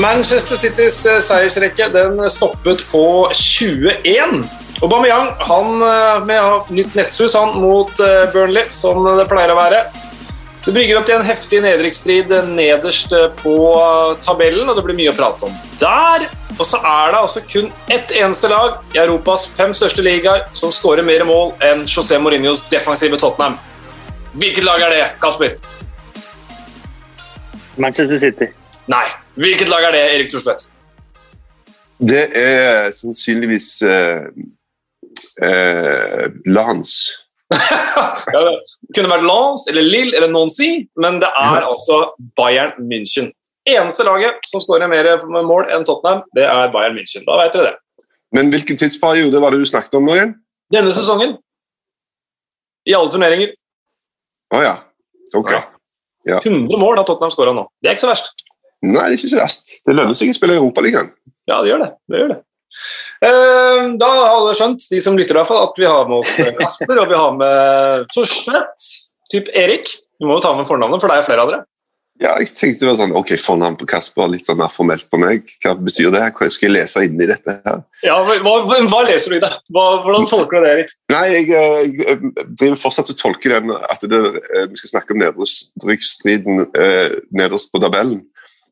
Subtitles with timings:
[0.00, 4.44] Manchester Citys eh, seiersrekke den stoppet på 21.
[4.82, 9.82] Aubameyang han eh, med nytt nettsus han mot eh, Burnley, som det pleier å være.
[10.62, 13.54] Det brygger opp til en heftig nedrykksstrid nederst på
[14.22, 16.28] tabellen, og det blir mye å prate om der.
[16.54, 20.70] Og så er det altså kun ett eneste lag i Europas fem største ligaer som
[20.72, 23.58] skårer mer mål enn José Mourinhos defensive Tottenham.
[24.38, 25.58] Hvilket lag er det, Kasper?
[27.82, 28.52] Manchester City.
[28.92, 29.04] Nei.
[29.34, 30.66] Hvilket lag er det, Erik Thorstvedt?
[32.02, 34.24] Det er sannsynligvis eh,
[35.46, 36.92] eh, Lans.
[37.52, 42.02] ja, det kunne vært Lens eller Lille eller Nancy, men det er altså
[42.36, 43.30] Bayern München.
[43.68, 45.08] Eneste laget som skårer mer
[45.46, 47.24] mål enn Tottenham, det er Bayern München.
[47.28, 48.06] Da vet dere det.
[48.34, 50.36] Men hvilken tidsperiode var det du snakket om nå igjen?
[50.72, 51.36] Denne sesongen.
[52.88, 53.52] I alle turneringer.
[54.52, 54.78] Å oh, ja.
[55.38, 55.52] Ok.
[56.26, 56.40] Ja.
[56.40, 57.68] 100 mål har Tottenham skåra nå.
[57.80, 58.41] Det er ikke så verst.
[58.82, 59.76] Nei, det er ikke så verst.
[59.86, 61.12] Det lønner seg å spille Europaligaen.
[61.50, 61.90] Ja, det gjør det.
[62.10, 62.40] det, gjør det.
[63.22, 66.22] Uh, da har alle skjønt, de som lytter, i hvert fall, at vi har med
[66.22, 68.94] oss Kasper og vi har med Torstvedt.
[69.32, 69.86] Typ Erik.
[70.20, 71.64] Du må jo ta med fornavnet, for det er flere av dere.
[72.22, 75.18] Ja, jeg tenkte det var sånn, ok, Fornavn på Kasper, litt sånn mer formelt på
[75.18, 75.48] meg.
[75.64, 76.22] Hva betyr det?
[76.36, 77.56] Hva skal jeg lese inni dette?
[77.64, 77.80] her?
[78.04, 78.36] Ja, hva,
[78.68, 79.50] hva, leser du i det?
[79.72, 80.92] Hva, hvordan tolker du det, Erik?
[81.10, 82.18] Nei, Jeg, jeg
[82.60, 87.72] driver fortsatt og tolker den at det, eh, vi skal snakke om nedrykksstriden eh, nederst
[87.72, 88.20] på tabellen.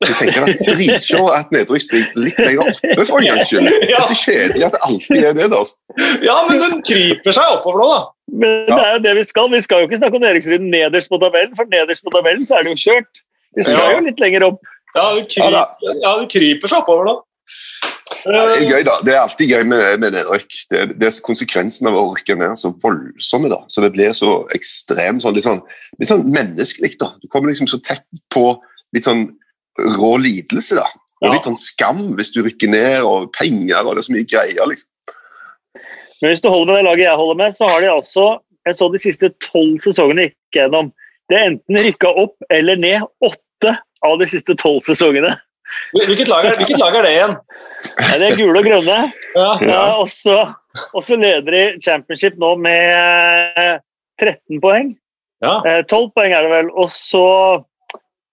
[0.00, 3.66] Jeg tenker at Dritshow er et nedrykksstrid litt lenger oppe, for en gangs skyld.
[3.68, 5.76] Det er så kjedelig at det alltid er nederst.
[6.24, 8.00] Ja, men den kryper seg oppover nå, da.
[8.40, 9.50] Men det er jo det vi skal.
[9.52, 12.56] Vi skal jo ikke snakke om nedrykksstriden nederst på tabellen, for nederst på tabellen så
[12.56, 13.24] er det jo kjørt.
[13.58, 13.90] Vi skal ja.
[13.96, 14.62] jo litt lenger opp.
[14.96, 15.58] Ja, du kryper,
[16.00, 17.16] ja, du kryper seg oppover nå.
[18.24, 18.94] Ja, det er gøy, da.
[19.04, 20.56] Det er alltid gøy med, med nedrykk.
[20.70, 23.50] Det, det, er konsekvensen av å rykke ned så voldsomme.
[23.52, 23.60] da.
[23.70, 25.62] Så Det blir så ekstremt sånn, litt sånn,
[26.00, 26.96] litt sånn menneskelig.
[27.00, 27.12] da.
[27.22, 28.44] Du kommer liksom så tett på
[28.96, 29.28] litt sånn
[29.98, 30.80] rå lidelse.
[30.80, 30.86] da.
[31.20, 34.28] Og litt sånn skam hvis du rykker ned, og penger og det er så mye
[34.28, 34.70] greier.
[34.70, 34.88] liksom.
[36.20, 38.24] Men hvis du holder med det laget jeg holder med, så har de altså
[38.68, 40.90] jeg så de siste tolv sesongene gikk gjennom.
[41.30, 45.32] Det er enten rykka opp eller ned åtte av de siste tolv sesongene.
[45.94, 47.36] Hvilket lag, er, hvilket lag er det igjen?
[47.86, 48.96] Ja, det er gule og grønne.
[49.36, 49.50] Ja.
[49.64, 50.10] Ja, og
[51.06, 53.80] så leder de championship nå med
[54.20, 54.92] 13 poeng.
[55.40, 55.60] Ja.
[55.62, 56.72] 12 eh, poeng er det vel.
[56.74, 57.24] Og så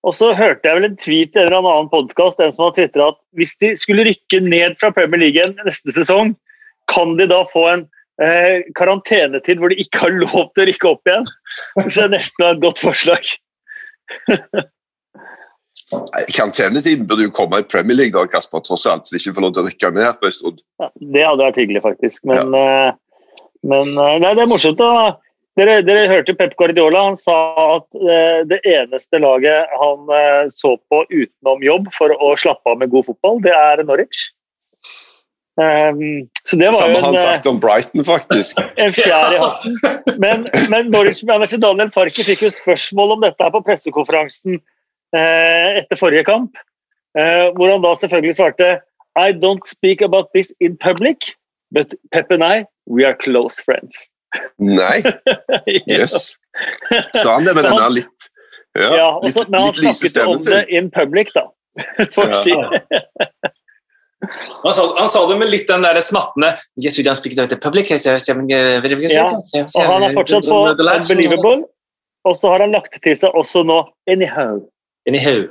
[0.08, 2.76] og så hørte jeg vel en tweet i en eller annen podkast en som har
[2.78, 6.32] tvitra at hvis de skulle rykke ned fra Premier League neste sesong,
[6.88, 7.84] kan de da få en
[8.24, 11.28] eh, karantenetid hvor de ikke har lov til å rykke opp igjen?
[11.82, 13.36] Så det er nesten et godt forslag.
[16.36, 19.48] Karantenetiden burde jo komme i Premier League, da, Kasper, tross alt, så de ikke får
[19.48, 20.64] lov til å rykke ned på en stund.
[20.80, 22.24] Ja, det hadde vært hyggelig, faktisk.
[22.28, 22.92] Men, ja.
[22.92, 24.80] uh, men uh, nei, det er morsomt.
[24.80, 25.16] da
[25.58, 27.08] dere, dere, hørte Pep Guardiola.
[27.10, 27.36] Han sa
[27.78, 32.82] at uh, det eneste laget han uh, så på utenom jobb for å slappe av
[32.82, 34.28] med god fotball, det er Norwich.
[35.58, 38.62] Um, så det var Samme en, han sagt om Brighton, faktisk.
[38.84, 39.78] En fjær i hatten.
[40.22, 44.60] Men, men Norwich-manager Daniel Farke fikk jo spørsmål om dette her på pressekonferansen
[45.18, 46.60] uh, etter forrige kamp,
[47.18, 48.66] hvor han da selvfølgelig svarte
[49.18, 51.34] I don't speak about this in public,
[51.72, 54.12] but Pep and I, we are close friends.
[54.58, 55.02] Nei?
[55.94, 56.36] Jøss.
[56.92, 57.08] Yes.
[57.22, 58.30] Sa han det med denne litt
[58.78, 61.48] ja, ja også, litt, Men han snakket om det in public, da.
[62.16, 62.54] For å si
[64.64, 67.06] han sa, han sa, det med litt den der smattende yes, Ja,
[69.78, 71.70] og han er fortsatt på Unbelievable,
[72.26, 74.60] og så har han lagt til seg også nå Anyhow.
[75.08, 75.46] anyhow.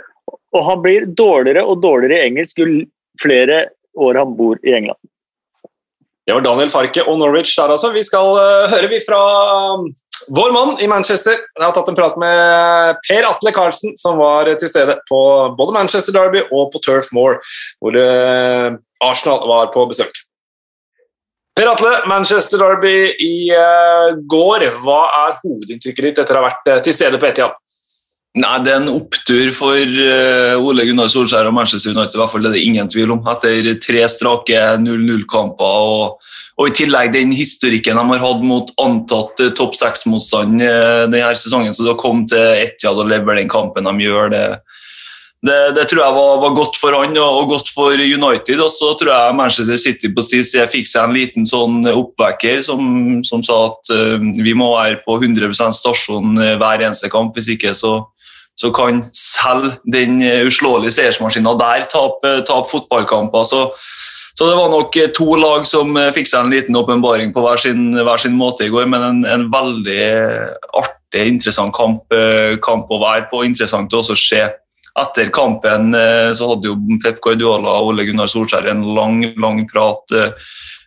[0.53, 2.66] Og han blir dårligere og dårligere i engelsk jo
[3.22, 4.98] flere år han bor i England.
[6.26, 7.92] Det var Daniel Farke og Norwich der, altså.
[7.94, 9.21] Vi skal uh, høre vi fra
[9.77, 9.86] um,
[10.34, 11.39] vår mann i Manchester.
[11.39, 15.21] Jeg har tatt en prat med Per Atle Karlsen, som var til stede på
[15.59, 17.39] både Manchester Derby og på Turf Moor,
[17.78, 18.74] hvor uh,
[19.06, 20.18] Arsenal var på besøk.
[21.56, 24.66] Per Atle, Manchester Derby i uh, går.
[24.83, 27.54] Hva er hovedinntrykket ditt etter å ha vært til stede på Etiad?
[28.36, 32.18] Nei, Det er en opptur for uh, Ole Gunnar Solskjær og Manchester United.
[32.18, 33.22] I hvert fall det er det ingen tvil om.
[33.33, 39.41] Etter tre strake 0-0-kamper og, og, i tillegg den historikken de har hatt mot antatt
[39.41, 41.72] uh, topp seks-motstand uh, denne sesongen.
[41.72, 44.42] Så å komme til Etiad og levere den kampen de gjør, det,
[45.48, 48.60] det, det tror jeg var, var, godt for han og, godt for United.
[48.60, 52.60] Og så tror jeg Manchester City på sin side fikk seg en liten sånn oppvekker
[52.68, 52.84] som,
[53.24, 53.94] som sa at
[54.44, 57.32] vi må være på 100% stasjon hver eneste kamp.
[57.32, 57.94] Hvis ikke så
[58.56, 63.44] så kan selv den eh, uslåelige seiersmaskina der tape, tape fotballkamper.
[63.44, 63.62] Så,
[64.32, 67.44] så, det var nok eh, to lag som eh, fikk seg en liten åpenbaring på
[67.44, 70.00] hver sin, hver sin, måte i går, men en, en veldig
[70.80, 72.16] artig, interessant kamp,
[72.64, 73.44] kamp, å være på.
[73.44, 74.47] Interessant å også se
[74.97, 75.92] etter kampen
[76.32, 80.14] så hadde jo Pep Guardiola og Ole Gunnar Solskjær en lang lang prat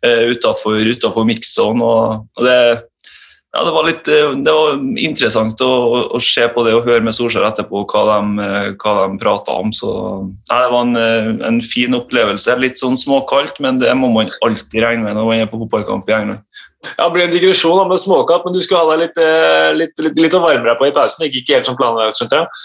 [0.01, 1.85] utafor mix-zone.
[1.85, 2.88] Og, og det,
[3.49, 5.69] ja, det var litt eh, det var interessant å,
[6.13, 9.55] å, se på det og høre med Solskjær etterpå hva de, eh, hva de prata
[9.57, 9.71] om.
[9.73, 9.89] Så
[10.51, 12.57] ja, Det var en, eh, en, fin opplevelse.
[12.61, 16.05] Litt sånn småkaldt, men det må man alltid regne med når man er på fotballkamp
[16.11, 16.45] i England.
[16.85, 19.17] Ja, Det blir en digresjon med småkaldt, men du skulle ha deg litt,
[19.81, 21.25] litt, litt, litt å varme deg på i pausen.
[21.25, 22.61] Det gikk ikke helt som planlagt, skjønte jeg?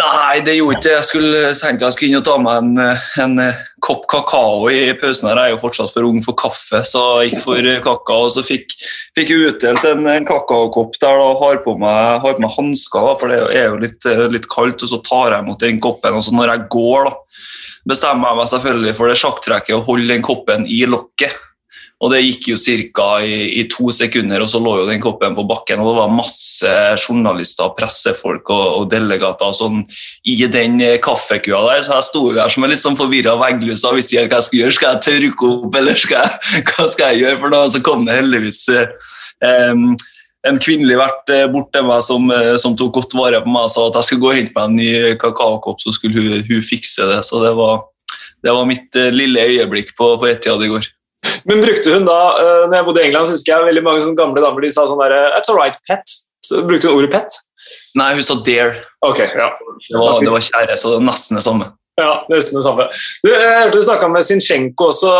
[0.00, 0.92] Nei, det gjorde ikke.
[0.94, 2.78] Jeg skulle tenkte jeg skulle inn og ta meg en,
[3.20, 3.42] en,
[3.84, 5.28] kopp kakao i pausen.
[5.28, 5.40] her.
[5.40, 8.30] Jeg er jo fortsatt for ung for kaffe, så jeg gikk for kakao.
[8.32, 8.72] Så fikk,
[9.18, 13.32] fikk jeg utdelt en, en kakaokopp der og har på meg, har meg hansker, for
[13.32, 14.86] det er jo litt, litt, kaldt.
[14.86, 16.16] og Så tar jeg imot den koppen.
[16.16, 17.42] og så Når jeg går, da,
[17.92, 21.36] bestemmer jeg meg selvfølgelig for det sjakktrekket å holde den koppen i lokket.
[22.02, 23.08] Og det gikk jo ca.
[23.22, 25.78] I, i, to sekunder, og så lå jo den koppen på bakken.
[25.78, 29.84] Og det var masse journalister, pressefolk og, og delegater sånn,
[30.26, 31.84] i den eh, kaffekua der.
[31.86, 34.48] Så jeg sto der som en litt sånn forvirra vegglus og visste ikke hva jeg
[34.48, 34.76] skulle gjøre.
[34.78, 37.42] Skal jeg tørke opp, eller skal jeg, hva skal jeg gjøre?
[37.44, 39.84] For da så kom det heldigvis um,
[40.50, 42.26] en kvinnelig vert bort til meg som,
[42.58, 44.64] som, tok godt vare på meg og sa at jeg skulle gå og hente meg
[44.66, 44.88] en ny
[45.22, 47.20] kakaokopp, så skulle hun, hun fikse det.
[47.28, 47.84] Så det var,
[48.42, 50.90] det var mitt lille øyeblikk på, på Etiad i går.
[51.48, 54.14] Men brukte hun da uh, når jeg bodde i England, så husker jeg veldig mange
[54.18, 56.16] gamle damer de sa sånn der, It's all right, pet.
[56.42, 57.38] Så brukte hun ordet pet?
[57.98, 58.82] Nei, hun sa dare.
[59.04, 59.48] Okay, ja.
[59.88, 61.70] det, var, det var kjære, så nesten det samme.
[62.00, 62.88] Ja, nesten det samme.
[63.22, 65.12] Du, jeg hørte du snakka med Zinchenko også.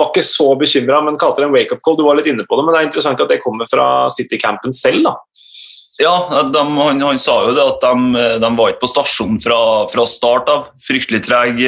[0.00, 1.96] Var ikke så bekymra, men kalte det en wake-up call.
[1.98, 4.72] Du var litt inne på det, men det er interessant at det kommer fra City-campen
[4.76, 5.02] selv.
[5.08, 5.16] da.
[6.00, 9.58] Ja, de, han, han, sa jo det at de, de var ikke på stasjonen fra,
[9.92, 10.70] fra start av.
[10.80, 11.60] Fryktelig treg,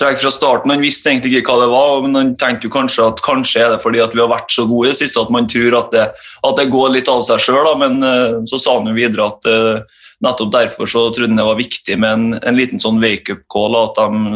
[0.00, 0.72] treg, fra starten.
[0.72, 3.74] Han visste egentlig ikke hva det var, men han tenkte jo kanskje at kanskje er
[3.74, 6.06] det fordi vi har vært så gode i det siste at man tror at det,
[6.16, 7.68] at det går litt av seg sjøl.
[7.82, 11.48] Men uh, så sa han jo videre at uh, nettopp derfor så trodde han det
[11.50, 13.76] var viktig med en, en liten sånn wake-up call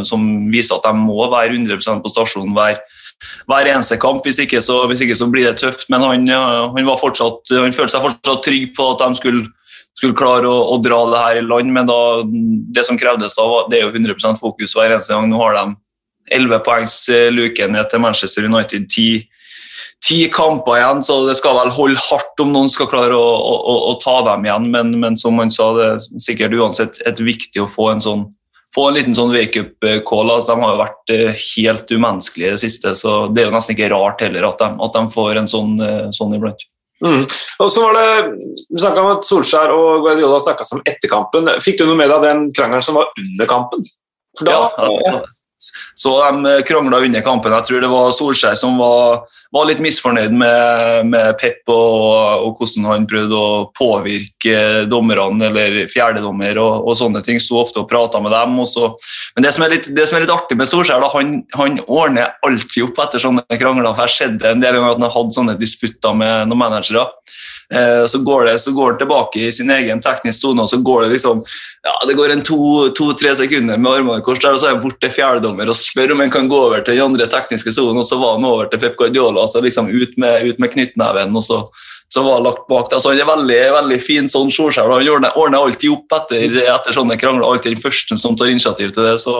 [0.04, 2.52] som viser at de må være 100% på stasjonen.
[2.52, 2.82] hver
[3.50, 4.24] hver eneste kamp.
[4.26, 5.88] Hvis ikke så, hvis ikke så blir det tøft.
[5.92, 9.44] Men han, han, fortsatt, han, følte seg fortsatt trygg på at de skulle,
[9.98, 11.74] skulle klare å, å, dra det her i land.
[11.76, 12.00] Men da,
[12.76, 15.30] det som krevdes da, det er jo 100% fokus hver eneste gang.
[15.30, 15.66] Nå har de
[16.30, 18.86] 11 poengs eh, luke ned til Manchester United.
[18.90, 19.28] 10,
[20.04, 23.74] ti kamper igjen, så det skal vel holde hardt om noen skal klare å, å,
[23.90, 24.68] å ta dem igjen.
[24.72, 28.28] Men, men, som han sa, det er sikkert uansett et viktig å få en sånn
[28.74, 30.32] få en liten sånn wake-up-call.
[30.36, 33.54] at De har jo vært eh, helt umenneskelige i det siste, så det er jo
[33.56, 36.66] nesten ikke rart heller at de, at de får en sånn, eh, sånn iblant.
[37.00, 37.22] Mm.
[37.64, 38.08] Og så var det,
[38.68, 41.48] Du snakka om at Solskjær og Guardiola snakka om etterkampen.
[41.64, 43.86] Fikk du noe med deg den krangelen som var under kampen?
[44.40, 45.22] Da, ja, ja,
[45.94, 47.52] så de eh, krangla under kampen.
[47.52, 52.60] Jeg tror det var Solskjær som var, var litt misfornøyd med, med Pep og, og,
[52.60, 57.40] hvordan han prøvde å påvirke dommerne eller fjerdedommer og, og sånne ting.
[57.42, 58.56] Sto ofte og prata med dem.
[58.64, 58.92] Også.
[59.36, 62.36] Men det som, litt, det som, er litt, artig med Solskjær, da, han, han, ordner
[62.46, 63.92] alltid opp etter sånne krangler.
[63.92, 67.08] for Jeg skjedde en del ganger at han hadde sånne disputter med noen managere.
[67.74, 70.80] Eh, så går, det, så går han tilbake i sin egen teknisk sone, og så
[70.82, 71.42] går det liksom
[71.86, 74.74] ja, det går en to-tre to, sekunder med armene i kors, der, og så er
[74.74, 78.02] han borte fjerdedommer og spør om han kan gå over til den andre tekniske sonen.
[78.02, 81.36] Og så var han over til Pep Guardiola, altså liksom ut med, ut med knyttneven.
[81.36, 81.62] og så
[82.14, 82.92] som var lagt bak.
[82.92, 84.90] Altså, han er veldig, veldig fin sånn Solskjær.
[84.90, 87.46] Han ordner, alltid opp etter, etter sånne krangler.
[87.46, 89.12] Alltid den første som tar initiativ til det.
[89.22, 89.34] Så,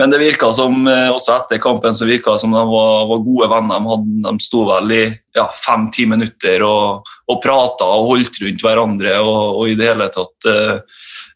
[0.00, 3.48] men det virka som, eh, også etter kampen så virka som de var, var gode
[3.52, 3.78] venner.
[3.78, 5.04] De, hadde, de sto vel i
[5.38, 10.10] ja, fem-ti minutter og, og prata og holdt rundt hverandre og, og i det hele
[10.10, 10.74] tatt uh,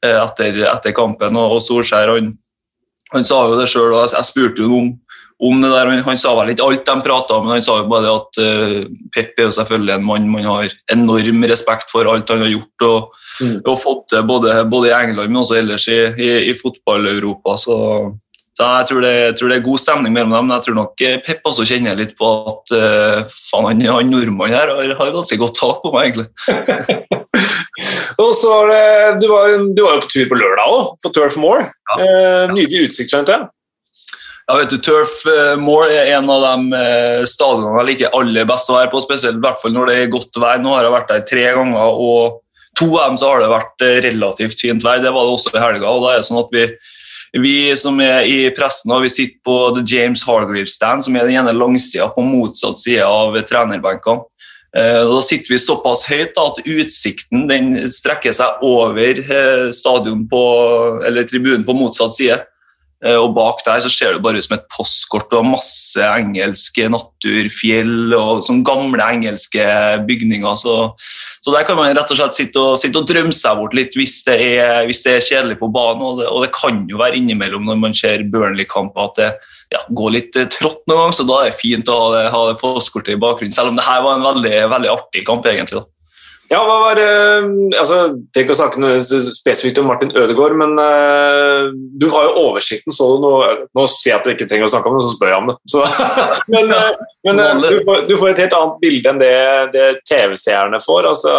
[0.02, 1.38] etter, etter, kampen.
[1.38, 2.34] Og, og Solskjær han,
[3.14, 4.90] han, sa jo det sjøl, og jeg, spurte jo om,
[5.42, 5.92] om det der.
[6.06, 8.76] Han, sa vel ikke alt de prata om, men han sa jo bare at uh,
[9.14, 12.86] Pep er jo selvfølgelig en mann man har enorm respekt for alt han har gjort
[12.88, 13.56] og, mm.
[13.64, 17.58] og fått til både, både, i England, men også ellers i, i, i fotball-Europa.
[17.60, 17.76] så
[18.56, 20.46] så jeg tror, det, jeg tror, det, er god stemning mellom dem.
[20.48, 24.08] Men jeg tror nok eh, Pep også kjenner litt på at uh, faen, han, han
[24.08, 27.04] nordmannen her har, har, ganske godt tak på meg, egentlig.
[28.24, 28.86] og så var det,
[29.20, 31.66] du, var, du var jo på tur på lørdag òg, på Turf Moor.
[31.68, 31.98] Ja.
[32.00, 33.50] Uh, nydelig utsikt, skjønte jeg.
[34.46, 35.24] Ja, vet du, Turf
[35.58, 36.80] Moor er en av de
[37.26, 40.12] stadionene jeg liker aller best å være på, spesielt i hvert fall når det er
[40.12, 40.60] godt vær.
[40.62, 43.86] Nå har jeg vært der tre ganger, og to av dem så har det vært
[44.06, 45.02] relativt fint vær.
[45.02, 45.90] Det var det også i helga.
[45.90, 46.68] og da er det sånn at vi
[47.40, 51.26] vi som er i pressen, og vi sitter på The James Hargreaves Stand, som er
[51.26, 54.24] den ene langsida på motsatt side av trenerbenkene.
[54.76, 57.46] Eh, da sitter vi såpass høyt at utsikten
[57.92, 60.42] strekker seg over eh, stadion på,
[61.06, 62.42] eller tribunen på motsatt side.
[63.06, 66.88] Eh, og bak der så ser det bare ut som et postkort og masse engelske
[66.90, 69.66] naturfjell og sånne gamle engelske
[70.08, 70.58] bygninger.
[70.58, 70.76] Så,
[71.40, 73.96] så, der kan man rett og slett sitte og, sitte og drømme seg bort litt
[73.98, 76.04] hvis det, er, hvis det er kjedelig på banen.
[76.06, 79.30] Og det, og det, kan jo være innimellom når man ser Burnley-kamper at det
[79.74, 82.42] ja, går litt trått noen gang, så da er det fint å ha det, ha
[82.50, 83.54] det postkortet i bakgrunnen.
[83.54, 85.82] Selv om det her var en veldig, veldig artig kamp, egentlig.
[85.82, 85.95] da.
[86.46, 87.96] Ja, hva var uh, altså,
[88.36, 92.94] Tenk å snakke noe spesifikt om Martin Ødegaard, men uh, du har jo oversikten.
[92.94, 95.16] så du noe, Nå sier jeg at du ikke trenger å snakke om det, så
[95.16, 95.56] spør jeg om det.
[95.72, 95.82] Så,
[96.54, 96.92] men, uh,
[97.26, 99.32] men du, får, du, får, et helt annet bilde enn det,
[99.74, 101.10] det TV-seerne får.
[101.10, 101.34] Altså,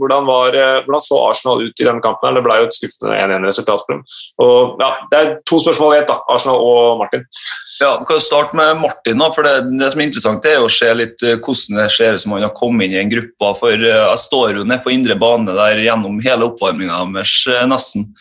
[0.00, 2.38] hvordan, var, hvordan, så Arsenal ut i denne kampen?
[2.38, 4.04] Det ble jo et skuffende 1-1-resultat for dem.
[4.40, 7.28] Og, ja, det er to spørsmål i ett, Arsenal og Martin.
[7.80, 9.18] Ja, Vi kan starte med Martin.
[9.18, 12.14] da, for det, det, som er interessant er å se litt eh, hvordan det ser
[12.14, 13.50] ut som han har kommet inn i en gruppe.
[13.58, 17.66] for eh, Jeg står jo nede på indre bane der gjennom hele oppvarminga deres, eh,
[17.70, 18.12] nesten.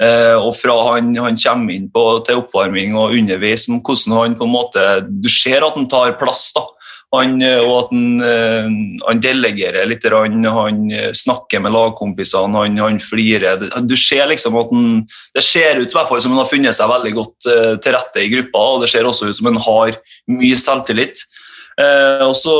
[0.00, 4.54] Og fra han, han kommer inn på, til oppvarming og underveis, hvordan han på en
[4.54, 6.46] måte Du ser at han tar plass.
[6.56, 6.62] da,
[7.10, 8.68] han, eh, og at han, eh,
[9.02, 13.66] han, delegerer litt, han, han eh, snakker med lagkompisene, han, han flirer.
[13.82, 14.88] Du ser liksom at han,
[15.34, 17.48] Det ser ut som han har funnet seg veldig godt
[17.82, 19.98] til rette i gruppa, og det ser også ut som han har
[20.30, 21.24] mye selvtillit.
[22.26, 22.56] og så,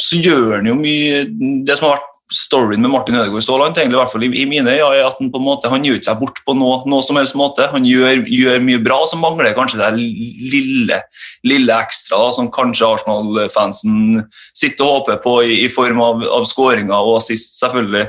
[0.00, 1.24] så gjør han jo mye
[1.66, 4.30] Det som har vært storyen med Martin Ødegaard så langt, egentlig, i hvert fall i,
[4.40, 6.80] i mine øyne, er at han på en måte, han gjør seg bort på noe,
[6.88, 7.68] noe som helst måte.
[7.72, 11.00] Han gjør, gjør, mye bra, og så mangler kanskje det lille,
[11.46, 14.24] lille ekstra da, som kanskje Arsenal-fansen
[14.56, 18.06] sitter og håper på i, i form av, av skåringer og assist, selvfølgelig.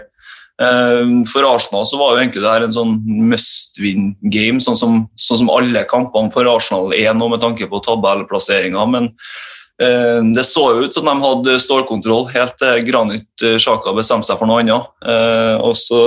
[0.55, 2.93] Uh, for Arsenal så var jo egentlig det her en sånn
[3.27, 7.67] must win game, sånn som, sånn som alle kampene for Arsenal er nå med tanke
[7.67, 8.85] på tabellplasseringa.
[8.87, 9.11] Men
[10.35, 14.61] det så ut som de hadde stålkontroll helt til Granit Sjaka bestemte seg for noe
[14.63, 14.87] annet.
[15.03, 16.01] Eh, og så,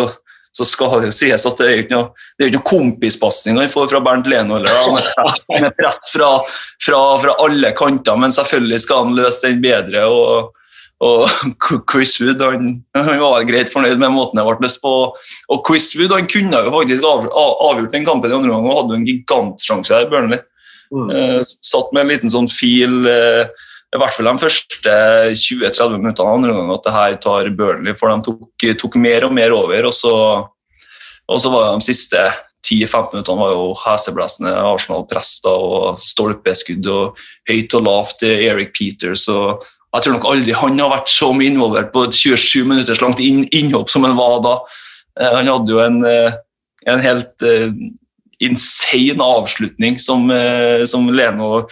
[0.57, 3.91] så skal det jo sies at det er ikke noe, ikke noe kompispasning han får
[3.93, 4.57] fra Bernt Leno.
[4.57, 6.31] Eller, med press, med press fra,
[6.81, 10.07] fra, fra, alle kanter, men selvfølgelig skal han løse den bedre.
[10.09, 10.55] og
[10.99, 11.31] og
[11.91, 14.95] Chris Wood han, han var greit fornøyd med måten det ble løst på.
[15.15, 17.29] Og Chris Wood han kunne jo faktisk av,
[17.69, 20.09] avgjort den kampen i andre omgang og hadde jo en gigantsjanse der.
[20.11, 20.43] Burnley.
[20.93, 23.49] Uh, satt med en liten sånn fil uh,
[23.89, 24.95] i hvert fall de første
[25.33, 29.33] 20-30 minuttene andre gang at det her tar Burnley, for de tok, tok mer og
[29.33, 29.89] mer over.
[29.89, 30.13] Og så,
[31.25, 32.27] og så var de siste
[32.67, 39.25] 10-15 minuttene var jo heseblesende Arsenal-prester og stolpeskudd og høyt og lavt til Eric Peters.
[39.33, 39.65] og
[39.95, 43.23] jeg tror nok aldri han har vært så mye involvert på et 27 minutters langt
[43.25, 44.53] innhopp som han var da.
[45.17, 47.47] Eh, han hadde jo en, en helt
[48.41, 51.67] insane avslutning som, eh, som Leno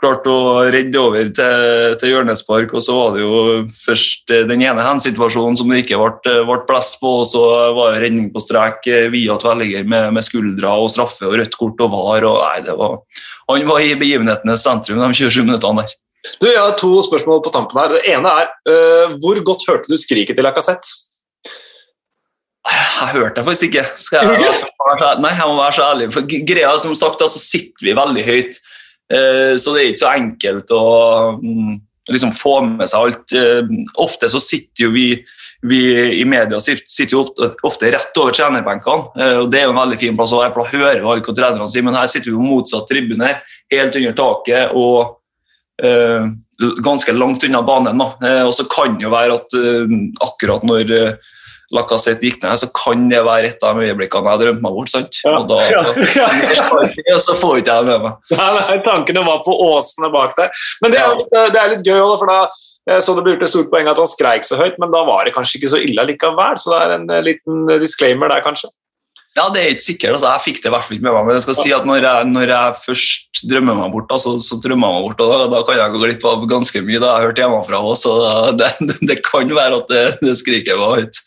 [0.00, 2.74] klarte å redde over til, til hjørnespark.
[2.74, 3.40] og Så var det jo
[3.72, 7.44] først eh, den ene handsituasjonen som det ikke ble, ble plass på, og så
[7.76, 11.58] var det redning på strek eh, via tverrligger med, med skuldra og straffe og rødt
[11.60, 12.28] kort og var.
[12.28, 13.00] og nei, det var,
[13.50, 15.98] Han var i begivenhetenes sentrum de 27 minuttene der.
[16.40, 17.94] Du, Jeg har to spørsmål på tampen her.
[17.94, 21.08] Det ene er, uh, Hvor godt hørte du skriket til Lacassette?
[22.80, 23.84] Jeg hørte det faktisk ikke.
[23.98, 24.68] Skal jeg, altså,
[25.22, 26.08] nei, jeg må være så ærlig.
[26.14, 28.58] For greia som sagt, altså, sitter vi veldig høyt,
[29.12, 30.82] uh, så det er ikke så enkelt å
[31.36, 31.76] um,
[32.10, 33.34] liksom få med seg alt.
[33.34, 33.70] Uh,
[34.02, 35.06] ofte så sitter jo vi,
[35.70, 35.80] vi
[36.20, 39.82] i media sitter jo ofte, ofte rett over trenerbenkene, uh, og det er jo en
[39.82, 42.12] veldig fin plass å være, for da hører jo alle hva trenerne sier, men her
[42.12, 43.34] sitter vi på motsatt tribune,
[43.72, 45.16] helt under taket og
[46.84, 48.02] ganske langt unna banen.
[48.04, 49.54] og så kan det jo være at
[50.26, 50.90] akkurat når
[51.70, 54.90] Lacassette gikk ned, så kan det være et av de øyeblikkene jeg drømte meg bort.
[54.90, 55.20] sant?
[55.24, 55.36] Ja.
[55.38, 55.84] Og da ja.
[57.10, 57.20] Ja.
[57.22, 58.18] så får ikke jeg det med meg.
[58.34, 60.50] Nei, nei, Tankene var på åsene bak der.
[60.82, 61.22] Men det er,
[61.54, 62.40] det er litt gøy, for da
[62.90, 65.02] jeg så det ble gjort et stort poeng at han skreik så høyt, men da
[65.06, 66.58] var det kanskje ikke så ille likevel.
[66.58, 68.72] Så det er en eh, liten disclaimer der, kanskje.
[69.38, 70.14] Ja, Det er ikke sikkert.
[70.16, 71.26] altså Jeg fikk det i hvert fall ikke med meg.
[71.26, 74.58] Men jeg skal si at når jeg, når jeg først drømmer meg bort, så, så
[74.58, 76.98] drømmer jeg meg bort, og da, da, kan jeg gå glipp av ganske mye.
[76.98, 78.14] Da jeg har hørt hjemmefra òg, så
[78.60, 81.22] det, det, det, kan være at det, det skriket var høyt.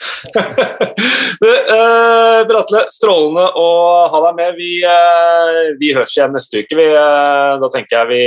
[1.47, 3.67] eh, Bratle, strålende å
[4.11, 4.59] ha deg med.
[4.59, 6.75] Vi, eh, vi høres igjen neste uke.
[6.79, 8.23] Vi, eh, da tenker jeg vi,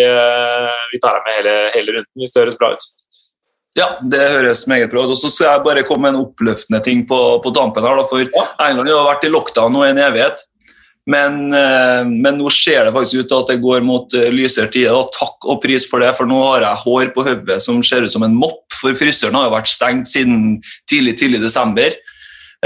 [0.94, 2.88] vi tar deg med hele, hele runden hvis det høres bra ut.
[3.76, 5.12] Ja, det høres meget bra ut.
[5.12, 7.84] Og så skal jeg bare komme med en oppløftende ting på, på dampen.
[7.84, 8.00] her.
[8.00, 8.52] Da, for.
[8.64, 10.46] England har vært i lockdown nå i en evighet.
[11.06, 14.70] Men, eh, men, nå ser det faktisk ut til at det går mot uh, lysere
[14.72, 14.96] tider.
[14.96, 18.06] Og takk og pris for det, for nå har jeg hår på hodet som ser
[18.06, 18.64] ut som en mopp.
[18.74, 20.58] For frisøren har jo vært stengt siden
[20.90, 21.94] tidlig tidlig desember.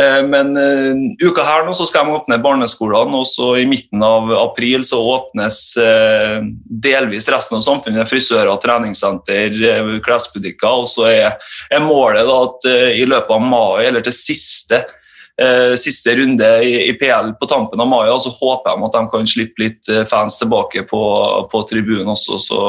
[0.00, 4.02] Eh, men uh, uka her nå så skal de åpne barneskolene, og så i midten
[4.04, 8.08] av april så åpnes uh, delvis resten av samfunnet.
[8.08, 10.84] Frisører, treningssenter, klesbutikker.
[10.84, 14.84] Og så er, er målet da at i løpet av mai, eller til siste
[15.40, 18.06] eh, siste runde i, PL på tampen av mai.
[18.20, 21.02] Så håper jeg at de kan slippe litt eh, fans tilbake på,
[21.52, 22.38] på tribunen også.
[22.42, 22.62] Så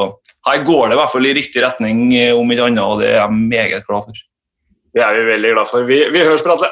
[0.48, 3.12] her går det i hvert fall i riktig retning, eh, om ikke annet, og det
[3.14, 4.28] er jeg meget glad for.
[4.92, 5.88] Det er vi veldig glad for.
[5.88, 6.72] Vi, vi høres, Pratle.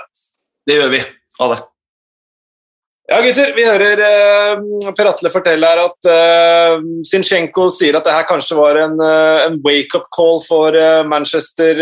[0.69, 0.99] Det gjør vi.
[1.39, 1.55] Ha det.
[3.09, 3.55] Ja, gutter.
[3.57, 4.59] Vi hører eh,
[4.93, 6.75] Per Atle fortelle her at eh,
[7.09, 11.73] Sinchenko sier at det her kanskje var en, uh, en wake-up call for eh, Manchester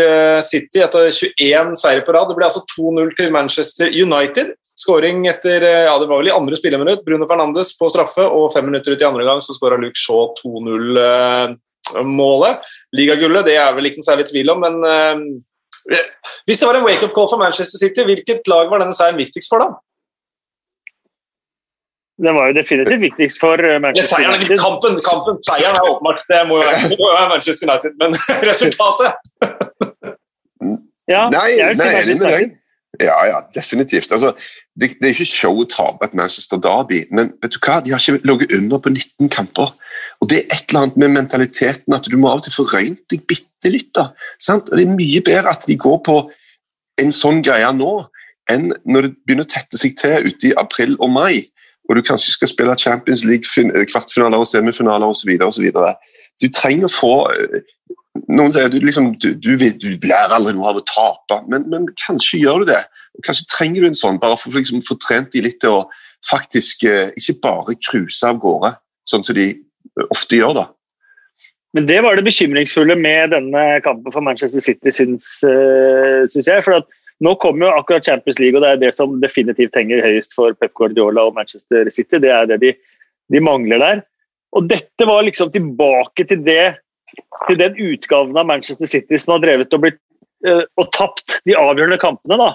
[0.46, 2.28] City etter 21 seire på rad.
[2.30, 4.46] Det ble altså 2-0 til Manchester United.
[4.78, 7.04] Skåring etter ja, det var vel i andre spilleminutt.
[7.04, 10.22] Bruno Fernandes på straffe, og fem minutter ut i andre gang så skåra Luke Shaw
[10.38, 12.54] 2-0-målet.
[12.96, 14.74] Ligagullet det er vel ikke noe særlig tvil om, men
[16.46, 19.52] hvis det var en wake-up call for Manchester City, hvilket lag var denne seieren viktigst
[19.52, 19.68] for, da?
[22.18, 24.58] Den var jo definitivt viktigst for eh, Manchester ja, United.
[24.58, 26.24] Kampen, kampen, seieren er åpenbart.
[26.26, 28.16] Det må jo være, være Manchester United, men
[28.50, 29.12] resultatet
[31.08, 32.50] ja, Nei, jeg er enig med deg.
[33.00, 34.12] Ja, ja, definitivt.
[34.12, 34.32] Altså,
[34.80, 37.78] det, det, er ikke show å tape et Manchester Derby, men vet du hva?
[37.84, 39.74] de har ikke ligget under på 19 kamper.
[40.20, 42.66] Og Det er et eller annet med mentaliteten at du må av og til få
[42.72, 43.92] røynt deg bitte litt.
[43.94, 44.10] da,
[44.42, 44.70] sant?
[44.70, 46.18] Og Det er mye bedre at de går på
[46.98, 47.92] en sånn greie nå,
[48.50, 51.46] enn når det begynner å tette seg til ute i april og mai
[51.88, 53.48] og du kanskje skal spille Champions League
[53.88, 55.30] kvartfinaler og semifinaler osv.
[56.42, 57.12] Du trenger å få
[58.26, 61.86] Noen sier du, liksom, du, du, du lærer aldri noe av å tape, men, men,
[62.06, 62.82] kanskje gjør du det.
[63.26, 65.86] Kanskje trenger du en sånn, bare for å liksom, få trent de litt til å
[66.28, 68.74] faktisk eh, ikke bare cruise av gårde,
[69.08, 69.52] sånn som de
[70.08, 70.56] ofte gjør.
[70.58, 70.66] da.
[71.76, 76.64] Men det var det bekymringsfulle med denne kampen for Manchester City, syns, syns jeg.
[76.64, 76.88] for at
[77.24, 80.54] nå kommer jo akkurat Champions League, og det er det som definitivt henger høyest for
[80.58, 82.20] Pep Guardiola og Manchester City.
[82.22, 82.72] Det er det de,
[83.34, 84.02] de mangler der.
[84.56, 86.78] Og dette var liksom tilbake til, det,
[87.48, 90.00] til den utgaven av Manchester City som har drevet og, blitt,
[90.46, 92.52] uh, og tapt de avgjørende kampene da,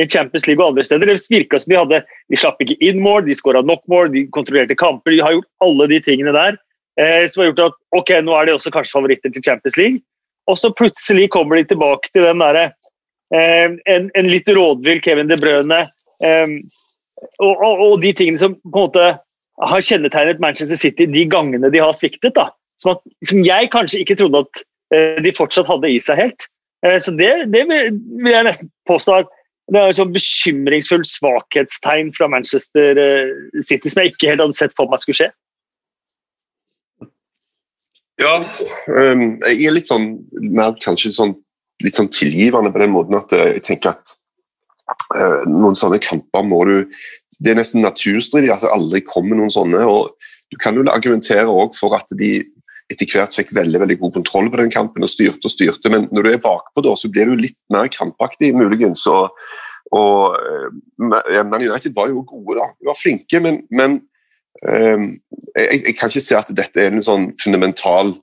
[0.00, 1.10] i Champions League og andre steder.
[1.10, 4.26] Det virka som de hadde De slapp ikke inn mål, de skåra nok mål, de
[4.34, 5.16] kontrollerte kamper.
[5.16, 8.48] De har gjort alle de tingene der uh, som har gjort at ok, nå er
[8.48, 10.02] de også kanskje favoritter til Champions League.
[10.48, 12.70] Og så plutselig kommer de tilbake til den derre
[13.34, 15.86] uh, en, en, litt rådvill Kevin De Brøne
[17.38, 19.04] og, og, og, de tingene som på en måte
[19.58, 22.34] har kjennetegnet Manchester City de gangene de har sviktet.
[22.34, 24.62] da, Som, at, som jeg kanskje ikke trodde at
[24.94, 26.48] eh, de fortsatt hadde i seg helt.
[27.02, 27.96] Så det, det vil,
[28.30, 29.30] jeg nesten påstå at
[29.74, 33.00] det er et sånn bekymringsfullt svakhetstegn fra Manchester
[33.58, 35.28] City som jeg ikke helt hadde sett for meg skulle skje.
[38.18, 38.38] Ja,
[38.90, 40.08] um, jeg er litt sånn
[40.42, 41.36] mer kanskje sånn
[41.84, 44.14] litt sånn tilgivende på den måten at eh, jeg tenker at
[45.14, 46.76] uh, noen sånne kamper må du
[47.38, 49.84] Det er nesten naturstridig at det aldri kommer noen sånne.
[49.86, 50.16] og
[50.50, 52.32] Du kan jo argumentere også for at de
[52.88, 56.06] etter hvert fikk veldig veldig god kontroll på den kampen og styrte og styrte, men
[56.12, 59.04] når du er bakpå, da, så blir du litt mer krampaktig, muligens.
[59.06, 59.34] og,
[59.92, 62.70] og uh, Man United var jo gode, da.
[62.78, 64.00] De var flinke, men, men
[64.64, 65.04] uh,
[65.58, 68.16] jeg, jeg, kan ikke se at dette er en sånn fundamental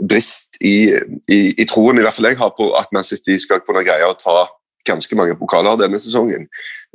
[0.00, 0.90] brist i,
[1.30, 4.06] i, i, troen i hvert fall jeg har på at Man City skal kunne greie
[4.06, 4.46] å ta
[4.88, 6.46] ganske mange pokaler denne sesongen.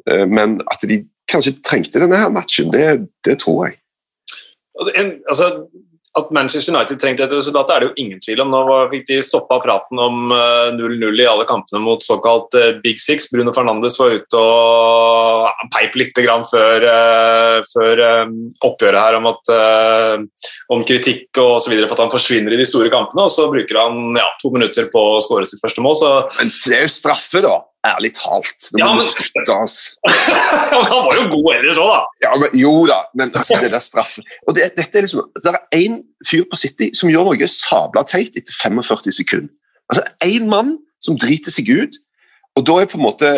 [0.09, 3.77] Eh, men at de kanskje trengte denne her matchen, det, det tror jeg.
[4.97, 5.51] En, altså,
[6.15, 8.53] at Manchester United trengte et resultat, er det jo ingen tvil om.
[8.53, 13.01] Nå fikk de stoppa praten om 0-0 uh, i alle kampene mot såkalt uh, Big
[13.03, 13.27] Six.
[13.33, 16.85] Bruno Fernandes var ute og uh, peip litt før,
[17.67, 18.01] før
[18.63, 19.51] oppgjøret her om, at,
[20.71, 23.27] om kritikk og så videre for at han forsvinner i de store kampene.
[23.27, 25.99] Og så bruker han ja, to minutter på å skåre sitt første mål.
[25.99, 26.11] Så...
[26.39, 27.57] Men det er jo straffe, da!
[27.85, 28.69] Ærlig talt.
[28.79, 29.03] ja, men...
[29.05, 29.93] slutte, altså.
[30.89, 32.01] han var jo god ellers òg, da.
[32.25, 35.51] Ja, men, jo da, men altså, det der straffen Og det, dette er liksom, det
[35.53, 39.53] er én fyr på City som gjør noe sabla teit etter 45 sekunder.
[39.91, 41.99] Altså Én mann som driter seg ut,
[42.57, 43.35] og da er på en måte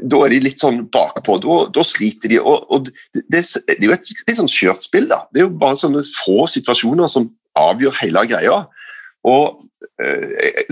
[0.00, 1.36] da er de litt sånn bakpå.
[1.44, 2.38] Da, da sliter de.
[2.40, 3.42] og, og det, det,
[3.76, 5.08] er jo et litt sånn skjørt spill.
[5.10, 5.24] da.
[5.32, 8.62] Det er jo bare sånne få situasjoner som avgjør hele greia.
[9.28, 9.66] Og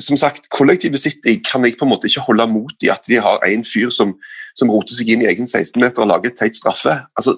[0.00, 3.18] som sagt, Kollektivet sitt kan jeg på en måte ikke holde mot i at de
[3.22, 4.14] har en fyr som,
[4.56, 6.94] som roter seg inn i egen 16-meter og lager teit straffe.
[7.18, 7.36] Altså,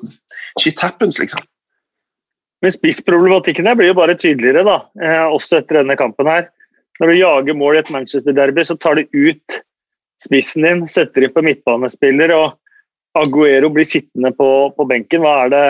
[0.61, 1.45] Shit happens, liksom.
[2.61, 6.51] Men spissproblematikken her blir jo bare tydeligere, da, eh, også etter denne kampen her.
[7.01, 9.61] Når du jager mål i et Manchester-derby, så tar du ut
[10.21, 12.59] spissen din, setter inn på midtbanespiller, og
[13.17, 15.25] Aguero blir sittende på, på benken.
[15.25, 15.65] Hva er det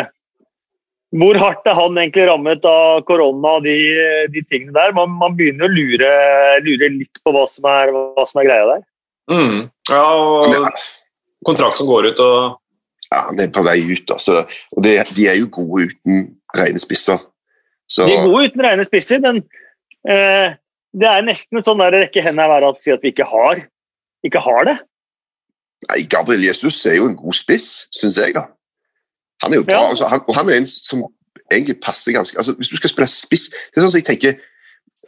[1.19, 3.77] hvor hardt er han egentlig rammet av korona og de,
[4.31, 4.93] de, tingene der?
[4.95, 6.11] Man, man begynner å lure,
[6.63, 8.85] lure, litt på hva som er, hva som er greia der.
[9.31, 9.57] Mm.
[9.91, 10.55] Ja, og
[11.47, 12.59] kontrakt som går ut og
[13.11, 14.45] Ja, han er på vei ut, altså.
[14.77, 17.19] Og det, de er jo gode uten rene spisser.
[17.91, 18.07] Så...
[18.07, 19.41] De er gode uten rene spisser, men
[20.07, 20.55] eh,
[20.95, 23.65] det er nesten sånn der rekke hendene i været å si at vi ikke har,
[24.23, 24.77] ikke har det.
[25.89, 27.69] Nei, Gabriel Jesus er jo en god spiss,
[27.99, 28.47] syns jeg, da.
[29.43, 29.89] Han er jo bra, ja.
[29.89, 31.05] altså, han, og han er en som
[31.51, 34.39] egentlig passer ganske altså, Hvis du skal spille spiss Det er sånn som jeg tenker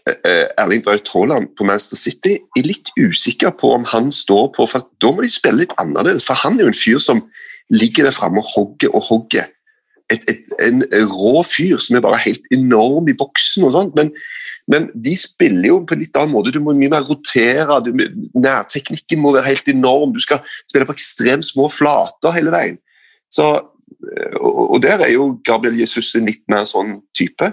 [0.09, 4.66] uh, Erling Braut Haaland på Manchester City er litt usikker på om han står på
[4.71, 7.27] for Da må de spille litt annerledes, for han er jo en fyr som
[7.73, 9.47] ligger der framme og hogger og hogger.
[10.12, 13.95] Et, et, en rå fyr som er bare helt enorm i boksen og sånt.
[13.97, 14.11] Men,
[14.68, 16.53] men, de spiller jo på en litt annen måte.
[16.53, 17.79] Du må mye mer rotere.
[17.87, 17.95] Du,
[18.37, 20.12] nærteknikken må være helt enorm.
[20.12, 22.77] Du skal spille på ekstremt små flater hele veien.
[23.33, 23.49] Så
[24.41, 27.53] og, og der er jo Gabriel Jesus en litt mer sånn type.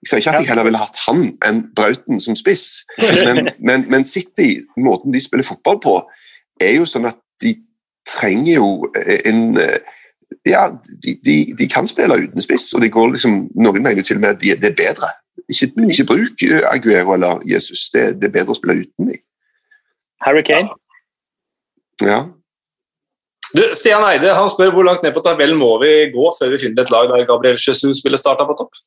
[0.00, 3.84] Jeg sier ikke at jeg heller ville hatt han enn Brauten som spiss, men, men,
[3.92, 5.96] men, City, måten de spiller fotball på,
[6.60, 7.58] er jo sånn at de
[8.08, 8.70] trenger jo
[9.24, 9.58] en
[10.46, 10.70] Ja,
[11.02, 14.22] de, de, de kan spille uten spiss, og det går liksom, noen mener til og
[14.22, 15.08] med at de, det er bedre.
[15.50, 19.18] Ikke, ikke bruk Aguero eller Jesus, det, det, er bedre å spille uten dem.
[20.24, 20.70] Harry Kane.
[22.00, 22.22] Ja.
[23.56, 26.60] Du, Stian Eide han spør hvor langt ned på tabellen må vi gå før vi
[26.62, 28.78] finner et lag der Gabriel Jesus ville starta på topp?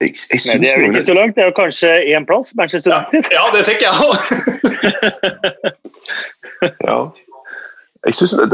[0.00, 1.36] Jeg, jeg Nei, det er jo ikke så langt.
[1.36, 3.30] Det er jo kanskje én plass, Manchester United.
[3.32, 4.16] Ja, ja det tenker jeg òg.
[6.88, 6.98] ja.
[8.06, 8.50] Jeg synes, jeg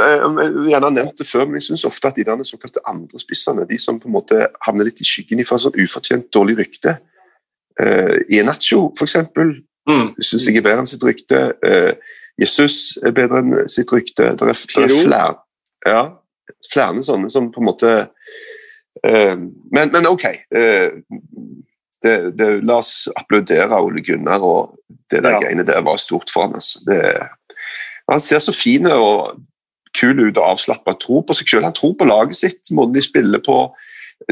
[0.71, 3.67] gjerne har nevnt det før, men jeg syns ofte at de der såkalte andre spissene,
[3.69, 7.85] de som på en måte havner litt i skyggen for sånn ufortjent dårlig rykte uh,
[7.85, 9.57] eh, Enacho, for eksempel,
[9.89, 10.07] mm.
[10.23, 11.43] syns jeg er bedre enn sitt rykte.
[11.61, 11.93] Uh,
[12.41, 14.33] Jesus er bedre enn sitt rykte.
[14.39, 15.35] Det er, det er flere,
[15.87, 16.03] ja,
[16.73, 20.27] flere sånne som på en måte uh, men, men, OK.
[20.55, 21.03] Uh,
[22.03, 24.75] det, det, la oss applaudere Ole Gunnar, og
[25.13, 25.45] det der ja.
[25.45, 26.57] greiene der var stort for ham.
[26.59, 26.83] Altså.
[28.11, 29.39] han ser så fin og
[29.95, 30.97] kul ut og avslappa.
[30.99, 31.69] Tror på seg selv.
[31.69, 33.59] Han tror på laget sitt, måten de spiller på.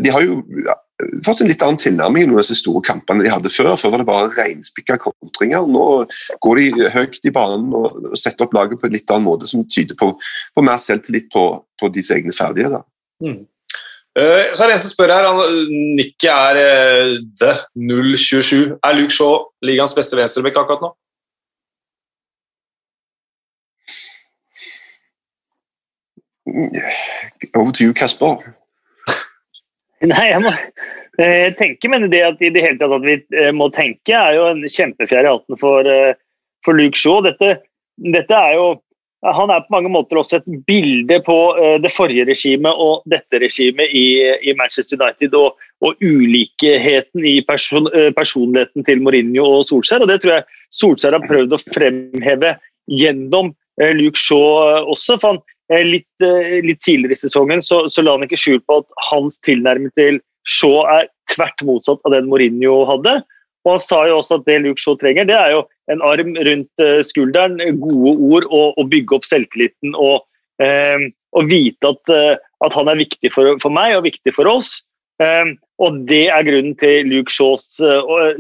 [0.03, 0.41] De har jo
[1.27, 3.73] fått en litt annen tilnærming i noen av disse store kampene de hadde før.
[3.81, 5.67] Før var det bare reinspikka kontringer.
[5.69, 5.87] Nå
[6.45, 9.67] går de høyt i banen og setter opp laget på en litt annen måte, som
[9.69, 10.13] tyder på,
[10.55, 11.47] på mer selvtillit på,
[11.81, 12.85] på deres egne ferdigheter.
[13.25, 13.43] Mm.
[14.19, 15.29] Uh, så er det en som spør her,
[15.97, 18.79] Nikki er uh, the 027.
[18.83, 20.95] Er Luke Shaw ligaens beste venstrebekk akkurat nå?
[27.55, 28.60] Over til you, Kasper.
[30.11, 30.53] Nei, jeg må
[31.21, 34.39] jeg tenke, men det at i det hele tatt at vi eh, må tenke, er
[34.39, 36.15] jo en kjempefjær i hatten for, eh,
[36.65, 37.21] for Luke Shaw.
[37.27, 37.59] Dette,
[38.01, 38.79] dette, er jo
[39.21, 43.37] Han er på mange måter også et bilde på eh, det forrige regimet og dette
[43.43, 44.17] regimet i,
[44.49, 50.07] i Manchester United, og, og ulikheten i person, eh, personligheten til Mourinho og Solskjær.
[50.07, 52.55] og Det tror jeg Solskjær har prøvd å fremheve
[52.89, 55.21] gjennom eh, Luke Shaw også.
[55.21, 58.61] for han Eh, litt, eh, litt, tidligere i sesongen så, så, la han ikke skjul
[58.67, 63.21] på at hans tilnærming til Shaw er tvert motsatt av den Mourinho hadde.
[63.67, 66.35] Og Han sa jo også at det Luke Shaw trenger, det er jo en arm
[66.35, 70.25] rundt eh, skulderen, gode ord og, å bygge opp selvtilliten og,
[70.65, 72.15] eh, og vite at,
[72.65, 74.81] at, han er viktig for, for, meg og viktig for oss.
[75.23, 77.79] Eh, og Det er grunnen til Luke Shaws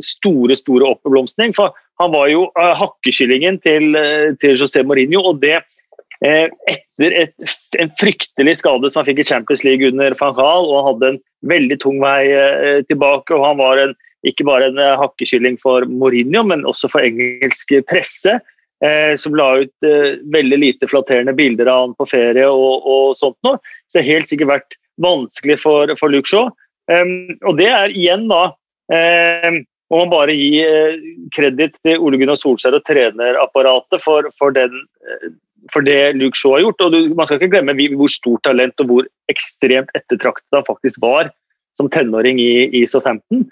[0.05, 1.55] store store oppblomstring.
[1.57, 3.95] For han var jo hakkekyllingen til,
[4.41, 5.70] til José Mourinho, og det Eh,
[6.21, 7.35] etter et,
[7.81, 11.11] en fryktelig skade som han fikk i Champions League under van Gaal, og han hadde
[11.15, 13.35] en veldig tung vei eh, tilbake.
[13.37, 13.95] og Han var en,
[14.29, 18.39] ikke bare en eh, hakkekylling for Mourinho, men også for engelsk presse.
[18.85, 23.17] Eh, som la ut eh, veldig lite flatterende bilder av han på ferie og, og
[23.19, 23.61] sånt noe.
[23.89, 26.49] Så det har helt sikkert vært vanskelig for, for Luke Shaw.
[26.91, 28.49] Og det er igjen da
[29.91, 30.63] må man bare gi
[31.35, 34.77] kreditt til Ole Gunnar Solskjær og trenerapparatet for, for den
[35.73, 36.81] for det Luke Shaw har gjort.
[36.81, 41.01] og du, Man skal ikke glemme hvor stort talent og hvor ekstremt ettertraktet han faktisk
[41.03, 41.31] var
[41.79, 43.47] som tenåring i, i Southampton.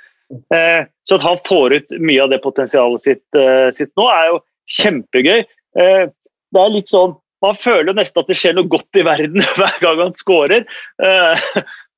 [0.54, 4.32] Eh, så at han får ut mye av det potensialet sitt, eh, sitt nå, er
[4.32, 4.40] jo
[4.78, 5.38] kjempegøy.
[5.80, 9.04] Eh, det er litt sånn Man føler jo nesten at det skjer noe godt i
[9.06, 10.64] verden hver gang han scorer.
[10.98, 11.44] Eh,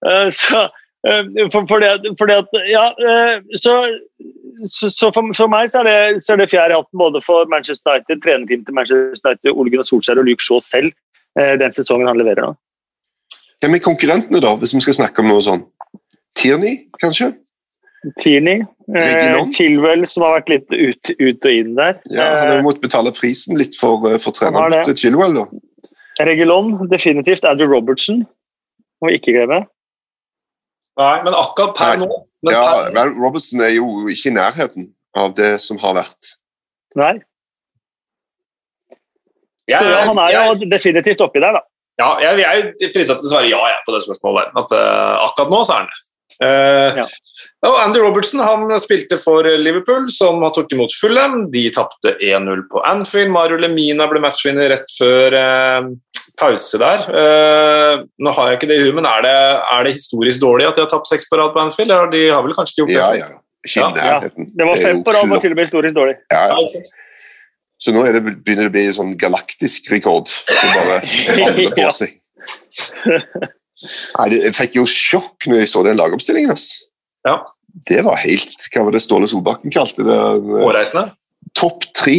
[0.04, 0.79] eh, så Eh,
[1.52, 3.74] for, for, det, for det at, ja, eh, så,
[4.68, 7.22] så, så for, for, meg så er det, så er det fjerde i hatten både
[7.24, 10.92] for Manchester United, trenerteamet til Manchester United, Ole Gunnar Solskjær og Luke Shaw selv
[11.40, 12.52] eh, den sesongen han leverer nå.
[13.60, 15.64] Hvem er konkurrentene, da, hvis vi skal snakke om noe sånn?
[16.36, 17.32] Tierney, kanskje?
[18.20, 18.62] Tierney.
[18.96, 21.98] Eh, Chilwell, som har vært litt ut, ut og inn der.
[22.08, 25.48] Ja, Han har måttet betale prisen litt for, for treneren til Chilwell, da.
[26.24, 27.44] Regulon, definitivt.
[27.48, 28.24] Andrew Robertson,
[29.00, 29.62] må vi ikke glemme.
[31.00, 32.08] Nei, men akkurat per nå
[32.50, 33.12] Ja, per...
[33.16, 36.34] Robertson er jo ikke i nærheten av det som har vært.
[36.98, 37.16] Nei.
[39.70, 41.64] Jeg, Så han er jo jeg, definitivt oppi der, da.
[42.00, 44.54] Ja, jeg, jeg er fristet til å svare ja jeg, på det spørsmålet.
[44.56, 46.00] At uh, akkurat nå så er han det.
[46.40, 47.04] Uh, ja.
[47.68, 51.42] Og Andy Robertson han spilte for Liverpool, som har tok imot Fulham.
[51.52, 53.32] De tapte 1-0 på Anfield.
[53.34, 55.90] Mario Lemina ble matchvinner rett før uh,
[56.40, 57.04] pause der.
[57.12, 59.36] Uh, nå har jeg ikke det i huet, men er det,
[59.76, 61.92] er det, historisk dårlig at de har tapt seks på rad på Anfield?
[61.92, 62.98] Eller de har vel kanskje ikke gjort det?
[62.98, 63.38] Ja, ja.
[63.76, 63.88] Ja.
[64.00, 64.16] ja.
[64.56, 66.16] Det var fem på rad, var til og med historisk dårlig.
[66.32, 66.82] Ja, ja.
[67.80, 70.32] Så nå det, begynner det å bli sånn galaktisk rekord.
[70.48, 72.18] Bare på seg.
[74.18, 76.52] Nei, jeg fikk jo sjokk når jeg så den lagoppstillingen.
[76.52, 76.84] Altså.
[77.28, 77.38] Ja.
[77.86, 80.16] Det var helt Hva var det Ståle Solbakken kalte det?
[80.50, 81.12] Hårreisende?
[81.56, 82.16] Topp tre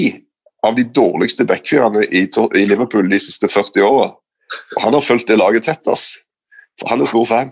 [0.68, 4.12] av de dårligste backfirene i, i, Liverpool de siste 40 åra.
[4.76, 6.14] Og han har fulgt det laget tett, ass.
[6.80, 7.52] For han er stor fan.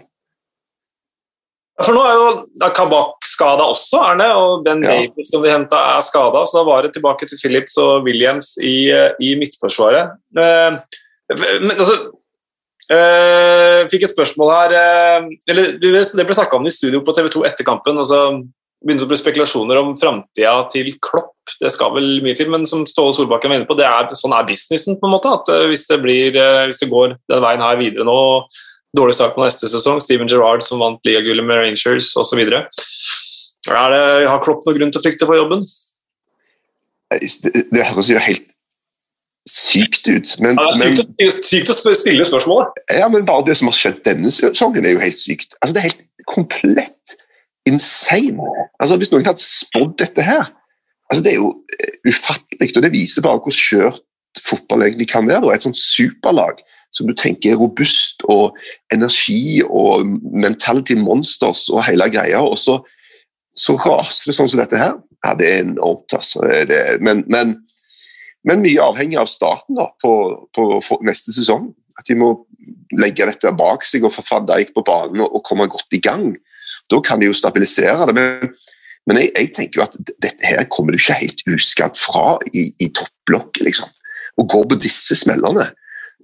[1.80, 4.98] For nå er jo Kabak skada også, Erne, og Ben ja.
[4.98, 6.44] Davies som de henta, er skada.
[6.46, 8.92] Så da var det tilbake til Phillips og Williams i,
[9.24, 10.18] i midtforsvaret.
[10.36, 11.00] Eh,
[11.62, 11.96] men altså
[12.92, 17.14] eh, Fikk et spørsmål her eh, eller Det ble snakka om det i studio på
[17.16, 18.02] TV 2 etter kampen.
[18.02, 18.20] altså
[18.86, 21.36] begynte å bli spekulasjoner om framtida til Klopp.
[21.60, 24.36] Det skal vel mye til, men som Ståle Solbakken var inne på, det er, sånn
[24.38, 25.00] er businessen.
[25.02, 26.38] på en måte, at hvis det, blir,
[26.70, 28.20] hvis det går den veien her videre nå,
[28.96, 30.02] dårlig start på neste sesong.
[30.02, 32.42] Steven Gerrard som vant ligagullet med Rangers osv.
[33.70, 35.66] Har Klopp noen grunn til å frykte for jobben?
[37.10, 38.50] Det, det høres jo helt
[39.50, 40.36] sykt ut.
[40.44, 42.68] Men, ja, det er sykt, men, sykt, å stille spørsmål.
[42.94, 45.58] Ja, men bare det som har skjedd denne sesongen, er jo helt sykt.
[45.60, 47.18] Altså, det er helt komplett
[47.70, 48.50] insane.
[48.80, 50.50] Altså, Hvis noen hadde spådd dette her
[51.10, 54.04] altså, Det er jo eh, ufattelig, og det viser bare hvor skjørt
[54.46, 55.54] fotball egentlig kan være.
[55.54, 56.62] Et sånt superlag
[56.96, 58.58] som du tenker er robust og
[58.94, 62.80] energi og mentality monsters og hele greia, og så,
[63.58, 64.96] så raser det sånn som dette her.
[65.26, 66.46] Ja, det er enormt, altså.
[66.70, 67.58] Det, men, men,
[68.48, 70.14] men, mye avhengig av starten da, på,
[70.56, 71.70] på neste sesong.
[72.00, 72.32] At de må
[72.96, 76.02] legge dette bak seg og få van Dijk på banen og, og, komme godt i
[76.04, 76.32] gang.
[76.92, 78.16] Da kan de jo stabilisere det.
[78.18, 78.54] Men,
[79.10, 82.70] men jeg, jeg, tenker jo at dette her kommer du ikke helt uskadd fra i,
[82.80, 83.92] i topplokket, liksom.
[84.40, 85.70] Og går på disse smellene.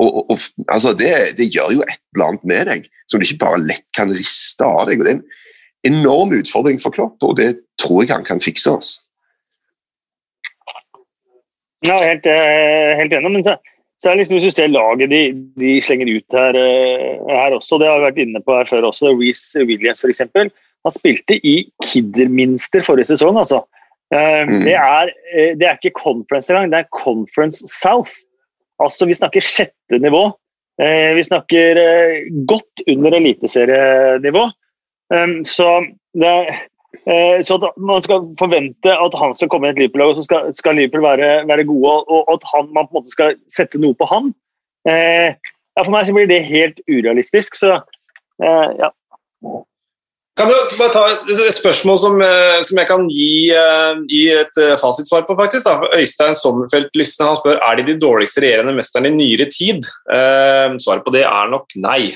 [0.03, 3.43] Og, og, altså det, det, gjør jo et eller annet med deg som du ikke
[3.45, 4.99] bare lett kan riste av deg.
[4.99, 8.71] og Det er en enorm utfordring for Klopp, og det tror jeg han kan fikse.
[8.71, 8.91] oss.
[11.86, 13.31] Ja, helt, eh, helt enig.
[13.31, 13.55] Men så,
[14.06, 15.22] så er liksom, hvis du ser laget de,
[15.58, 18.91] de slenger ut her, eh, her, også, det har vi vært inne på her før
[18.91, 20.22] også, Reece Williams f.eks.
[20.86, 23.39] Han spilte i Kidderminster forrige sesong.
[23.41, 23.63] altså.
[24.13, 24.60] Eh, mm.
[24.68, 25.10] Det, er,
[25.58, 28.13] det er ikke conference engang, det er Conference South.
[28.84, 30.28] Altså, vi snakker sjette nivå.
[30.78, 34.46] Eh, vi snakker eh, godt under eliteserienivå.
[35.50, 35.70] Så,
[36.13, 36.62] det, eh,
[37.47, 40.49] så at man skal forvente at han skal komme i et Liverpool-lag, og så skal,
[40.55, 43.97] skal Liverpool være, være, gode, og, at han, man på en måte skal sette noe
[43.97, 44.31] på han.
[44.86, 47.58] Ja, for meg så blir det helt urealistisk.
[47.60, 47.79] Så
[48.41, 48.91] ja.
[50.36, 54.58] Kan du bare ta et spørsmål som, eh, som jeg kan gi, uh, gi et
[54.81, 55.36] fasitsvar på?
[55.39, 55.63] faktisk.
[55.63, 55.88] Da.
[55.95, 59.88] Øystein Sommerfelt Lysne han spør er de de dårligste regjerende mesterne i nyere tid.
[60.12, 62.12] Eh, svaret på det er nok nei.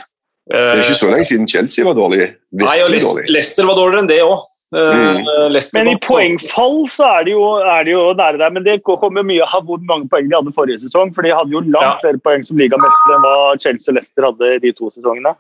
[0.50, 2.34] det er ikke så lenge siden Chelsea var dårlig.
[2.52, 3.30] Nei, og dårlig.
[3.30, 4.44] Leicester var dårligere enn det òg.
[4.70, 5.26] Mm.
[5.74, 8.54] Men i poengfall så er de, jo, er de jo nære der.
[8.54, 11.14] Men det kommer mye av hvor mange poeng de hadde forrige sesong.
[11.16, 12.00] For de hadde jo langt ja.
[12.04, 15.34] flere poeng som ligamestere enn hva Chelsea og Leicester hadde de to sesongene.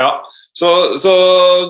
[0.00, 0.14] Ja,
[0.52, 1.12] så, så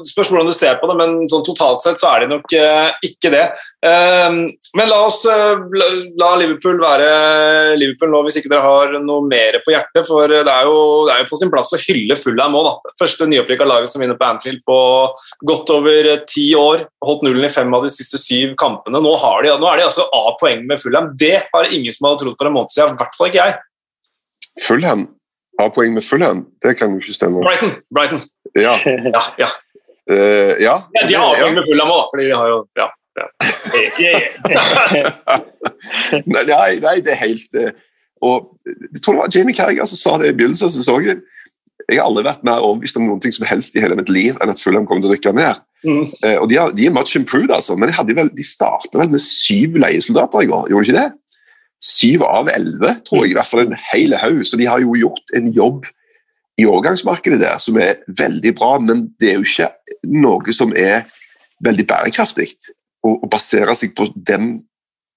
[0.08, 2.88] spørs hvordan du ser på det, men sånn totalt sett så er de nok uh,
[3.04, 3.42] ikke det.
[3.84, 5.60] Uh, men la oss uh,
[6.18, 10.08] la Liverpool være Liverpool nå, hvis ikke dere har noe mer på hjertet.
[10.08, 12.96] For det er jo, det er jo på sin plass å hylle Fulham òg, da.
[13.04, 14.80] Første nyopprykka laget som vinner på Anfield på
[15.52, 16.88] godt over ti år.
[17.04, 18.96] Holdt nullen i fem av de siste syv kampene.
[18.96, 21.12] Nå, de, nå er de altså A-poeng med Fulham.
[21.20, 23.58] Det har ingen som hadde trodd for en måned siden, i hvert fall ikke jeg.
[24.64, 25.08] Fulham
[25.64, 27.42] har poeng med Fulham, det kan jo ikke stemme.
[27.44, 27.74] Brighton.
[27.94, 28.22] Brighton.
[28.56, 28.74] Ja.
[29.16, 29.50] ja, ja.
[30.10, 30.74] Uh, ja.
[30.96, 32.88] ja de har poeng med Fulham òg, fordi de har jo ja.
[36.30, 36.42] nei,
[36.80, 37.72] nei, det er helt uh,
[38.22, 41.18] Og Jeg tror det var Jamie Carriger som sa det i begynnelsen av sesongen.
[41.90, 44.38] Jeg har aldri vært mer overbevist om noen ting som helst i hele mitt liv
[44.38, 45.60] enn at Fulham kommer til å rykke ned.
[45.82, 46.04] Mm.
[46.22, 49.10] Uh, og de, har, de, er much improved, altså, men de, vel, de starta vel
[49.12, 51.10] med syv leiesoldater i går, gjorde de ikke det?
[51.80, 54.42] Syv av elleve, tror jeg, i hvert fall en hel haug.
[54.46, 55.88] Så de har jo gjort en jobb
[56.60, 59.70] i overgangsmarkedet der som er veldig bra, men det er jo ikke
[60.12, 61.06] noe som er
[61.64, 62.50] veldig bærekraftig
[63.04, 64.52] å, å basere seg på den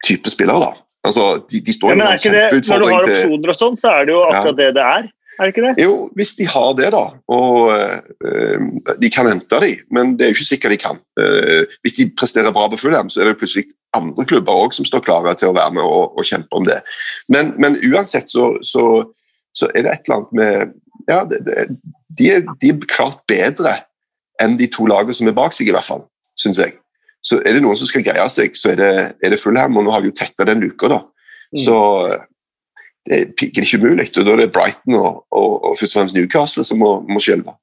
[0.06, 0.70] type spillere.
[0.70, 0.96] da.
[1.04, 3.78] Altså, de, de står ja, men er ikke det, Når du har opsjoner og sånn,
[3.80, 4.60] så er det jo akkurat ja.
[4.62, 5.10] det det er.
[5.44, 5.84] Er det ikke det?
[5.84, 7.02] Jo, hvis de har det, da.
[7.28, 8.60] Og øh,
[9.02, 11.02] de kan hente dem, men det er jo ikke sikkert de kan.
[11.20, 14.88] Uh, hvis de presterer bra på Fulham, så er det plutselig andre klubber også som
[14.88, 16.80] står klare til å være med og, og kjempe om det.
[17.28, 18.86] Men, men uansett så, så,
[19.52, 20.80] så, er det et eller annet med
[21.12, 21.68] Ja, det, det,
[22.08, 23.76] de, er, de, er, klart bedre
[24.40, 26.06] enn de to lagene som er bak seg, i hvert fall,
[26.40, 26.78] syns jeg.
[27.20, 29.84] Så er det noen som skal greie seg, så er det, er det Fulham, og
[29.84, 31.02] nå har vi jo tetta den luka, da.
[31.52, 31.60] Mm.
[31.66, 31.76] Så
[33.08, 34.08] det er ikke umulig.
[34.18, 37.20] Og da er det Brighton og, og, og først og fremst Newcastle som må, må
[37.24, 37.56] skjelve.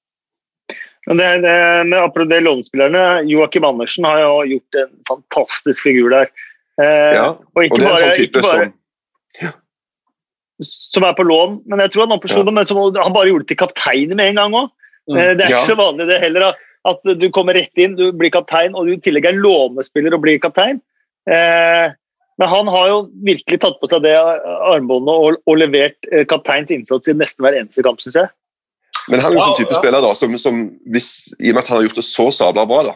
[1.08, 1.54] Men det, det,
[1.88, 6.28] med apropos det lånespillerne, Joakim Andersen har jo gjort en fantastisk figur der.
[6.80, 8.76] Eh, ja, og, og det er en sånn type bare, som
[9.40, 9.54] ja.
[10.60, 12.42] Som er på lån, men jeg tror han ja.
[12.52, 14.68] men som, han bare gjorde det til kaptein med en gang òg.
[15.08, 15.16] Mm.
[15.16, 15.68] Eh, det er ikke ja.
[15.70, 16.52] så vanlig det heller,
[16.90, 20.22] at du kommer rett inn, du blir kaptein, og du i tillegg er lånespiller og
[20.24, 20.82] blir kaptein.
[21.28, 21.96] Eh,
[22.40, 26.72] men han har jo virkelig tatt på seg det armbåndet og, og levert eh, kapteins
[26.72, 28.30] innsats i nesten hver eneste kamp, syns jeg.
[29.12, 29.80] Men han er jo sånn type ja.
[29.82, 32.64] spiller da, som, som hvis, i og med at han har gjort det så sabla
[32.70, 32.94] bra, da,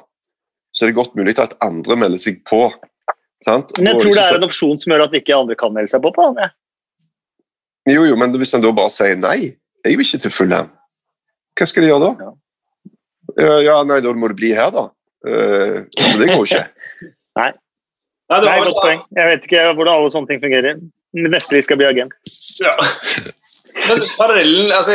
[0.73, 2.67] så er det godt mulig at andre melder seg på.
[3.45, 3.75] Sant?
[3.77, 6.01] Men jeg tror det er en opsjon som gjør at ikke andre kan melde seg
[6.05, 6.41] på på han.
[6.41, 6.49] Ja.
[7.93, 9.39] Jo, jo, men hvis han da bare sier nei,
[9.85, 10.71] jeg vil ikke til Fulham,
[11.55, 12.31] hva skal de gjøre da?
[13.45, 14.87] Ja, ja nei, da må du bli her, da.
[15.25, 16.65] Uh, så det går jo ikke.
[17.41, 17.51] nei.
[18.33, 19.01] Nei, det var, godt poeng.
[19.19, 20.85] Jeg vet ikke hvordan alle sånne ting fungerer.
[21.15, 22.15] Neste vi skal bli agent.
[22.65, 22.75] Ja.
[23.75, 24.93] Men parallellen, altså,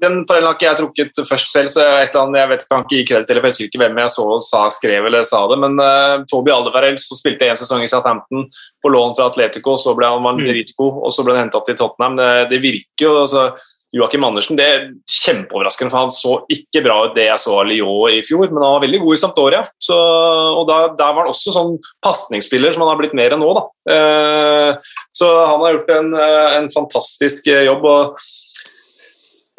[0.00, 2.98] Den parallellen har ikke jeg trukket først selv, så eller annet, jeg vet kan ikke
[2.98, 5.58] gi kreditt til, for jeg husker ikke hvem jeg så sa, skrev eller sa det.
[5.64, 8.46] Men uh, Toby Aldevarell så spilte en sesong i Southampton
[8.84, 10.74] på lån fra Atletico, så ble han var mm.
[10.84, 12.18] og så ble han hentet til Tottenham.
[12.20, 13.46] Det, det virker jo altså,
[13.94, 17.68] Joakim Andersen det er kjempeoverraskende, for han så ikke bra ut det jeg så av
[17.68, 19.60] Lyon i fjor, men han var veldig god i Sampdoria.
[19.78, 23.44] Så, og da, Der var han også sånn pasningsspiller som han har blitt mer enn
[23.44, 23.52] nå.
[23.54, 23.62] Da.
[23.94, 27.86] Eh, så han har gjort en, eh, en fantastisk eh, jobb.
[27.86, 28.18] og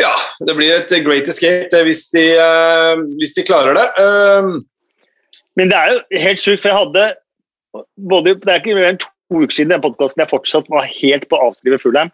[0.01, 0.11] ja,
[0.43, 3.85] det blir et great escape hvis de, uh, hvis de klarer det.
[3.95, 4.59] Uh,
[5.55, 7.05] Men det er jo helt sjukt, for jeg hadde
[8.09, 11.29] både, Det er ikke mer enn to uker siden den podkasten jeg fortsatt var helt
[11.31, 12.11] på å avskrive Fulheim.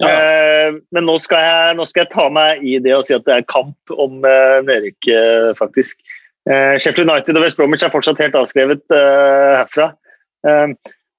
[0.00, 0.08] Ja.
[0.08, 3.24] Uh, men nå skal, jeg, nå skal, jeg, ta meg i det og si at
[3.24, 6.02] det er kamp om uh, nedrykk, uh, faktisk.
[6.50, 9.90] Sheffield United og West Bromwich er fortsatt helt avskrevet herfra.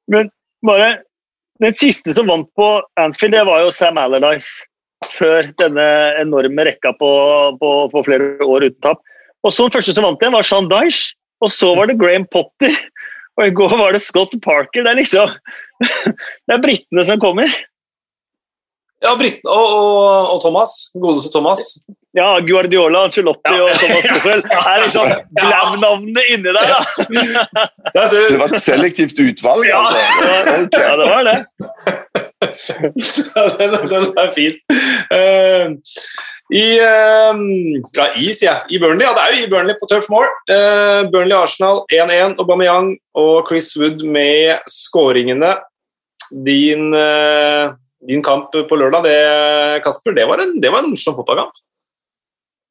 [0.10, 0.32] men
[0.65, 0.88] bare
[1.62, 2.65] Den siste som vant på
[3.00, 4.65] Anfield, det var jo Sam Allardyce.
[5.13, 5.86] Før denne
[6.19, 7.12] enorme rekka på,
[7.62, 9.06] på, på flere år uten tap.
[9.45, 11.13] Og så Den første som vant igjen, var Sean Dyche.
[11.45, 12.74] Og så var det Graham Potter.
[13.38, 14.84] Og i går var det Scott Parker.
[14.84, 15.38] Det er liksom
[16.50, 17.50] Det er britene som kommer.
[19.02, 20.92] Ja, Britten og, og, og, Thomas.
[20.94, 21.74] Godeste Thomas.
[22.14, 23.64] Ja, Guardiola, Angelotti ja.
[23.64, 28.04] og Thomas Tuchel er liksom glam-navnene inni der, da.
[28.12, 29.80] det var et selektivt utvalg, ja.
[29.80, 30.58] altså.
[30.66, 30.84] Okay.
[30.84, 31.38] Ja, det var det.
[33.32, 34.60] ja, den, den, er fin.
[35.16, 35.66] Uh,
[36.52, 37.42] I uh,
[37.96, 38.62] ja, i, sier jeg.
[38.76, 39.08] I Burnley.
[39.08, 40.28] Ja, det er jo i Burnley på Turf Moor.
[40.52, 42.36] Uh, Burnley-Arsenal 1-1.
[42.44, 45.56] Aubameyang og Chris Wood med skåringene.
[46.46, 47.72] Din uh,
[48.08, 51.54] din kamp på lørdag, det, Kasper, det var en, det var en morsom fotballkamp?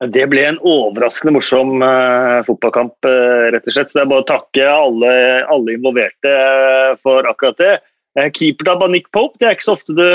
[0.08, 3.90] Det ble en overraskende morsom uh, fotballkamp, uh, rett og slett.
[3.90, 5.10] Så det er bare å takke alle,
[5.52, 7.74] alle involverte uh, for akkurat det.
[8.16, 10.06] Uh, Keepertabbe av Nick Pope, det er ikke så ofte du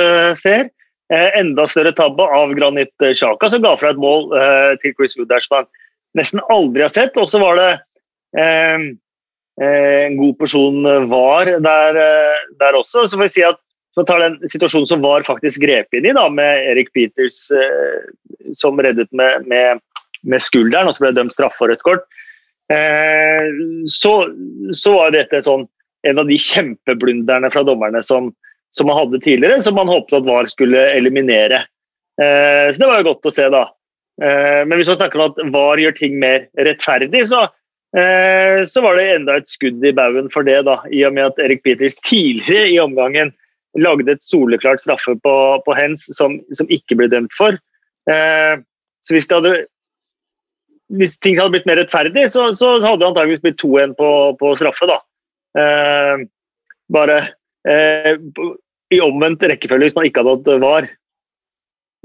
[0.41, 0.71] ser.
[1.13, 4.31] enda større tabbe av Granit Xhaka, som ga fra et mål
[4.81, 5.67] til Chris Wood som han
[6.17, 7.13] nesten aldri har sett.
[7.21, 7.67] Og så var det
[9.61, 11.99] en god porsjon var der,
[12.57, 13.05] der også.
[13.05, 13.61] Så får vi si at
[13.95, 18.01] så tar den situasjonen som var faktisk grep inn i, da, med Erik Peters eh,
[18.55, 19.79] som reddet med, med,
[20.27, 22.03] med, skulderen, og så ble dømt straffe og rødt kort.
[22.73, 23.47] Eh,
[23.91, 24.13] så,
[24.75, 25.63] så, var dette sånn,
[26.05, 28.33] en av de kjempeblunderne fra dommerne som,
[28.75, 31.63] som, man hadde tidligere, som man håpet at VAR skulle eliminere.
[32.19, 33.63] Eh, så det var jo godt å se, da.
[34.21, 37.45] Eh, men hvis man snakker om at VAR gjør ting mer rettferdig, så,
[37.95, 41.31] eh, så var det enda et skudd i baugen for det, da, i og med
[41.31, 43.31] at Erik Peters tidligere i omgangen
[43.79, 45.35] lagde et soleklart straffe på,
[45.65, 47.57] på Hens som, som, ikke ble dømt for.
[48.11, 48.53] Eh,
[49.05, 49.55] så hvis, hadde,
[50.95, 54.53] hvis, ting hadde blitt mer rettferdig, så, så hadde det antageligvis blitt 2-1 på, på,
[54.59, 54.89] straffe.
[54.89, 54.99] da.
[55.59, 56.27] Eh,
[56.95, 57.19] bare
[57.67, 58.13] eh,
[58.93, 60.89] i omvendt rekkefølge hvis man ikke hadde hatt VAR.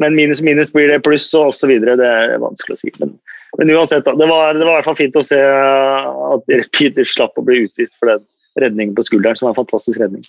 [0.01, 1.75] Men minus minus blir det pluss og osv.
[1.85, 2.93] Det er vanskelig å si.
[3.03, 3.15] Men,
[3.61, 7.09] men uansett, da, det var, det var, i hvert fall fint å se at Peter
[7.09, 8.25] slapp å bli utvist for den
[8.59, 10.25] redningen på skulderen, som var en fantastisk redning.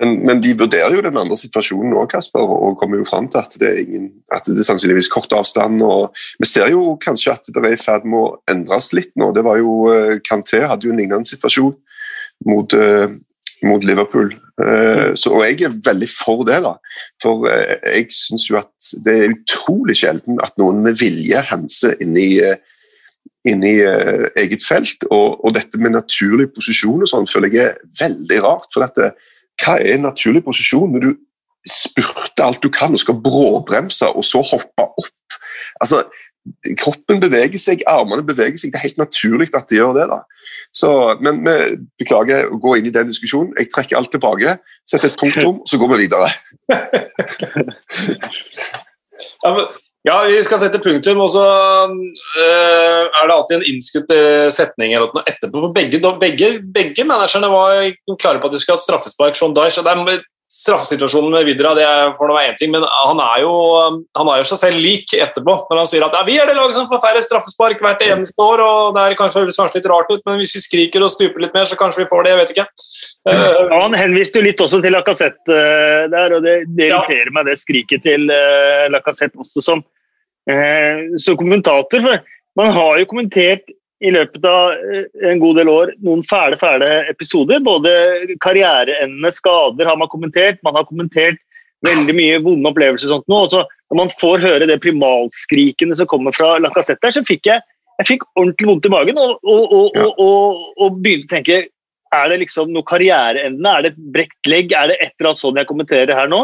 [0.00, 3.38] Men, men, de vurderer jo den andre situasjonen òg, Kasper, og kommer jo fram til
[3.44, 5.82] at det er, ingen, at det er sannsynligvis kort avstand.
[5.86, 9.30] og Vi ser jo kanskje at det er i ferd med å endres litt nå.
[9.36, 11.76] Det var jo, eh, Kanté hadde jo en lignende situasjon
[12.50, 13.06] mot, uh,
[13.62, 14.32] mot Liverpool.
[14.58, 16.58] Uh, så, og jeg er veldig for det.
[16.64, 16.74] da.
[17.22, 22.18] For jeg syns jo at det er utrolig sjelden at noen med vilje henser inn
[22.18, 22.32] i
[23.46, 25.06] inni uh, eget felt.
[25.12, 28.68] Og, og, dette med naturlig posisjon og sånn føler jeg er veldig rart.
[28.74, 29.12] for dette
[29.62, 31.14] hva er en naturlig posisjon når du
[31.68, 35.38] spurter alt du kan og skal bråbremse og så hoppe opp?
[35.80, 36.02] Altså,
[36.80, 38.72] kroppen beveger seg, armene beveger seg.
[38.72, 40.06] Det er helt naturlig at de gjør det.
[40.10, 40.18] da.
[40.74, 40.90] Så,
[41.24, 41.54] men vi
[42.02, 43.54] beklager å gå inn i den diskusjonen.
[43.58, 46.28] Jeg trekker alt tilbake, setter et punktum, så går vi videre.
[49.44, 49.64] ja, men
[50.04, 51.44] ja, vi skal sette punktum, og så
[51.88, 55.70] uh, er det alltid en innskutt uh, setning eller noe etterpå.
[55.72, 57.80] Begge, begge, begge managerne var
[58.20, 59.38] klare på at de skulle ha straffespark.
[59.38, 60.22] Sean Dyche, det er
[60.54, 61.86] Straffesituasjonen med Vidra det
[62.18, 63.54] får være én ting, men han er, jo,
[64.14, 65.54] han er jo seg selv lik etterpå.
[65.70, 68.44] Når han sier at ja, vi er det laget som får færre straffespark hvert eneste
[68.44, 71.42] år, og det er kanskje høres litt rart ut, men hvis vi skriker og stuper
[71.42, 72.34] litt mer, så kanskje vi får det.
[72.34, 72.68] Jeg vet ikke.
[73.24, 75.58] Uh, ja, han henviste jo litt også til Lacassette
[76.12, 77.34] der, og det, det irriterer ja.
[77.34, 78.28] meg, det skriket til
[78.92, 79.93] Lacassette også som Eh,
[80.44, 82.20] så kommentator for
[82.54, 83.70] Man har jo kommentert
[84.04, 87.62] i løpet av eh, en god del år noen fæle, fæle episoder.
[87.64, 87.92] Både
[88.44, 91.40] karriereendende skader har man kommentert, man har kommentert
[91.84, 93.10] veldig mye vonde opplevelser.
[93.10, 97.10] og sånt nå, og så Når man får høre det primalskrikene som kommer fra Lacassette,
[97.12, 97.60] så fikk jeg,
[98.00, 99.74] jeg fikk ordentlig vondt i magen og, og,
[100.18, 101.58] og, og, begynte å tenke
[102.14, 103.70] er det liksom noe karriereendende?
[103.70, 104.72] Er det et brekt legg?
[104.72, 106.40] Er det et eller annet sånn jeg kommenterer her nå?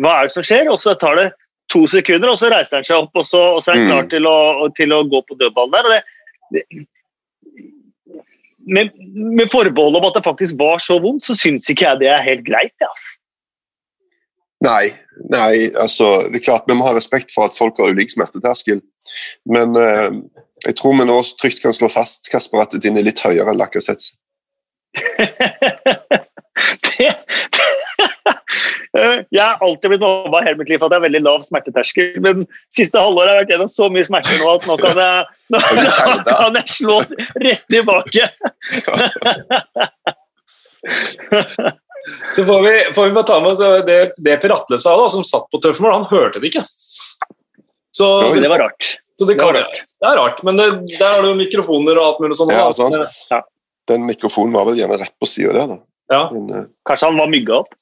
[0.00, 0.70] Hva er det som skjer?
[0.72, 1.26] Og så tar det
[1.72, 4.04] to sekunder, og så reiser han seg opp, og så, og så er han klar
[4.06, 4.10] mm.
[4.12, 4.38] til å,
[4.76, 5.84] til å, gå på dødballen der.
[5.90, 6.84] Det, det,
[8.64, 12.10] med, med forbehold om at det faktisk var så vondt, så syns ikke jeg det
[12.12, 12.74] er helt greit.
[12.84, 13.08] Altså.
[14.64, 14.84] Nei,
[15.32, 18.80] nei, altså det er klart vi må ha respekt for at folk har ulik smerteterskel.
[19.50, 20.10] Men eh,
[20.64, 23.60] jeg tror vi nå trygt kan slå fast Kasper, at din er litt høyere enn
[23.60, 24.16] Lacassette.
[26.88, 27.93] det, Eh,
[28.94, 32.12] jeg har alltid blitt mobba hele mitt liv for at jeg har veldig lav smerteterskel,
[32.22, 35.24] men siste halvåret har jeg vært gjennom så mye smerter nå at nå kan jeg,
[35.54, 35.86] nå, nå
[36.28, 36.98] kan jeg slå
[37.46, 38.28] rett tilbake.
[42.36, 45.24] Så får vi, får vi bare ta med det, det Per Atle sa, da, som
[45.24, 46.64] satt på tøffmål, han hørte det ikke.
[47.96, 48.90] Så, det var rart.
[49.16, 49.86] Så det, kan, det, rart.
[50.02, 50.66] det er rart, men det,
[50.98, 52.52] der har du mikrofoner og alt mulig sånt.
[52.52, 53.00] Ja, sant.
[53.30, 53.40] Ja.
[53.88, 55.78] Den mikrofonen var vel gjerne rett på sida der, da.
[56.12, 56.22] Ja.
[56.34, 56.66] Men, uh...
[56.88, 57.72] Kanskje han var mygga opp?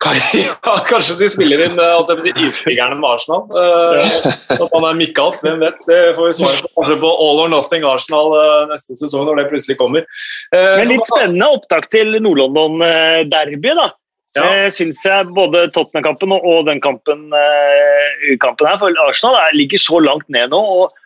[0.64, 3.42] Ja, kanskje de spiller inn uh, si, iskrigerne med Arsenal.
[3.52, 5.80] Uh, at han er mikka opp, hvem vet.
[5.86, 9.48] Det får vi svare på på All or Nothing Arsenal uh, neste sesong når det
[9.52, 10.06] plutselig kommer.
[10.54, 13.90] Men litt spennende opptak til Nord-London-derby, da.
[14.38, 14.48] Ja.
[14.70, 17.32] Syns jeg både Tottenham-kampen og, den kampen,
[18.42, 20.64] kampen her for Arsenal er, ligger så langt ned nå.
[20.80, 20.96] og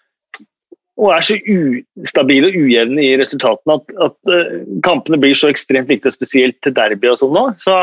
[0.95, 6.13] og er så ustabile og ujevne i resultatene at, at kampene blir så ekstremt viktige,
[6.15, 7.49] spesielt til derby og sånn nå.
[7.59, 7.75] Så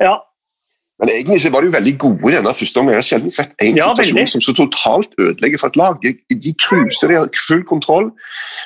[0.00, 0.16] ja.
[0.96, 2.96] Men egentlig så var de jo veldig gode i denne første omgangen.
[2.96, 4.30] Jeg har sjelden sett en ja, situasjon veldig.
[4.32, 5.98] som så totalt ødelegger for et lag.
[6.00, 8.08] De, de cruiser, de har full kontroll.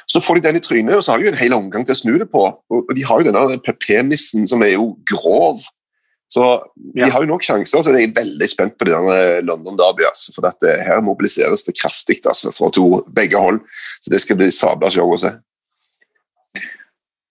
[0.07, 1.97] Så får de den i trynet, og så har de jo en hel omgang til
[1.97, 2.45] å snu det på.
[2.71, 5.59] Og de har jo denne PP-missen som er jo grov.
[6.31, 6.47] Så
[6.95, 7.11] de ja.
[7.11, 7.83] har jo nok sjanser.
[7.83, 10.07] så Jeg er veldig spent på denne London Derby.
[10.07, 13.59] Altså, for dette, Her mobiliseres det kraftig altså, fra to, begge hold.
[13.99, 15.35] Så Det skal bli sabla show å se.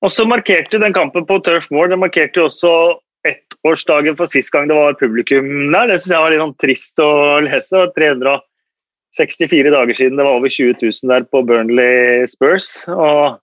[0.03, 4.51] Og så markerte den kampen på Turf Moor den markerte jo også ettårsdagen for sist
[4.53, 5.89] gang det var publikum der.
[5.89, 7.11] Det syns jeg var litt sånn trist å
[7.45, 7.83] lese.
[7.97, 12.71] 364 dager siden det var over 20 000 der på Burnley Spurs.
[12.87, 13.39] Og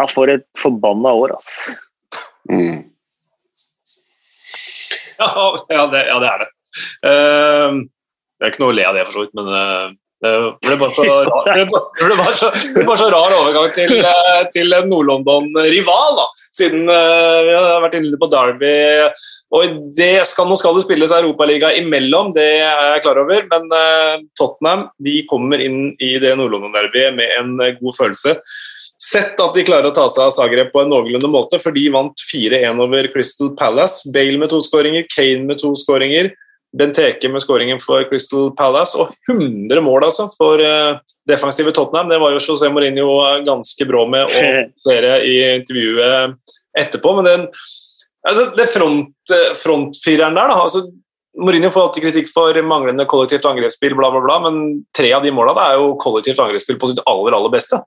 [0.00, 1.76] ja, for et forbanna år, altså.
[2.50, 2.86] Mm.
[5.20, 5.30] Ja,
[5.76, 6.50] ja, det, ja, det, er det.
[7.04, 7.82] Uh,
[8.38, 10.32] det er ikke noe å le av det, for så vidt, men uh, det
[10.66, 14.40] ble bare så rar, det ble bare så, ble bare så rar overgang til, eh,
[14.52, 16.26] til en Nord-London-rival, da.
[16.50, 18.72] Siden uh, vi har vært inne på Derby.
[19.56, 23.46] Og det skal, Nå skal det spilles Europaliga imellom, det er jeg klar over.
[23.52, 23.70] Men
[24.38, 28.36] Tottenham de kommer inn i det Nord-London-derbyet med en god følelse.
[29.00, 31.86] Sett at de klarer å ta seg av Zagreb på en noenlunde måte, for de
[31.92, 34.10] vant 4-1 over Crystal Palace.
[34.12, 36.28] Bale med to skåringer, Kane med to skåringer.
[36.70, 42.12] Benteke med skåringen for Crystal Palace, og 100 mål altså for uh, defensive Tottenham.
[42.12, 43.16] Det var jo José Mourinho
[43.46, 44.44] ganske brå med å
[44.90, 46.38] dere i intervjuet
[46.78, 47.16] etterpå.
[47.18, 47.46] Men den,
[48.28, 50.86] altså, det front, eh, frontfireren der, da altså,
[51.40, 55.30] Mourinho får alltid kritikk for manglende kollektivt angrepsspill, bla, bla, bla, men tre av de
[55.34, 57.78] måla er jo kollektivt angrepsspill på sitt aller, aller beste.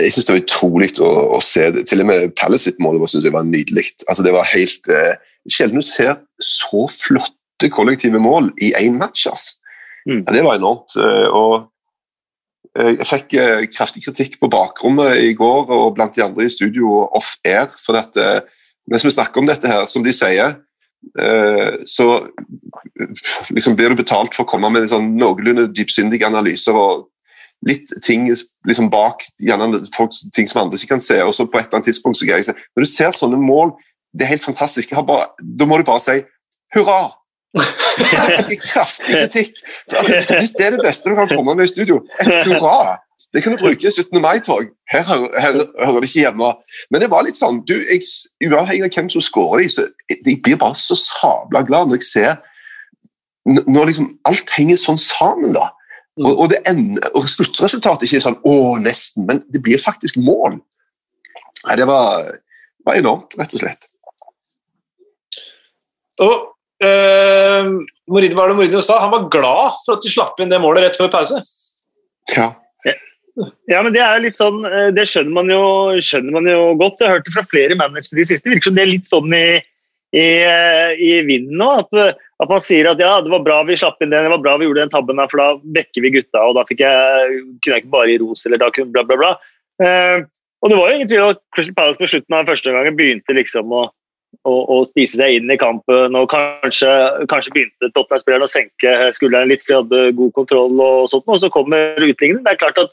[0.00, 1.84] Jeg syns det var utrolig å, å, se det.
[1.90, 3.90] Til og med Palace sitt mål synes jeg var nydelig.
[4.06, 5.20] Altså, det var helt eh,
[5.50, 9.26] Sjelden du ser så flotte kollektive mål i én match.
[9.30, 9.58] Altså.
[10.06, 10.24] Mm.
[10.26, 10.96] Ja, det var enormt.
[10.96, 11.54] Eh, og
[12.78, 16.52] eh, jeg fikk eh, kraftig kritikk på bakrommet i går og blant de andre i
[16.52, 17.70] studio off-air.
[17.84, 18.18] for at
[18.90, 20.56] Mens vi snakker om dette her, som de sier,
[21.86, 22.06] så
[23.54, 27.04] liksom blir du betalt for å komme med sånn noenlunde dypsyndige analyser og
[27.62, 28.26] litt ting
[28.66, 31.20] liksom bak gjerne folk, ting som andre ikke kan se.
[31.22, 33.70] og så på et eller annet tidspunkt så greier jeg Når du ser sånne mål,
[34.12, 34.92] det er helt fantastisk.
[35.06, 36.20] Bare, da må du bare si
[36.76, 37.00] hurra!
[38.00, 39.58] Jeg fikk kraftig kritikk.
[40.38, 42.98] Hvis det er det beste du kan komme med i studio, et hurra!
[43.32, 44.20] Det kan du bruke i 17.
[44.20, 44.66] mai-tog.
[44.92, 45.04] Her,
[45.84, 46.50] hører det ikke hjemme.
[46.90, 48.04] Men det var litt sånn du, jeg,
[48.44, 52.34] Uavhengig av hvem som scorer så jeg blir bare så sabla glad når jeg ser
[53.48, 55.70] Når liksom alt henger sånn sammen, da.
[56.20, 60.20] Og, og, det ender, og sluttresultatet ikke er sånn 'å, nesten', men det blir faktisk
[60.20, 60.60] mål.
[61.64, 62.28] Nei, det var,
[62.86, 63.88] var enormt, rett og slett.
[66.20, 66.34] Og
[66.84, 67.70] eh,
[68.10, 68.98] Mourinho, var det Mourinho sa?
[69.04, 71.40] Han var glad for at de slapp inn det målet rett før pause.
[72.34, 72.52] Ja.
[73.70, 75.62] Ja, men Det er litt sånn, eh, det skjønner man jo,
[76.04, 77.00] skjønner man jo godt.
[77.00, 78.44] Jeg har hørt det fra flere managere i siste.
[78.44, 79.46] Det virker som det er litt sånn i,
[80.12, 81.70] i, eh, i vinden nå.
[81.80, 84.44] At, at, man sier at ja, det var bra vi slapp inn den, det var
[84.44, 85.48] bra vi gjorde den tabben der, for da
[85.78, 86.44] vekker vi gutta.
[86.44, 89.32] og Da jeg, kunne jeg ikke bare gi ros, eller da kunne bla, bla, bla.
[89.80, 90.28] Eh,
[90.62, 93.34] og det var jo ingen tvil at Crystal Palace på slutten av første gangen begynte
[93.34, 93.86] liksom å
[94.48, 96.16] å, å, spise seg inn i kampen.
[96.18, 96.90] og Kanskje,
[97.30, 100.74] kanskje begynte Tottenham-spilleren å senke skulderen litt, for de hadde god kontroll.
[100.82, 102.42] Og sånt, og så kommer utligningen.
[102.44, 102.92] Det er klart at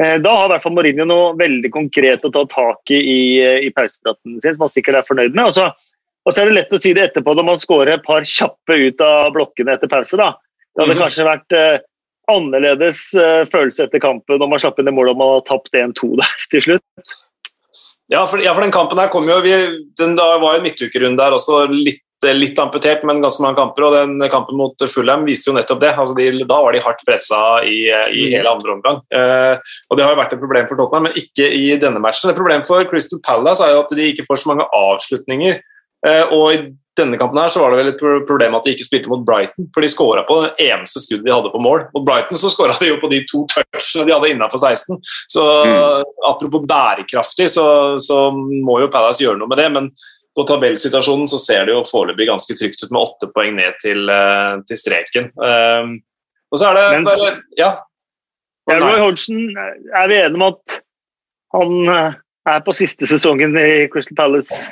[0.00, 3.20] eh, Da har i hvert fall Mourinho noe veldig konkret å ta tak i i,
[3.68, 5.50] i pausepraten sin, som han sikkert er fornøyd med.
[5.50, 5.68] Og så,
[6.24, 8.80] og så, er det lett å si det etterpå når man skårer et par kjappe
[8.80, 10.16] ut av blokkene etter pause.
[10.20, 10.34] da.
[10.74, 11.02] Det hadde mm.
[11.04, 11.80] kanskje vært eh,
[12.30, 15.74] annerledes eh, følelse etter kampen når man slapp inn det målet om man har tapt
[15.76, 17.18] 1-2 der til slutt.
[18.10, 19.56] Ja for, ja, for, den kampen her kom jo vi,
[19.98, 22.02] den, Da var jo en midtukerunde der også litt,
[22.34, 23.86] litt, amputert, men ganske mange kamper.
[23.86, 25.92] Og den kampen mot Fulham viste jo nettopp det.
[25.94, 28.34] Altså de, da var de hardt pressa i, i, mm.
[28.34, 29.00] hele andre omgang.
[29.14, 32.32] Eh, og Det har jo vært et problem for Tottenham, men ikke i denne matchen.
[32.32, 35.62] Et problem for Crystal Palace er jo at de ikke får så mange avslutninger.
[36.10, 36.60] Eh, og i
[36.98, 39.68] denne kampen her så var det vel et problem at de ikke spilte mot Brighton,
[39.74, 41.84] for de skåra på det eneste skuddet de hadde på mål.
[41.94, 44.98] Mot Brighton så skåra de jo på de to touchene de hadde innafor 16.
[45.30, 46.08] Så mm.
[46.28, 47.66] apropos bærekraftig, så,
[48.02, 49.68] så, må jo Palace gjøre noe med det.
[49.76, 49.92] men
[50.36, 54.04] på tabellsituasjonen så ser det jo foreløpig ganske trygt ut med åtte poeng ned til,
[54.06, 55.32] uh, til streken.
[55.34, 55.96] Um,
[56.50, 57.72] og så er det men, bare Ja.
[58.70, 59.48] Roy Hodgson,
[59.96, 60.76] er vi enige om at
[61.56, 64.70] han eh, er på siste sesongen i Crystal Palace?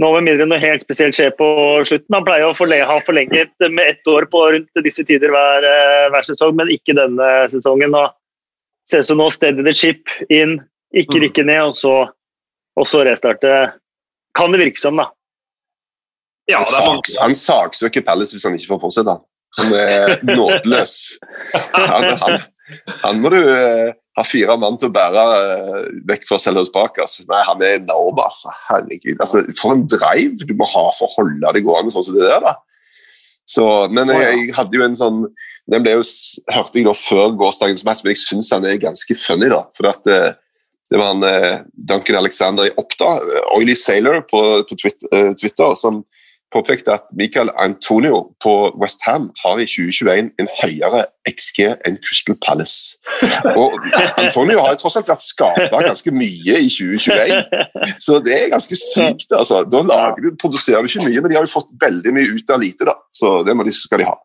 [0.00, 1.46] Nå med mindre noe helt spesielt skjer på
[1.86, 2.16] slutten.
[2.16, 2.54] Han pleier å
[2.88, 6.96] ha forlenget med ett år på rundt disse tider hver, eh, hver sesong, men ikke
[6.98, 7.94] denne sesongen.
[7.94, 8.10] Og
[8.90, 10.58] ser ut som nå steady the ship inn,
[10.94, 11.22] ikke mm.
[11.26, 11.94] rykke ned, og så,
[12.74, 13.54] og så restarte.
[14.34, 15.12] Kan det virke som, da.
[16.50, 19.14] Ja, Saks, han saksøker Palace hvis han ikke får fortsette.
[19.60, 20.96] Han er nådeløs.
[21.74, 22.40] Han, han,
[23.04, 27.00] han må du eh, har fire mann til å bære uh, vekk fra Sellers bak.
[27.02, 27.24] Altså.
[27.30, 28.52] Nei, han er enorm, altså.
[28.68, 29.18] Herregud.
[29.18, 32.28] Altså, for en drive du må ha for å holde det gående sånn som det
[32.28, 32.44] der.
[32.44, 32.54] da.
[33.50, 35.18] Så, men jeg, jeg, hadde jo en sånn
[35.68, 36.04] Den ble jo,
[36.48, 39.64] hørte jeg da før gårsdagens match, men jeg syns han er ganske funny, da.
[39.76, 40.30] For at uh,
[40.92, 43.16] det var han uh, Duncan Alexander i Oppda,
[43.56, 46.04] Oily Sailor på, på Twitter, Twitter som
[46.52, 52.36] påpekte at Michael Antonio på West Ham har i 2021 en høyere XG enn Crystal
[52.46, 52.98] Palace.
[53.60, 53.78] Og
[54.20, 59.32] Antonio har tross alt vært skada ganske mye i 2021, så det er ganske sykt.
[59.32, 59.64] altså.
[59.70, 62.62] Da du, produserer du ikke mye, men de har jo fått veldig mye ut av
[62.62, 62.98] lite, da.
[63.12, 64.16] så det de, skal de ha.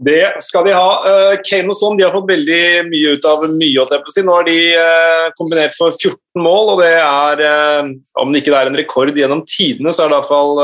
[0.00, 0.88] Det skal de ha.
[1.04, 3.86] Uh, Kane og Son de har fått veldig mye ut av mye.
[4.26, 8.56] Nå har de uh, kombinert for 14 mål, og det er uh, Om det ikke
[8.56, 10.54] er en rekord gjennom tidene, så er det iallfall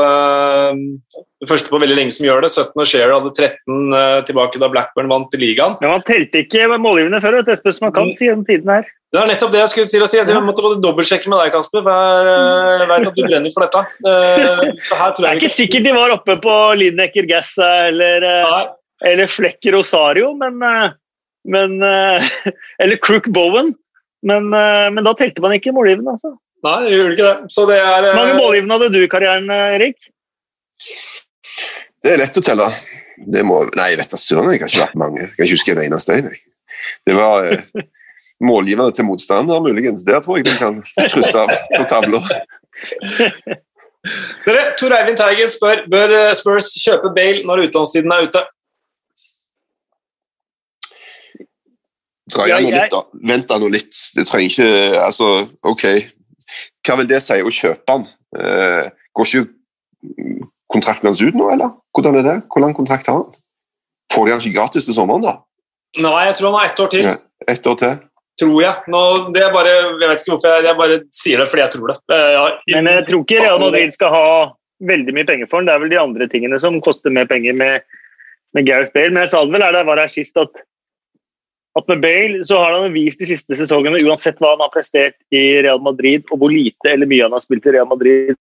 [1.39, 2.49] det første på veldig lenge som gjør det.
[2.51, 5.77] 17 og Shearer hadde 13 tilbake da Blackburn vant i ligaen.
[5.79, 8.15] Men man telte ikke målgivende før, det spørs man kan mm.
[8.17, 8.89] si gjennom tiden her.
[9.09, 10.19] Det er nettopp det jeg skulle til å si.
[10.19, 12.27] Jeg måtte både dobbeltsjekke med deg, Kasper, for
[12.83, 13.85] jeg vet at du brenner for dette.
[14.03, 18.65] det er ikke sikkert de var oppe på Lineker Gass eller Nei.
[19.05, 20.91] Eller Fleck Rosario, men, eh,
[21.47, 22.29] men eh,
[22.83, 23.73] Eller Crook Bowen.
[24.21, 26.35] Men, eh, men, da telte man ikke målgivende, altså.
[26.67, 27.51] Nei, jeg gjorde ikke det.
[27.55, 29.95] Så det er Hvor mange målgivende hadde du i karrieren, Erik?
[32.03, 32.67] Det er lett å telle.
[33.19, 35.23] Det må, nei, jeg vet da søren, jeg har ikke vært mange.
[35.23, 36.29] Jeg kan ikke huske en eneste en.
[37.07, 37.87] Det var eh,
[38.43, 40.05] målgivende til motstander, muligens.
[40.07, 42.21] Der tror jeg de kan krysse av på tavla.
[44.45, 48.45] Dere, Tor Eivind Teigen spør bør Spurs kjøpe Bale når utlånstiden er ute.
[52.29, 53.03] Dra noe litt, da.
[53.31, 53.95] Vent nå litt.
[54.15, 55.29] Du trenger ikke Altså,
[55.67, 55.85] OK.
[56.85, 58.07] Hva vil det si å kjøpe han?
[58.37, 61.73] Eh, går ikke kontrakten hans ut nå, eller?
[61.95, 62.37] Hvordan er det?
[62.49, 63.39] Hvor lang kontrakt har han?
[64.13, 65.39] Får de han ikke gratis til sommeren, da?
[65.97, 67.09] Nei, jeg tror han har ett år til.
[67.09, 67.17] Ja,
[67.49, 67.97] ett år til.
[68.39, 68.89] Tror jeg.
[68.93, 69.01] Nå,
[69.35, 71.91] det er bare, jeg vet ikke hvorfor jeg, jeg bare sier det fordi jeg tror
[71.91, 71.97] det.
[72.13, 74.27] Jeg, jeg, Men jeg tror ikke Real Madrid skal ha
[74.89, 75.67] veldig mye penger for den.
[75.67, 77.83] Det er vel de andre tingene som koster mer penger med,
[78.55, 79.11] med Gareth Bale.
[79.11, 80.63] Men jeg sa det vel, er det var her sist, at
[81.79, 85.17] at med Bale så har han vist de siste sesongene, uansett hva han har prestert
[85.35, 88.35] i Real Madrid, og hvor lite eller mye han har spilt i Real Madrid,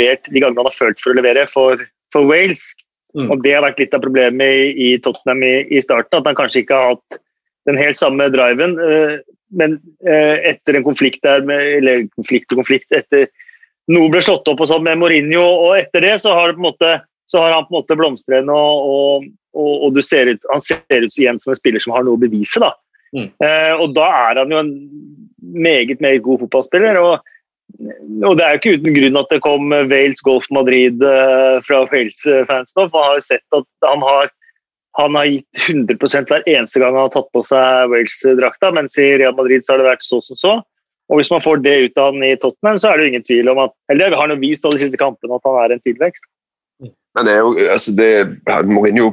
[0.00, 1.42] de gangene han har følt for å levere.
[1.50, 2.62] For for Wales.
[3.14, 3.30] Mm.
[3.30, 6.38] Og Det har vært litt av problemet i, i Tottenham i, i, starten, at han
[6.38, 7.20] kanskje ikke har hatt
[7.68, 8.76] den helt samme driven.
[8.78, 9.18] Øh,
[9.58, 13.26] men øh, etter en konflikt der, med, eller konflikt og konflikt, etter
[13.90, 16.62] noe ble slått opp og sånn med Mourinho, og etter det så har, det på
[16.62, 16.92] en måte,
[17.30, 21.18] så har han på en måte blomstrende, og, og, og, ser ut, han ser ut
[21.18, 22.62] igjen som en spiller som har noe å bevise.
[22.62, 22.72] da.
[23.14, 23.28] Mm.
[23.42, 24.72] Eh, og da er han jo en
[25.40, 26.98] meget, meget god fotballspiller.
[27.00, 27.20] og
[28.26, 31.84] og det er jo ikke uten grunn at det kom Wales Golf Madrid uh, fra
[31.92, 32.86] Wales-fans nå.
[32.90, 34.32] Man har jo sett at han har,
[34.98, 39.12] han har gitt 100 hver eneste gang han har tatt på seg Wales-drakta, mens i
[39.22, 40.56] Real Madrid så har det vært så som så.
[41.10, 43.26] Og Hvis man får det ut av han i Tottenham, så er det jo ingen
[43.26, 45.86] tvil om at eller har han vist alle de siste kampene at han er en
[45.86, 46.26] tilvekst.
[47.16, 48.10] Men det er jo, altså det,
[48.70, 49.10] Mourinho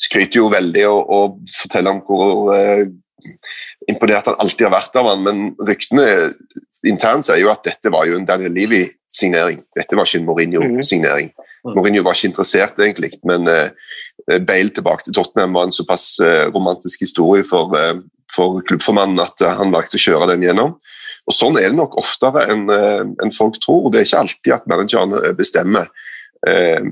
[0.00, 2.86] skryter jo veldig og, og forteller om hvor eh,
[3.90, 6.06] imponert han alltid har vært av han, men ryktene
[6.88, 9.60] internt sier jo at dette var jo en Daniel Levy-signering.
[9.76, 11.32] Dette var ikke en Mourinho-signering.
[11.66, 11.74] Mm.
[11.74, 13.72] Mourinho var ikke interessert, egentlig, men eh,
[14.38, 17.98] Bale tilbake til Tottenham var en såpass eh, romantisk historie for, uh,
[18.32, 20.76] for klubbformannen at han valgte å kjøre den gjennom.
[21.28, 23.90] Og Sånn er det nok oftere enn en folk tror.
[23.92, 25.90] Det er ikke alltid at manageren bestemmer
[26.46, 26.82] eh,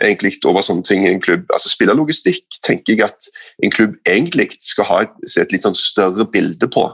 [0.00, 1.46] egentlig over sånne ting i en klubb.
[1.52, 3.30] Altså Spillerlogistikk tenker jeg at
[3.62, 6.90] en klubb egentlig skal ha et, et litt sånn større bilde på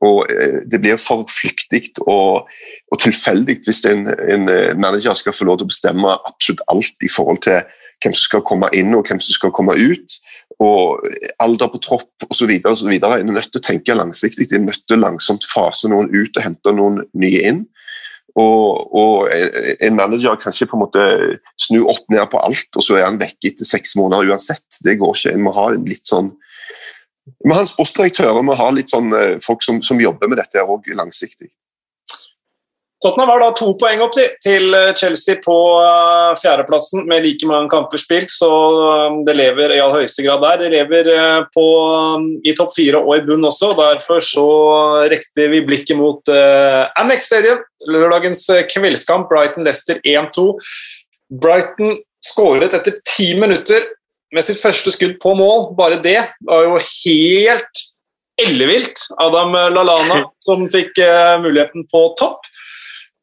[0.00, 2.48] og eh, Det blir for flyktig og,
[2.92, 7.06] og tilfeldig hvis en, en, eh, manager skal få lov til å bestemme absolutt alt
[7.06, 7.60] i forhold til
[8.00, 10.14] hvem som skal komme inn og hvem som skal komme ut.
[10.62, 11.02] og
[11.42, 12.48] Alder på tropp osv.
[12.48, 14.48] En er nødt til å tenke langsiktig.
[14.48, 17.66] En er nødt til å langsomt fase noen ut og hente noen nye inn.
[18.38, 19.30] Og, og,
[19.80, 21.06] En manager kan ikke på en måte
[21.58, 24.80] snu opp ned på alt, og så er han vekke etter seks måneder uansett.
[24.84, 25.34] Det går ikke.
[25.34, 26.34] En må ha en litt sånn
[27.44, 30.40] vi har en sportsdirektør og vi har litt sånn eh, folk som, som jobber med
[30.40, 31.50] dette her langsiktig.
[33.00, 34.12] Tottenham har da to poeng opp
[34.44, 38.50] til eh, Chelsea på eh, fjerdeplassen med like mange kamper spilt, så
[39.24, 40.66] det lever i all høyeste grad der.
[40.66, 41.08] Det lever
[41.54, 41.64] på,
[42.44, 43.72] i topp fire og i bunn også.
[43.78, 44.46] Derfor så
[45.08, 50.50] rekte vi blikket mot uh, Amex Stadium, lørdagens kveldskamp Brighton-Leicester 1-2.
[51.40, 53.88] Brighton skåret etter ti minutter
[54.34, 55.70] med sitt første skudd på mål.
[55.78, 57.84] Bare det var jo helt
[58.44, 59.08] ellevilt.
[59.16, 62.44] Adam Lalana som fikk uh, muligheten på topp.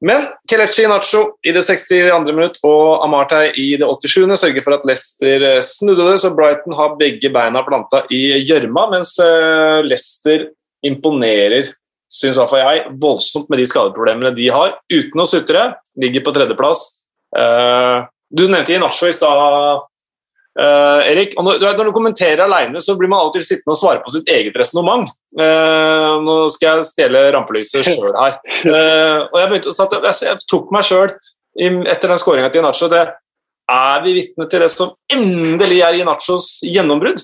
[0.06, 2.20] Men Kelechi Nacho i det 62.
[2.30, 4.36] minutt og Amartey i det 87.
[4.38, 8.86] sørger for at Leicester eh, snudde det, så Brighton har begge beina planta i gjørma,
[8.94, 10.52] mens uh, Leicester
[10.86, 11.72] imponerer,
[12.14, 15.66] syns iallfall jeg, voldsomt med de skadeproblemene de har, uten å sutre.
[15.98, 16.86] Ligger på tredjeplass.
[17.34, 19.82] Uh, du nevnte Nacho i stad,
[20.58, 24.10] Uh, Erik, når, når, du kommenterer alene, så blir man alltid sittende og svare på
[24.16, 25.06] sitt eget resonnement.
[25.38, 28.40] Uh, nå skal jeg stjele rampelyset sjøl her.
[28.66, 31.14] Uh, og jeg, begynte, jeg, jeg, tok meg sjøl
[31.58, 33.00] etter den skåringa til Inacho det
[33.74, 37.22] Er vi vitne til det som endelig er Inachos gjennombrudd?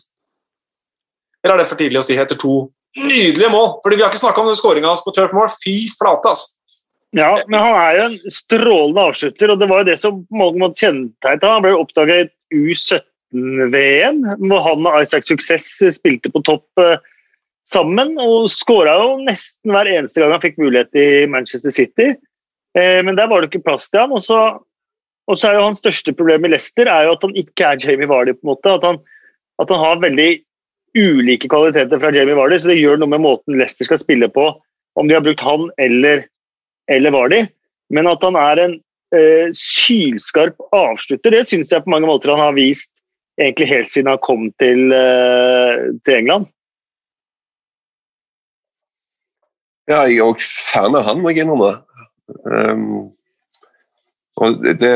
[1.43, 2.55] Eller er det for tidlig å si etter to
[2.97, 3.79] nydelige mål?
[3.84, 5.49] Fordi Vi har ikke snakka om skåringa hans på Turf Moor.
[5.61, 6.53] Fy flate, altså.
[7.13, 10.47] Ja, men han er jo en strålende avslutter, og det var jo det som på
[10.49, 13.03] en måte kjennetegnet Han ble oppdaga i U17
[13.34, 17.01] VM, hvor han og Isaac Suksess spilte på topp eh,
[17.67, 18.15] sammen.
[18.21, 22.13] Og skåra jo nesten hver eneste gang han fikk mulighet i Manchester City.
[22.77, 24.13] Eh, men der var det ikke plass til han.
[24.15, 24.39] Og så,
[25.29, 27.81] og så er jo hans største problem i Leicester er jo at han ikke er
[27.81, 28.36] Jamie Vardy.
[28.38, 29.01] på en måte, At han,
[29.61, 30.31] at han har veldig
[30.97, 34.51] ulike kvaliteter fra Jamie Vardy, så det gjør noe med måten Leicester skal spille på,
[34.99, 36.27] om de har brukt han eller,
[36.91, 37.45] eller Vardy.
[37.89, 38.75] Men at han er en
[39.15, 42.91] eh, sylskarp avslutter, det syns jeg på mange måter han har vist
[43.39, 46.45] egentlig helt siden han kom til, eh, til England.
[49.89, 51.73] Ja, jeg er òg fan av han, må jeg innrømme.
[52.47, 53.11] Um,
[54.39, 54.93] og det, det,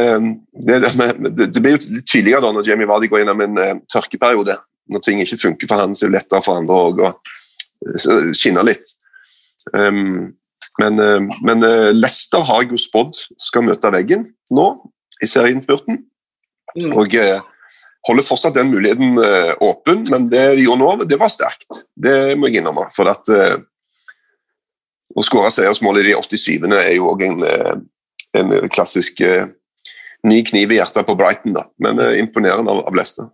[0.63, 4.55] det, det, blir jo litt tydeligere da når Jamie Vardy går gjennom en uh, tørkeperiode.
[4.87, 8.31] Når ting ikke funker for han, så er det lettere for andre òg å uh,
[8.37, 8.95] skinne litt.
[9.75, 10.31] Um,
[10.79, 11.67] men, uh, men
[11.97, 13.19] Leicester har jeg jo spådd
[13.49, 14.69] skal møte veggen nå
[15.19, 16.05] i serieinnspurten.
[16.77, 16.93] Mm.
[16.95, 17.13] Og
[18.07, 21.83] holder fortsatt den muligheten uh, åpen, men det de gjorde nå, det var sterkt.
[21.95, 22.87] Det må jeg innrømme.
[22.95, 23.57] For at uh,
[25.17, 26.67] å skåre seiersmålet i de 87.
[26.77, 27.73] er jo òg en, uh,
[28.37, 29.23] en, klassisk
[30.27, 31.67] ny kniv i hjertet på Brighton, da.
[31.83, 33.29] men imponerende av, av Leicester.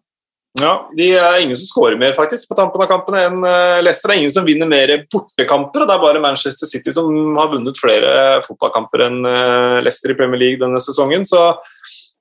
[0.61, 3.39] Ja, de er ingen som skårer mer faktisk på tampen av kampene enn
[3.81, 4.11] Leicester.
[4.11, 7.09] Det er ingen som vinner mer bortekamper, og det er bare Manchester City som
[7.39, 8.11] har vunnet flere
[8.45, 9.17] fotballkamper enn
[9.81, 11.25] Leicester i Premier League denne sesongen.
[11.25, 11.41] Så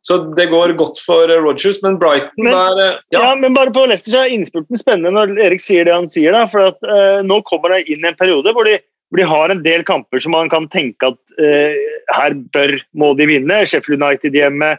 [0.03, 3.21] så det går godt for eh, Rogers, men Brighton men, der eh, ja.
[3.23, 3.35] ja.
[3.39, 6.35] men bare på Leicester så er innspurten spennende når Erik sier det han sier.
[6.35, 8.81] da, for at uh, Nå kommer det inn en periode hvor de,
[9.11, 11.77] hvor de, har en del kamper som man kan tenke at uh,
[12.19, 13.61] her bør må de vinne.
[13.63, 14.75] Sheffield United hjemme,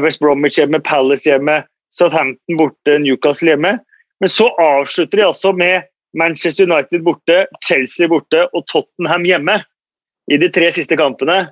[0.00, 1.58] West Bromwich hjemme, Palace hjemme,
[1.92, 3.74] Southampton borte, Newcastle hjemme.
[4.22, 9.58] Men så avslutter de altså med Manchester United borte, Chelsea borte og Tottenham hjemme
[10.30, 11.42] i de tre siste kampene.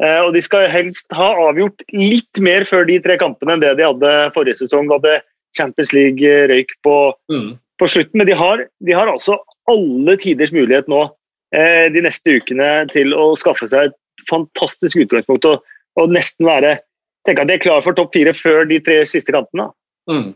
[0.00, 3.74] Eh, og de skal helst ha avgjort litt mer før de tre kampene enn det
[3.78, 5.16] de hadde forrige sesong, da det
[5.56, 6.96] Champions League eh, røyk på,
[7.32, 7.50] mm.
[7.80, 8.20] på slutten.
[8.22, 9.38] Men de har, de har, altså
[9.70, 11.04] alle tiders mulighet nå
[11.56, 15.66] eh, de neste ukene til å skaffe seg et fantastisk utgangspunkt og,
[16.00, 16.78] og nesten være
[17.28, 19.68] tenk at de er klar for topp fire før de tre siste kampene.
[20.10, 20.32] Mm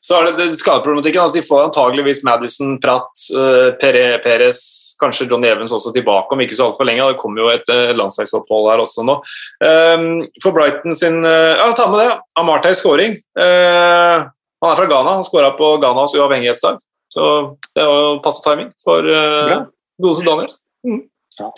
[0.00, 1.20] så er det, det skadeproblematikken.
[1.20, 4.60] altså De får antageligvis Madison, Pratt, uh, Perez,
[5.00, 7.04] kanskje John Evans også tilbake om ikke så altfor lenge.
[7.12, 9.18] Det kommer jo et uh, landslagsopphold her også nå.
[9.60, 10.06] Um,
[10.40, 12.16] for Brighton sin uh, Ja, ta med det.
[12.40, 13.18] Amartey scoring.
[13.36, 14.24] Uh,
[14.60, 15.18] han er fra Ghana.
[15.20, 16.80] Han skåra på Ghanas uavhengighetsdag.
[17.12, 17.28] Så
[17.76, 19.66] det var jo passe timing for uh,
[20.00, 20.52] godeste Daniel.
[20.86, 21.04] Mm.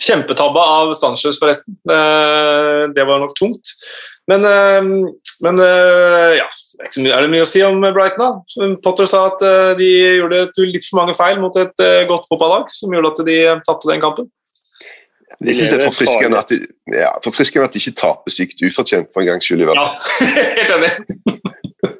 [0.03, 1.79] Kjempetabbe av Sanchez, forresten.
[1.87, 1.99] Det,
[2.95, 3.71] det var nok tungt.
[4.31, 4.45] Men,
[5.43, 5.59] men
[6.39, 6.47] ja,
[6.81, 8.21] er det mye å si om Brighton.
[8.21, 8.69] da.
[8.83, 9.89] Potter sa at eh, de
[10.19, 13.61] gjorde litt for mange feil mot et eh, godt fotballag, som gjorde at de eh,
[13.67, 14.29] tapte den kampen.
[15.43, 16.59] Jeg syns det er forfriskende at, de,
[16.93, 19.63] ja, forfriskende at de ikke taper sykt ufortjent, for en gangs skyld.
[19.63, 19.95] i hvert fall.
[19.97, 20.91] Ja, helt enig.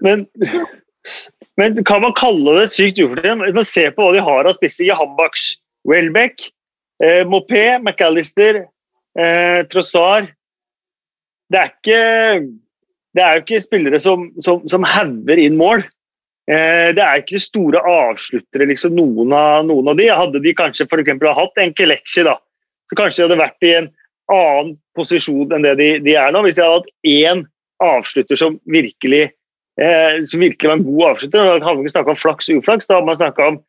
[0.06, 0.26] men,
[1.60, 3.46] men, kan man kalle det sykt ufortjent?
[3.46, 5.48] Hvis man ser på hva de har av spisser Jahambaks,
[5.89, 6.46] Welbeck,
[7.04, 8.64] eh, Mopé, McAllister,
[9.20, 10.32] eh, Trossard
[11.52, 11.98] Det er ikke
[13.14, 15.84] det er jo ikke spillere som, som, som hauger inn mål.
[16.49, 20.09] Eh, det er ikke store avsluttere, liksom, noen, av, noen av de.
[20.11, 22.38] Hadde de kanskje for hatt en Kelechi, da,
[22.89, 23.91] så kanskje de hadde vært i en
[24.34, 26.43] annen posisjon enn det de, de er nå.
[26.45, 27.45] Hvis de hadde hatt én
[27.84, 29.30] avslutter som virkelig,
[29.82, 31.38] eh, som virkelig var en god avslutter.
[31.38, 33.61] Da hadde man ikke snakka om flaks og uflaks, da hadde man snakka om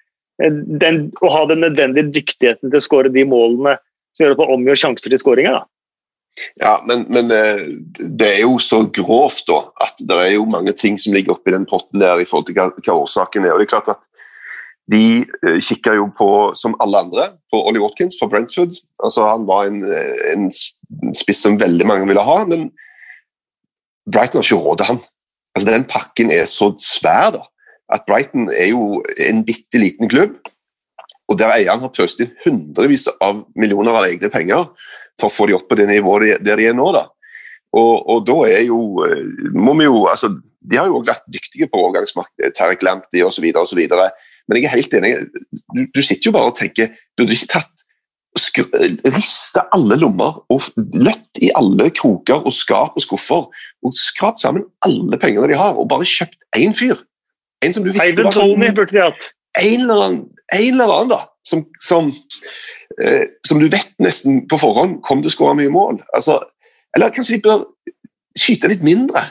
[0.42, 3.76] eh, den, å ha den nødvendige dyktigheten til å skåre de målene
[4.14, 5.62] som gjør at man omgjør sjanser til skåringer.
[6.61, 7.62] Ja, men, men, eh,
[7.99, 11.55] det er jo så grovt da, at det er jo mange ting som ligger oppi
[11.55, 13.55] den potten der i forhold til hva, hva årsaken er.
[13.55, 14.03] og det er klart at
[14.93, 16.26] De uh, kikker jo på,
[16.61, 18.74] som alle andre, på Ollie Watkins for Brentford.
[19.01, 19.78] Altså, han var en,
[20.28, 22.66] en spiss som veldig mange ville ha, men
[24.05, 25.01] Brighton har ikke råd til han.
[25.57, 27.41] Altså, Den pakken er så svær da,
[27.97, 30.37] at Brighton er jo en bitte liten klubb,
[31.32, 34.68] og der eieren har pøst inn hundrevis av millioner av egne penger
[35.21, 36.91] for å få de opp på det nivået der de er nå.
[36.95, 37.07] da.
[37.75, 39.23] Og, og da er jo eh,
[39.55, 40.31] må vi jo, altså,
[40.65, 43.47] De har jo også vært dyktige på overgangsmarkedet, eh, Tarek Lamptey osv.
[43.49, 45.15] Men jeg er helt enig.
[45.75, 47.85] Du, du, sitter jo bare og tenker Burde ikke tatt
[48.35, 54.65] Riste alle lommer og løtt i alle kroker og skap og skuffer og skrapt sammen
[54.87, 56.99] alle pengene de har, og bare kjøpt én fyr.
[57.62, 59.29] En som du visste var Tony burde de hatt.
[59.62, 62.11] En eller annen, en eller annen da, som, som
[63.03, 66.01] eh, som du vet nesten på forhånd kommer til å skåre mye mål.
[66.16, 66.40] Altså,
[66.97, 67.64] eller kanskje de bør
[68.38, 69.22] skyte litt mindre?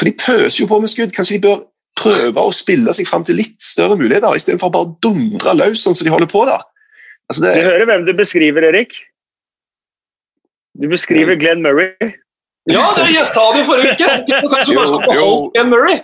[0.00, 1.12] For de pøser jo på med skudd.
[1.16, 1.62] Kanskje de bør
[2.00, 5.96] prøve å spille seg fram til litt større muligheter, istedenfor bare å dundre løs sånn
[5.98, 6.46] som de holder på.
[6.48, 6.60] da.
[7.28, 7.54] Altså, det...
[7.58, 8.96] Du hører hvem du beskriver, Erik?
[10.80, 11.92] Du beskriver Glenn Murray.
[12.70, 14.40] Ja, det sa du forrige uke!
[14.54, 16.00] Kanskje bare beholdt Glenn Murray.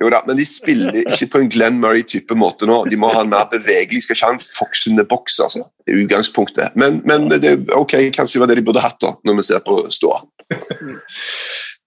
[0.00, 2.82] Jo da, men de spiller ikke på en Glenn Murray-type måte nå.
[2.90, 5.66] De må ha en mer bevegelig Skal ikke ha en Fox in the box, altså.
[5.84, 6.78] Det er utgangspunktet.
[6.80, 9.66] Men, men det, ok, kanskje det var det de burde hatt, da, når vi ser
[9.66, 10.22] på ståa.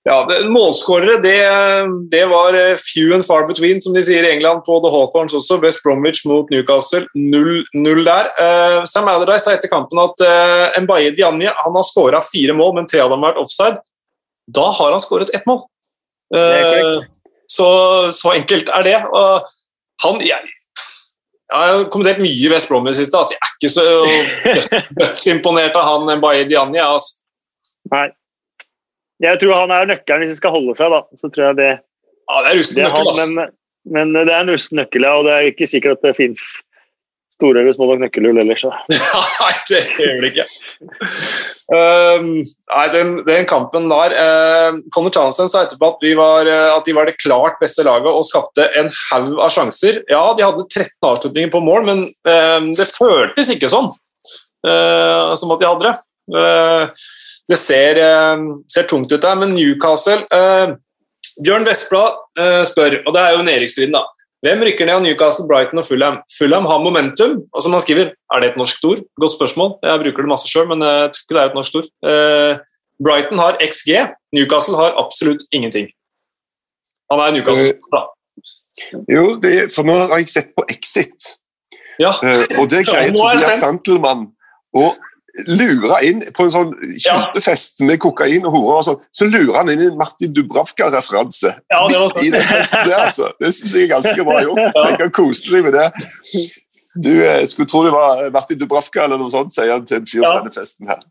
[0.04, 1.38] Ja, Målskårere det,
[2.12, 5.36] det, var eh, few and far between, som de sier i England på The Hawthorns
[5.38, 5.62] også.
[5.64, 8.28] West Bromwich mot Newcastle, 0-0 der.
[8.36, 12.74] Uh, Sam Allardyce sa etter kampen at uh, Mbaye Dianye han har skåra fire mål,
[12.82, 13.80] men tre av dem har vært offside.
[14.52, 15.64] Da har han skåret ett mål.
[16.36, 17.00] Uh,
[17.54, 17.70] så,
[18.16, 18.98] så, enkelt er det.
[19.14, 19.48] Og
[20.04, 20.54] han, jeg,
[21.54, 23.20] jeg har kommentert mye i West Brom i det siste.
[23.20, 23.86] Altså, jeg er ikke så
[25.02, 26.82] dødsimponert av han Mbaye Diani.
[26.84, 27.22] Altså.
[27.94, 28.08] Nei.
[29.24, 31.04] Jeg tror han er nøkkelen hvis det skal holde seg, da.
[31.20, 33.26] Så tror jeg det, ja, det er rusten nøkkel, altså.
[33.28, 33.54] men,
[33.94, 36.44] men, det er en rusten nøkkel, ja, og det er ikke sikkert at det fins
[37.34, 38.64] store eller små nok nøkkelhull ellers.
[39.42, 40.46] nei, det gjør det ikke.
[41.74, 46.86] Um, nei, den, den, kampen der uh, Conor Townsend sa etterpå at, var, uh, at,
[46.86, 50.04] de var det klart beste laget og skapte en haug av sjanser.
[50.12, 55.56] Ja, de hadde 13 avslutninger på mål, men uh, det føltes ikke sånn uh, som
[55.56, 55.96] at de hadde det.
[56.34, 57.10] Uh,
[57.52, 57.98] det ser,
[58.72, 60.22] ser, tungt ut der, men Newcastle
[61.44, 62.22] Bjørn Vestblad
[62.70, 64.06] spør, og det er jo en Erikstriden, da.
[64.44, 66.18] Hvem rykker ned av Newcastle, Brighton og Fulham?
[66.38, 67.44] Fulham har momentum.
[67.54, 69.00] og som han skriver, Er det et norsk ord?
[69.22, 69.80] Godt spørsmål.
[69.84, 71.88] Jeg bruker det masse sjøl, men jeg tror ikke det er et norsk ord.
[72.12, 72.54] Eh,
[73.06, 73.90] Brighton har XG.
[74.36, 75.88] Newcastle har absolutt ingenting.
[77.12, 77.80] Han er Newcastle.
[77.94, 78.02] Da.
[79.16, 81.30] Jo, det, for nå har jeg sett på Exit.
[82.02, 82.12] Ja.
[82.26, 84.28] Eh, og det greier Tobias Santelmann
[84.76, 84.92] å
[85.48, 89.86] lura inn på en sånn kjempefest med kokain og horer, sånn, så lurer han inn
[89.88, 93.32] en Martin Dubravka-referanse ja, midt i den festen der, altså.
[93.42, 94.62] Det syns jeg er ganske bra gjort.
[94.62, 94.86] Ja.
[94.92, 95.88] Jeg kan kose deg med det.
[96.94, 100.10] Du jeg skulle tro det var Martin Dubravka eller noe sånt, sier han til en
[100.10, 101.02] fyr på denne festen her.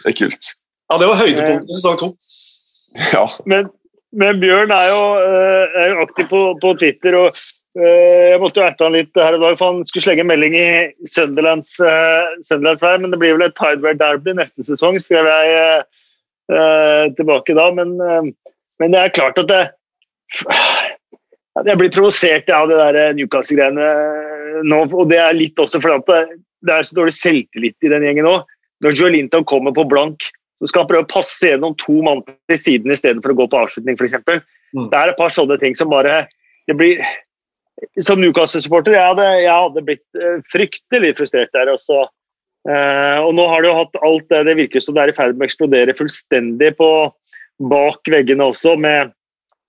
[0.00, 0.54] Det er kult.
[0.88, 2.12] Ja, det var høydepunktet i sesong to.
[3.12, 3.26] Ja.
[3.44, 3.68] Men,
[4.16, 7.20] men, Bjørn er jo, eh, er aktiv på, på Twitter.
[7.20, 10.24] og Eh, jeg måtte jo erte han litt her og dag, for han skulle slenge
[10.24, 10.68] en melding i
[11.06, 15.84] Sunderlands, uh, Sunderlands vær, men det blir vel et Tideware Derby neste sesong, skrev jeg
[16.52, 17.68] uh, tilbake da.
[17.76, 19.62] Men, men, det er klart at det,
[21.66, 23.88] jeg blir provosert av det der Newcastle-greiene
[24.66, 24.82] nå.
[24.92, 26.24] Og det er litt også fordi
[26.66, 28.36] det er så dårlig selvtillit i den gjengen nå.
[28.84, 30.22] Når Joelinton kommer på blank,
[30.58, 33.62] så skal han prøve å passe gjennom to mann til siden istedenfor å gå på
[33.62, 34.18] avslutning, f.eks.
[34.74, 34.88] Mm.
[34.90, 36.24] Det er et par sånne ting som bare
[36.68, 37.02] det blir
[38.02, 41.70] som Newcastle-supporter jeg, jeg hadde blitt uh, fryktelig frustrert der.
[41.72, 42.06] Også.
[42.68, 45.36] Eh, og nå har du hatt alt det det virker som det er i ferd
[45.36, 46.90] med å eksplodere fullstendig på
[47.70, 49.14] bak veggene også, med,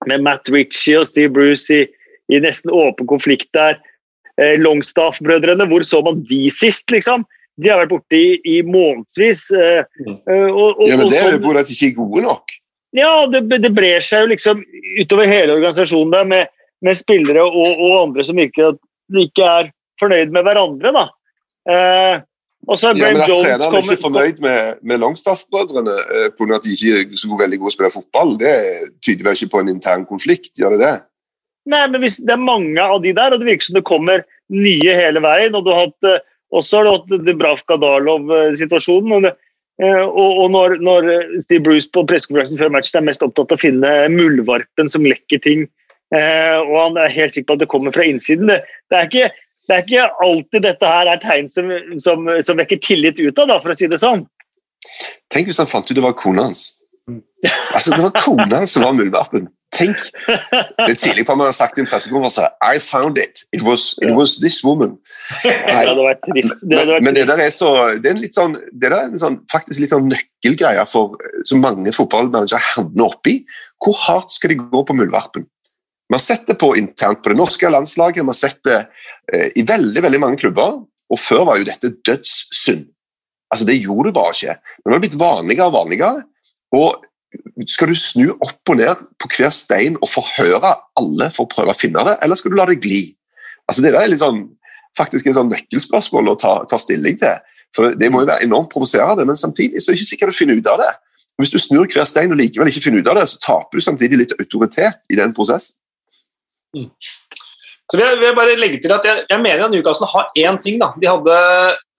[0.10, 1.86] med Matt Ritchie og Steve Bruce i,
[2.34, 3.80] i nesten åpen konflikt der.
[4.42, 7.26] Eh, Longstaff-brødrene, hvor så man de sist, liksom?
[7.60, 9.50] De har vært borte i, i månedsvis.
[9.52, 10.20] Mm.
[10.88, 12.54] ja, men det er jo bare at de ikke er gode nok.
[12.96, 14.62] Ja, det, det brer seg jo liksom
[15.02, 16.54] utover hele organisasjonen der med
[16.86, 20.94] med spillere og, og, andre som virker at de ikke er fornøyd med hverandre.
[20.96, 21.06] da.
[21.70, 22.22] Eh,
[22.68, 26.58] og så ja, men At treneren er ikke fornøyd med, med Longstaff-brødrene eh, pga.
[26.58, 28.56] at de ikke er så veldig gode å spille fotball, det
[29.06, 30.52] tyder vel ikke på en intern konflikt?
[30.60, 30.96] gjør det det?
[31.70, 34.26] Nei, men hvis det er mange av de der, og det virker som det kommer
[34.52, 35.56] nye hele veien.
[35.56, 39.26] og du har hatt, eh, Også har du hatt Dubravka Darlov-situasjonen.
[39.26, 39.36] og,
[39.80, 44.90] eh, når, Steve Bruce på pressekonferansen før matchen er mest opptatt av å finne muldvarpen
[44.90, 45.68] som lekker ting
[46.16, 48.50] Eh, og han er helt sikker på at det kommer fra innsiden.
[48.50, 49.30] Det, det, er, ikke,
[49.68, 53.74] det er, ikke, alltid dette her er tegn som, som, som vekker tillit da, for
[53.74, 54.26] å si det sånn.
[55.30, 56.72] Tenk hvis han fant ut det var kona hans.
[57.74, 59.48] Altså, Det var kona hans som var muldvarpen.
[59.74, 60.02] Tenk!
[60.26, 63.44] Det er tidlig på man har sagt i en pressekonferanse I found it.
[63.54, 64.98] It was, it was this woman.
[65.44, 66.66] det hadde vært trist.
[66.66, 67.70] Det hadde vært men, men, det der er så
[68.02, 71.20] Det er en litt sånn, det der er en sånn, faktisk litt sånn nøkkelgreie for
[71.46, 73.40] så mange fotballmanagere havner oppi.
[73.84, 75.46] Hvor hardt skal de gå på muldvarpen?
[76.10, 78.78] Vi har sett det på internt på det norske landslaget, vi har sett det
[79.34, 80.80] eh, i veldig veldig mange klubber.
[81.10, 82.88] Og før var jo dette dødssynd.
[83.54, 84.56] Altså, Det gjorde du bare ikke.
[84.58, 86.24] Men det har blitt vanligere og vanligere.
[86.78, 87.06] Og
[87.70, 91.74] skal du snu opp og ned på hver stein og forhøre alle for å prøve
[91.74, 93.04] å finne det, eller skal du la det gli?
[93.70, 94.48] Altså, Det er liksom,
[94.98, 97.38] faktisk et sånn nøkkelspørsmål å ta, ta, stilling til.
[97.76, 100.40] For Det må jo være enormt provoserende, men samtidig så er det ikke sikkert å
[100.40, 100.90] finne ut av det.
[101.40, 103.86] Hvis du snur hver stein og likevel ikke finner ut av det, så taper du
[103.86, 105.78] samtidig litt autoritet i den prosessen.
[106.78, 106.90] Mm.
[107.90, 110.28] Så vil jeg, vil jeg, bare legge til at jeg, jeg mener at Newcastle har
[110.38, 110.78] én ting.
[110.82, 110.92] da.
[111.00, 111.38] De hadde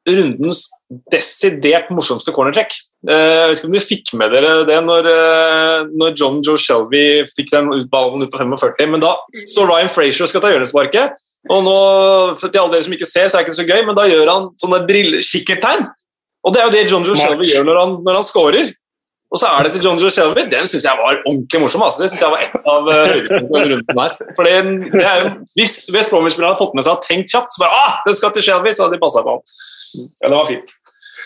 [0.09, 0.68] rundens
[1.12, 2.75] desidert morsomste cornertrekk.
[3.09, 6.59] Eh, jeg vet ikke om dere fikk med dere det når, eh, når John Joe
[6.61, 7.05] Shelby
[7.35, 9.14] fikk den ballen ut på 45, men da
[9.53, 11.18] står Ryan Frazier og skal ta hjørnesparket.
[11.51, 11.77] Og nå,
[12.41, 14.05] for til alle dere som ikke ser, så er det ikke så gøy, men da
[14.11, 14.83] gjør han sånne
[15.25, 15.87] kikkertegn.
[16.45, 18.73] Og det er jo det John Joe Shelby gjør når han, når han scorer.
[19.31, 20.43] Og så er det til John Joe Shelby.
[20.51, 21.85] Den syns jeg var ordentlig morsom.
[21.87, 22.03] Altså.
[22.03, 24.16] Det synes jeg var et av uh, høydepunktene rundt den her.
[24.35, 27.62] For det, er jo, Hvis West Bromwich-spillerne hadde fått med seg og tenkt kjapt, så
[27.62, 29.47] bare ah, den skal til Shelby, så hadde de passa på ham.
[30.18, 30.74] Ja, det var fint.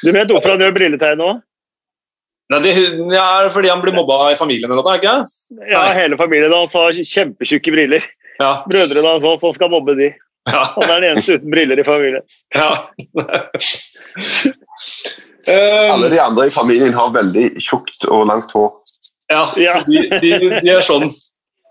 [0.05, 1.30] Du vet hvorfor han gjør brilletegn nå?
[2.52, 4.98] Nei, det er fordi han blir mobba i familien eller noe?
[5.00, 5.14] ikke?
[5.72, 8.05] Ja, hele familien hans har kjempetjukke briller.
[8.36, 8.59] Ja.
[8.68, 10.12] Brødrene hans også, som skal mobbe de.
[10.50, 10.66] Ja.
[10.74, 12.20] Han er den eneste uten briller i familien.
[12.52, 12.84] Ja.
[15.45, 18.70] Um, Alle de andre i familien har veldig tjukt og langt hår.
[19.32, 19.78] Ja, ja.
[19.86, 20.30] De, de,
[20.62, 21.11] de, er sånn.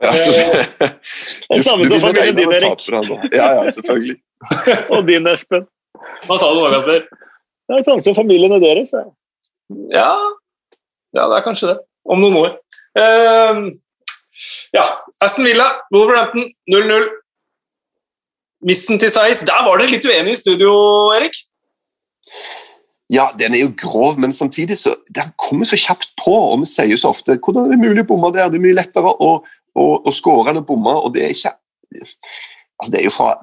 [0.03, 2.85] Ja, så, det er samme som familien din, Erik.
[3.33, 4.17] Ja, ja, selvfølgelig.
[4.93, 5.67] og din, Espen.
[6.27, 7.05] Hva sa du nå, Gasper?
[7.63, 8.93] Det er samme som familiene deres.
[8.93, 9.05] Ja.
[9.93, 10.09] ja.
[11.15, 11.77] ja, det er kanskje det.
[12.09, 12.55] Om noen år.
[12.99, 13.71] Uh,
[14.75, 14.85] ja,
[15.23, 17.07] Aston Villa, Wolverhampton 0-0.
[18.67, 19.43] Missen til Seis.
[19.47, 20.73] Der var dere litt uenige i studio,
[21.15, 21.37] Erik?
[23.13, 26.33] Ja, den er jo grov, men samtidig så den kommer så kjapt på.
[26.33, 28.49] og Vi sier så ofte hvordan er det mulig å bomme der.
[28.49, 30.95] Det er mye lettere å, å, å skåre enn å bomme.
[31.03, 31.53] og Det er ikke
[31.93, 33.33] altså det er jo fra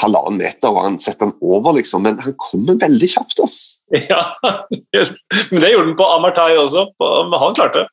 [0.00, 3.42] halvannen meter, og han setter den over, liksom, men han kommer veldig kjapt.
[3.44, 3.58] ass.
[4.10, 6.88] Ja, men det gjorde han på Amartai også.
[6.98, 7.90] men Han klarte det.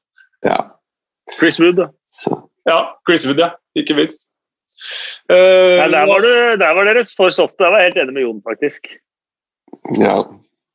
[0.49, 0.57] Ja.
[1.37, 1.91] Chris Wood, da.
[2.11, 2.39] Så.
[2.67, 3.53] Ja, Chris Wood, ja.
[3.77, 4.27] Ikke minst.
[5.31, 7.63] Uh, Nei, der, var du, der var dere for softe.
[7.63, 8.89] Jeg var helt enig med Jon, faktisk.
[10.01, 10.17] Ja.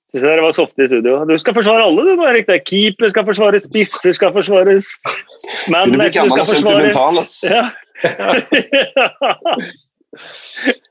[0.09, 1.18] Syns dere var softe i studio.
[1.28, 2.24] Du skal forsvare alle, du.
[2.24, 2.48] Erik.
[2.68, 4.94] Keeper skal forsvares, spisser skal forsvares.
[5.72, 7.34] Manager skal forsvares.
[7.44, 7.68] Ja.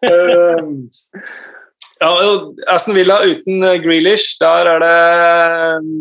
[0.05, 0.61] uh,
[1.99, 2.11] Ja,
[2.67, 4.97] Aston Villa uten eh, Grealish, der er det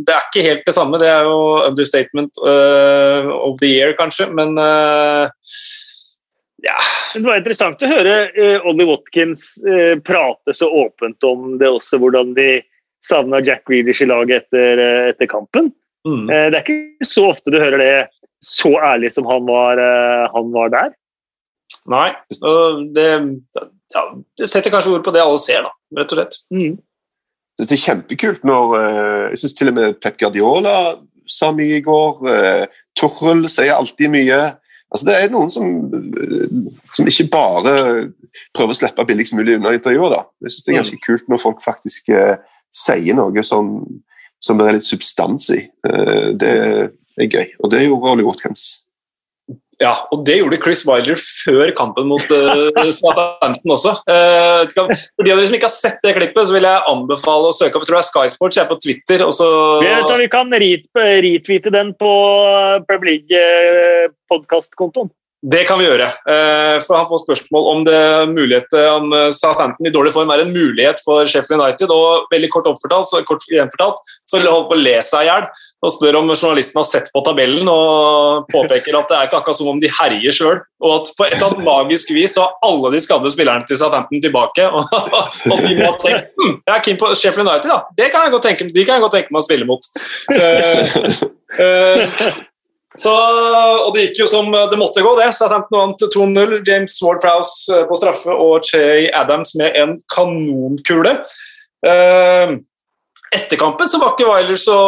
[0.06, 1.00] Det er ikke helt det samme.
[1.00, 5.28] Det er jo understatement uh, of the year, kanskje, men uh,
[6.64, 6.76] ja.
[7.14, 12.00] Det var interessant å høre uh, Ollie Watkins uh, prate så åpent om det også,
[12.02, 12.60] hvordan de
[13.07, 14.82] savna Jack Grealish i laget etter,
[15.12, 15.72] etter kampen.
[16.07, 16.28] Mm.
[16.30, 17.94] det er ikke så ofte du hører det
[18.44, 19.80] så ærlig som han var,
[20.30, 20.92] han var der.
[21.90, 22.12] Nei,
[22.94, 23.09] det,
[23.94, 24.04] ja,
[24.38, 26.38] det setter kanskje ord på det alle ser, da rett og slett.
[26.52, 26.76] Mm.
[27.57, 30.76] Det er kjempekult når eh, Jeg syns til og med Pep Guardiola
[31.30, 32.20] sa mye i går.
[32.98, 34.40] Torrell sier alltid mye.
[34.92, 37.72] Altså, det er noen som, eh, som ikke bare
[38.54, 40.12] prøver å slippe billigst mulig unna intervjuer.
[40.12, 40.20] da.
[40.44, 41.04] Jeg synes Det er ganske mm.
[41.07, 42.36] kult når folk faktisk uh,
[42.76, 43.78] sier noe som,
[44.42, 45.62] som det er litt substans i.
[45.86, 48.66] Uh, det er gøy, og det gjorde Ollie Watkins.
[49.76, 53.92] Ja, og det gjorde Chris Wilder før kampen mot uh, Southampton også.
[54.08, 57.50] Uh, for de av dere som ikke har sett det klippet, så vil jeg anbefale
[57.50, 59.24] å søke opp jeg tror det er Sky Sports, jeg er på Twitter.
[59.26, 59.48] Og Så...
[59.84, 59.90] Vi,
[60.22, 62.12] vi, kan retweete den på
[62.88, 65.12] Premier League-podkastkontoen.
[65.47, 66.09] Det kan vi gjøre.
[66.26, 68.01] Eh, for Han får spørsmål om det
[68.32, 71.92] mulighet om Southampton i dårlig form er en mulighet for Sheffield United.
[71.94, 75.47] og Veldig kort oppfortalt, så, kort gjenfortalt, så holder på å le seg i hjel
[75.86, 79.59] og spør om journalisten har sett på tabellen og påpeker at det er ikke akkurat
[79.59, 80.59] som om de herjer sjøl.
[80.82, 83.78] Og at på et eller annet magisk vis så har alle de skadde spillerne til
[83.80, 84.66] Southampton tilbake.
[84.76, 84.82] Og,
[85.53, 87.78] og de må ha tenkt hm, jeg er keen på Sheffield United, da.
[87.97, 89.88] Det kan jeg godt tenke, de kan jeg godt tenke meg å spille mot.
[91.57, 92.42] Uh,
[93.01, 93.14] så,
[93.86, 95.28] og det gikk jo som det måtte gå, det.
[95.34, 96.61] Southampton vant 2-0.
[96.66, 101.18] James Ward-Prowse eh, på straffe og Che Adams med en kanonkule.
[101.86, 102.57] Uh,
[103.36, 104.78] etter kampen så var ikke Wyler så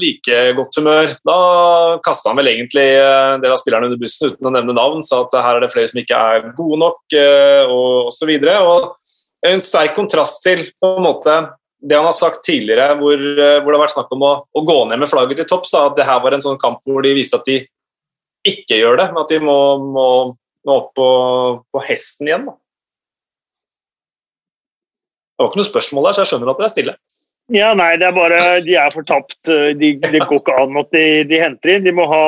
[0.00, 1.14] like godt humør.
[1.26, 1.38] Da
[2.04, 5.02] kasta han vel egentlig en del av spillerne under bussen uten å nevne navn.
[5.06, 7.16] Sa at her er det flere som ikke er gode nok,
[7.72, 8.34] og osv.
[9.48, 11.38] En sterk kontrast til på en måte
[11.82, 14.64] det han har sagt tidligere, hvor, eh, hvor det har vært snakk om å, å,
[14.66, 17.14] gå ned med flagget til topps, at det her var en sånn kamp hvor de
[17.16, 17.58] viste at de
[18.46, 20.06] ikke gjør det, men at de må, må,
[20.66, 21.08] må opp på,
[21.74, 22.46] på, hesten igjen.
[22.46, 22.56] Da.
[25.32, 26.96] Det var ikke noe spørsmål der, så jeg skjønner at dere er stille.
[27.52, 29.40] Ja, nei, det er bare De er fortapt.
[29.50, 31.84] De, de går ikke an at de, de, henter inn.
[31.84, 32.24] De må ha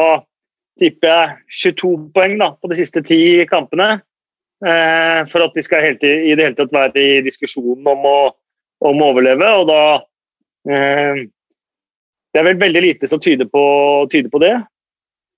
[0.83, 4.03] tipper jeg 22 poeng da, på de siste ti kampene.
[4.65, 8.19] Eh, for at de skal helt, i det hele tatt være i diskusjonen om å
[8.91, 9.51] om å overleve.
[9.61, 9.83] Og da
[10.71, 11.25] eh,
[12.35, 13.63] Det er vel veldig lite som tyder på,
[14.11, 14.57] tyder på det.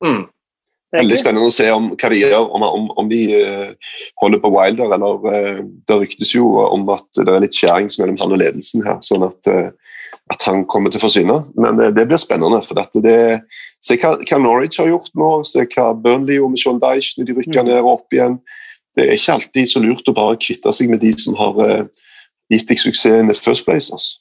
[0.04, 0.24] Mm.
[0.96, 4.52] Veldig spennende å se om hva de gjør, om, om, om de uh, holder på
[4.54, 4.92] Wilder.
[4.96, 8.86] eller uh, Det ryktes jo om at det er litt skjæring mellom han og ledelsen
[8.86, 11.40] her, sånn at, uh, at han kommer til å forsvinne.
[11.58, 12.62] Men det blir spennende.
[12.64, 13.02] for dette.
[13.04, 13.18] Det,
[13.82, 17.36] Se hva, hva, Norwich har gjort nå, se hva Burnley og Sean Deich når de
[17.40, 17.68] rykker mm.
[17.68, 18.40] ned og opp igjen.
[18.96, 21.60] Det er ikke alltid så lurt å bare kvitte seg med de som har
[22.52, 23.90] gitt deg suksess in the first place.
[23.92, 24.20] Altså.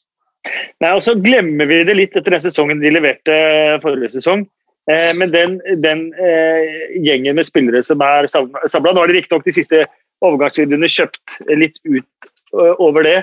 [0.82, 3.38] Nei, og så glemmer vi det litt etter den sesongen de leverte
[3.84, 4.46] forrige sesong.
[4.92, 6.66] Eh, men den, den eh,
[7.02, 9.82] gjengen med spillere som er samla Nå har de riktignok de siste
[10.26, 13.18] overgangsvideoene kjøpt litt ut uh, over det,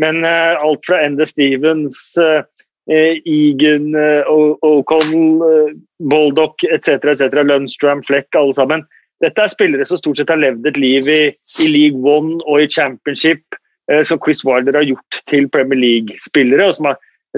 [0.00, 2.44] men uh, alt fra Ende Stevens, uh,
[2.86, 3.88] Egan,
[4.30, 5.72] O'Connell,
[6.06, 8.84] Baldock etc., etc., Lundstram, Fleck, alle sammen.
[9.24, 12.62] Dette er spillere som stort sett har levd et liv i, i League One og
[12.62, 13.64] i Championship Eh,
[14.02, 16.64] som Chris Wilder har gjort til Premier League-spillere.
[16.74, 16.88] Som,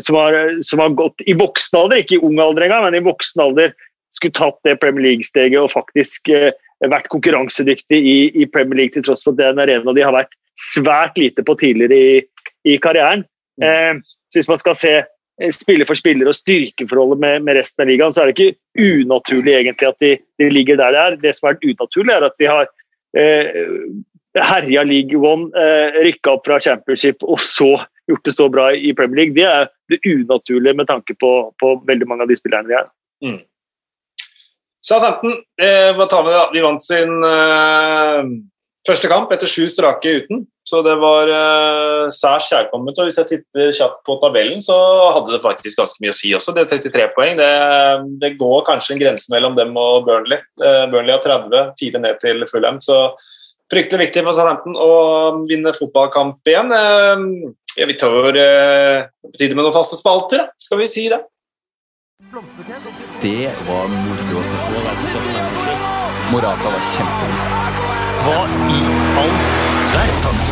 [0.00, 0.16] som,
[0.64, 3.74] som, har gått i voksen alder, ikke i ung alder engang, men i voksen alder
[4.16, 6.50] skulle tatt det Premier League-steget og faktisk eh,
[6.86, 10.04] vært konkurransedyktig i, i, Premier League, til tross for at det er en arena de
[10.04, 12.18] har vært svært lite på tidligere i,
[12.74, 13.24] i karrieren.
[13.60, 13.68] Mm.
[13.68, 17.84] Eh, så Hvis man skal se eh, spiller for spiller og styrkeforholdet med, med, resten
[17.84, 21.22] av ligaen, så er det ikke unaturlig egentlig at de, de ligger der de er.
[21.22, 22.70] Det som er unaturlig, er at de har
[23.18, 23.64] eh,
[24.44, 27.74] herja League One, eh, rykka opp fra Championship og så
[28.08, 31.74] gjort det så bra i Premier League, det er det unaturlige med tanke på, på
[31.88, 32.90] veldig mange av de spillerne de er.
[33.24, 33.40] Mm.
[34.88, 36.44] Southampton, eh, hva vi da?
[36.54, 38.30] De vant sin eh,
[38.88, 42.98] første kamp etter sju strake uten, så det var eh, særs kjærkomment.
[43.00, 44.76] Og hvis jeg titter kjapt på tabellen, så
[45.16, 46.54] hadde det faktisk ganske mye å si også.
[46.56, 47.36] Det er 33 poeng.
[47.40, 47.50] Det,
[48.22, 50.40] det går kanskje en grense mellom dem og Burnley.
[50.60, 52.80] Eh, Burnley har 30, fire ned til Fulham.
[52.84, 53.00] så
[53.72, 54.92] fryktelig viktig for Southampton å
[55.48, 56.72] vinne fotballkamp igjen.
[56.72, 57.26] Ehm,
[57.76, 61.20] ja, vi tar eh, tide med noen faste spalter, skal vi si det?
[63.22, 64.82] Det var moro å se på.
[66.32, 67.84] Morata var kjempegod.
[68.24, 68.40] Hva
[68.74, 68.80] i
[69.22, 69.36] all
[69.94, 70.42] verden?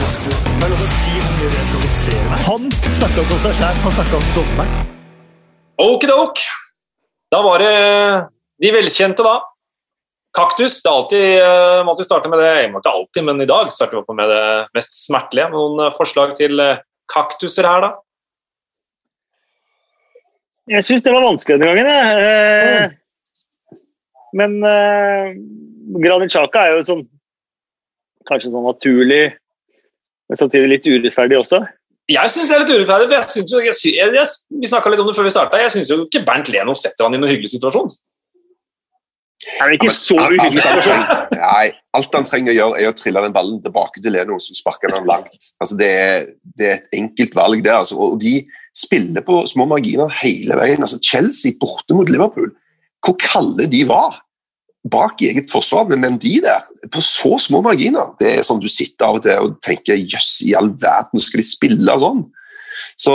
[2.46, 4.94] Han snakka ikke om seg sjæl, han snakka om dommeren.
[5.82, 6.40] Okidok.
[7.32, 7.74] Da var det
[8.62, 9.40] de velkjente, da.
[10.36, 10.80] Kaktus.
[10.84, 12.50] Det er alltid, uh, må alltid starte med det.
[12.60, 14.44] Jeg må ikke alltid, men i dag starter vi opp med det
[14.76, 15.48] mest smertelige.
[15.54, 16.82] Noen uh, forslag til uh,
[17.12, 17.94] kaktuser her, da?
[20.66, 22.86] Jeg syns det var vanskelig denne gangen, jeg.
[22.86, 22.94] Mm.
[24.36, 25.36] Men eh,
[26.02, 27.04] Granit Xhaka er jo sånn
[28.26, 29.36] kanskje sånn naturlig,
[30.26, 31.62] men samtidig litt urettferdig også.
[32.10, 33.14] Jeg syns det er litt urettferdig.
[33.14, 35.60] Jeg synes jo, jeg, jeg, jeg, vi snakka litt om det før vi starta.
[35.62, 37.94] Jeg syns ikke Bernt Leno setter han i noen hyggelig situasjon.
[39.60, 41.02] Er det ikke så uhyggelig situasjon?
[41.36, 41.66] Nei,
[41.96, 44.94] alt han trenger å gjøre, er å trille den ballen tilbake til Leno, så sparker
[44.96, 45.50] han langt.
[45.62, 46.28] Altså, det, er,
[46.58, 47.74] det er et enkelt valg, det.
[47.74, 47.98] Altså.
[48.02, 48.40] Og de
[48.76, 50.82] spiller på små marginer hele veien.
[50.82, 52.52] Altså, Chelsea borte mot Liverpool,
[53.06, 54.20] hvor kalde de var
[54.90, 59.08] bak eget forsvar, men de der, på så små marginer Det er sånn du sitter
[59.08, 62.22] av og til og tenker jøss, i all verden skal de spille sånn?
[63.00, 63.14] Så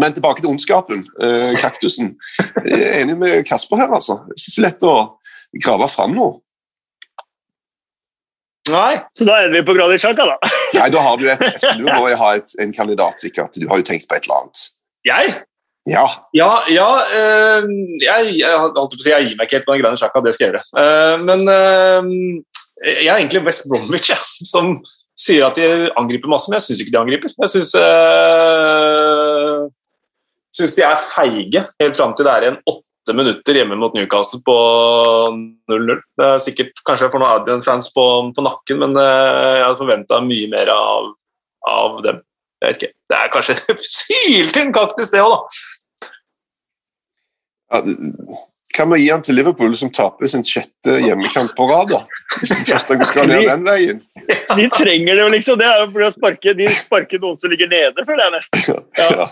[0.00, 2.14] Men tilbake til ondskapen, eh, kaktusen.
[2.64, 4.20] Jeg er enig med Kasper her, altså.
[4.26, 4.96] Det er ikke så lett å
[5.64, 6.40] grave fram noe.
[8.72, 8.94] Nei.
[9.16, 10.52] Så da ender vi på Gradisjaka, da.
[10.78, 13.58] Nei, da har du et, du må jo ha et, en kandidat, sikkert.
[13.60, 14.62] Du har jo tenkt på et eller annet.
[15.04, 15.34] Jeg?
[15.90, 16.06] Ja.
[16.32, 17.68] Ja, ja øh,
[18.00, 20.64] jeg, jeg, si, jeg, gir meg ikke helt på den Gradisjaka, det skal jeg gjøre.
[20.80, 22.00] Uh, men uh,
[22.88, 24.16] jeg er egentlig West Bromwich, ja,
[24.48, 24.78] som
[25.14, 27.34] sier at de angriper masse, men jeg syns ikke de angriper.
[27.44, 29.23] Jeg syns uh,
[30.54, 34.40] syns de er feige helt fram til det er igjen åtte minutter hjemme mot Newcastle
[34.46, 34.54] på
[35.70, 35.98] 0-0.
[36.18, 40.22] Det er sikkert kanskje jeg får noen Adrian-fans på, på, nakken, men jeg hadde forventa
[40.24, 41.12] mye mer av,
[41.68, 42.22] av dem.
[42.62, 42.96] Jeg vet ikke.
[43.12, 43.58] Det er kanskje
[43.98, 46.10] syltynn kaktus, det òg, da.
[47.74, 47.80] Ja,
[48.76, 51.92] kan vi gi han til Liverpool, som taper sin sjette hjemmekamp på rad?
[51.92, 52.00] da?
[52.40, 52.54] Hvis
[52.90, 54.02] de skal ned den veien.
[54.58, 55.58] De trenger det jo, liksom.
[55.60, 58.64] Det er jo fordi sparke, De sparker noen som ligger nede, for det nesten.
[58.98, 59.08] Ja.
[59.20, 59.26] Ja.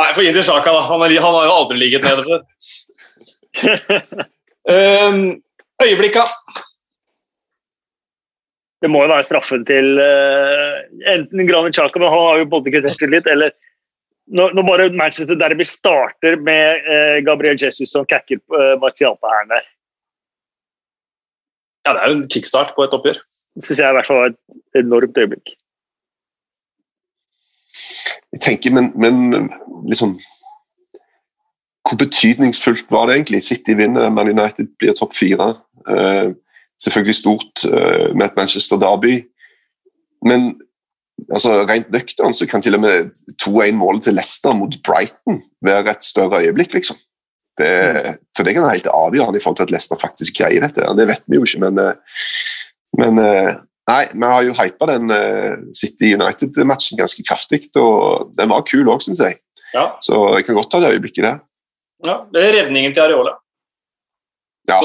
[0.00, 0.80] Nei, for Inter Sjaka, da.
[0.88, 2.42] Han, han, har jo aldri ligget nede før.
[4.70, 5.22] um,
[5.84, 6.24] øyeblikka.
[8.80, 10.78] Det må jo være straffen til uh,
[11.12, 13.52] enten Granit Chaka men han har jo både kvittert litt, eller
[14.30, 19.32] når, når, bare Manchester Derby starter med uh, Gabriel Jesus som kakker uh, Martial på
[19.34, 19.68] hælen der.
[21.84, 23.20] Ja, det er jo en kickstart på et oppgjør.
[23.56, 25.56] Det syns jeg i hvert fall var et enormt øyeblikk.
[28.32, 29.48] Jeg tenker, men, men
[29.88, 30.14] liksom
[31.88, 33.42] Hvor betydningsfullt var det egentlig?
[33.42, 35.54] City vinner, Man United blir topp fire.
[35.88, 36.36] Uh,
[36.82, 39.14] selvfølgelig stort uh, med et Manchester Derby.
[40.22, 40.52] Men
[41.32, 43.10] altså, rent nøkternt så kan til og med
[43.42, 46.96] 2-1-målet til Leicester mot Brighton være et større øyeblikk, liksom.
[47.58, 47.72] Det,
[48.36, 50.86] for det kan være helt avgjørende i forhold til at Leicester faktisk greier dette.
[50.96, 52.22] Det vet vi jo ikke, men, eh,
[53.02, 53.24] men
[53.88, 55.12] Nei, vi har jo hypa den
[55.74, 59.40] City United-matchen ganske kraftig, og den var kul òg, syns jeg.
[59.74, 59.86] Ja.
[60.04, 61.40] Så jeg kan godt ta det øyeblikket der.
[62.06, 63.34] Ja, Det er redningen til Areola.
[64.68, 64.78] Ja.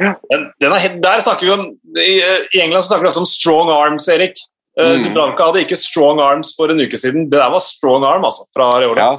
[0.00, 0.12] Ja.
[0.30, 1.66] Den, den er, der snakker vi om,
[1.96, 4.36] I England så snakker vi ofte om strong arms, Erik.
[4.80, 5.06] Eh, mm.
[5.06, 7.30] Dubranka hadde ikke strong arms for en uke siden.
[7.30, 9.06] Det der var strong arm altså, fra Areola.
[9.06, 9.12] Ja.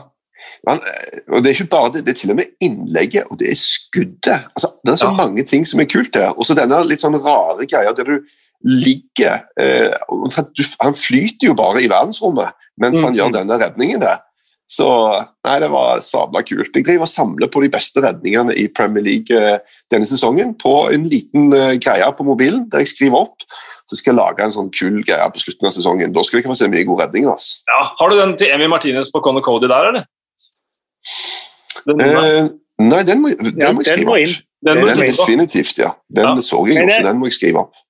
[0.68, 3.40] Man, eh, og Det er ikke bare det, det er til og med innlegget, og
[3.40, 4.50] det er skuddet.
[4.56, 5.18] Altså, det er så ja.
[5.18, 6.36] mange ting som er kult her.
[6.38, 9.94] Og så denne litt sånn rare greia der du ligger eh,
[10.82, 13.18] Han flyter jo bare i verdensrommet mens han mm.
[13.20, 14.20] gjør denne redningen der.
[14.68, 14.86] Så
[15.48, 16.76] nei, det var sabla kult.
[16.76, 19.62] Jeg driver og samler på de beste redningene i Premier League eh,
[19.94, 23.48] denne sesongen på en liten uh, greie på mobilen der jeg skriver opp.
[23.88, 26.12] Så skal jeg lage en sånn kul greie på slutten av sesongen.
[26.12, 27.32] Da skal dere få se mye gode redninger.
[27.32, 27.64] Altså.
[27.72, 30.10] Ja, har du den til Emi Martinez på Conor Cody der, eller?
[31.88, 32.48] Den, eh,
[32.84, 34.40] nei, den må, den ja, må jeg skrive opp.
[34.66, 35.94] Den, den, den definitivt, ja.
[36.14, 36.44] Den ja.
[36.44, 37.84] så jeg jo, så den må jeg skrive opp.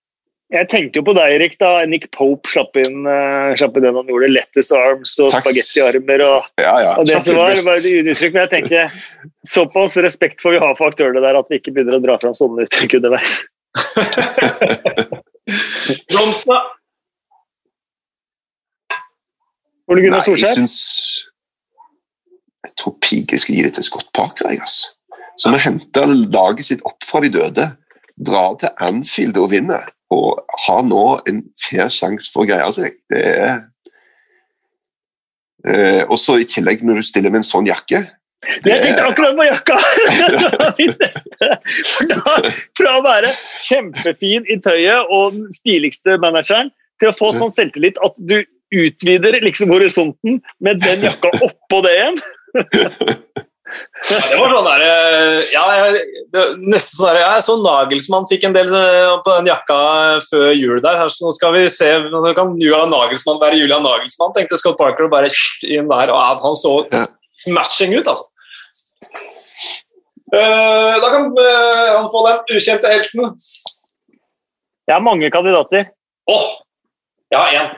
[0.48, 3.98] Jeg tenkte jo på deg, Erik, da Nick Pope slapp inn, uh, slapp inn den
[4.00, 4.30] han gjorde.
[4.32, 6.94] Lettest arms og spagettiarmer og, ja, ja.
[6.96, 7.52] og det som var.
[7.66, 8.96] var uttrykk, Men jeg tenker
[9.48, 12.36] såpass respekt får vi ha for aktørene der at vi ikke begynner å dra fram
[12.38, 13.42] sånne uttrykk underveis.
[16.14, 16.62] Blomsta.
[19.92, 20.64] Ole Gunnar Solskjær?
[22.78, 24.94] Tror Pige skal gi det til Scott Parker, jeg, altså.
[25.38, 27.68] Som har henta laget sitt opp fra de døde.
[28.18, 32.96] Drar til Anfield og vinner og har nå en fair sjanse for å greie seg.
[33.12, 33.52] Det er
[35.68, 38.06] eh, også i tillegg når du stiller med en sånn jakke
[38.64, 39.78] det Jeg tenkte akkurat på jakka!
[42.12, 42.36] da,
[42.78, 43.32] fra å være
[43.66, 46.70] kjempefin i tøyet og den stiligste manageren,
[47.02, 48.38] til å få sånn selvtillit at du
[48.78, 52.22] utvider liksom horisonten med den jakka oppå det igjen.
[54.08, 55.64] Ja, det var sånn der, eh, ja,
[56.62, 59.78] nesten sånn der, Jeg så Nagelsmann fikk en del eh, på den jakka
[60.24, 61.02] før jul der.
[61.12, 65.08] Så nå skal vi se Nå kan Julian Nagelsmann være Julian Nagelsmann, tenkte Scott Parker
[65.08, 65.32] og bare
[65.68, 66.14] inn der.
[66.14, 66.78] Og han så
[67.44, 68.32] smashing ut, altså.
[70.28, 73.30] Uh, da kan uh, han få den ukjente helten.
[74.88, 75.92] Jeg har mange kandidater.
[76.28, 76.36] Åh!
[76.36, 76.48] Oh,
[77.32, 77.70] jeg har én.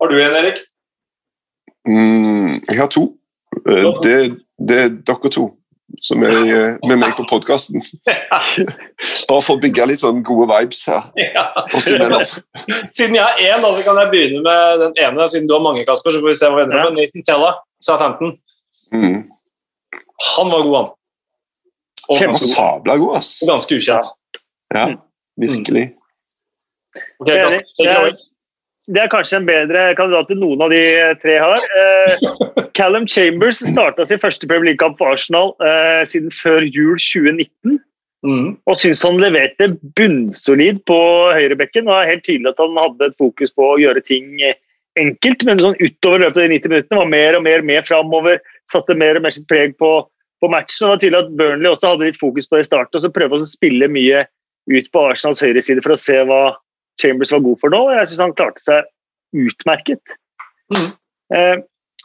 [0.00, 0.60] Har du en, Erik?
[1.88, 3.06] Mm, jeg har to.
[3.66, 4.14] Uh, det,
[4.68, 5.48] det, er dere to
[5.98, 7.82] som er med meg på podkasten.
[9.28, 11.08] Bare for å bygge litt sånn gode vibes her.
[11.18, 11.46] Ja.
[11.82, 15.26] siden jeg har én, så kan jeg begynne med den ene.
[15.30, 17.00] Siden du har mange, Kasper, så får vi se hva vi ender med.
[17.00, 17.52] Nathan Tella,
[17.82, 18.34] Southampton.
[18.94, 19.20] Mm.
[20.30, 20.90] Han var god, han.
[22.20, 23.32] Kjempesabla god, ass.
[23.46, 24.12] Ganske ukjent.
[24.74, 24.86] Ja,
[25.40, 25.86] virkelig.
[27.22, 28.16] Okay, det,
[28.90, 30.80] det er kanskje en bedre kandidat enn noen av de
[31.22, 31.66] tre har.
[31.80, 32.24] Eh,
[32.78, 37.78] Callum Chambers starta sin første Premier League-kamp for Arsenal eh, siden før jul 2019.
[38.26, 38.48] Mm.
[38.68, 40.98] Og syns han leverte bunnsolid på
[41.36, 41.88] høyrebekken.
[41.88, 44.42] og er helt tydelig at han hadde et fokus på å gjøre ting
[45.00, 48.40] enkelt, men sånn utover løpet av de 90 minuttene var mer og mer med framover.
[48.70, 49.92] Satte mer og mer sitt preg på,
[50.42, 50.88] på matchen.
[50.88, 53.04] og Det var tydelig at Burnley også hadde litt fokus på det i starten, og
[53.04, 54.26] så prøvde å spille mye
[54.70, 56.42] ut på Arsenals høyreside for å se hva
[57.00, 57.82] Chambers var god for nå.
[57.88, 58.88] og Jeg syns han klarte seg
[59.36, 60.16] utmerket.
[60.74, 60.90] Mm.
[61.36, 61.56] Eh,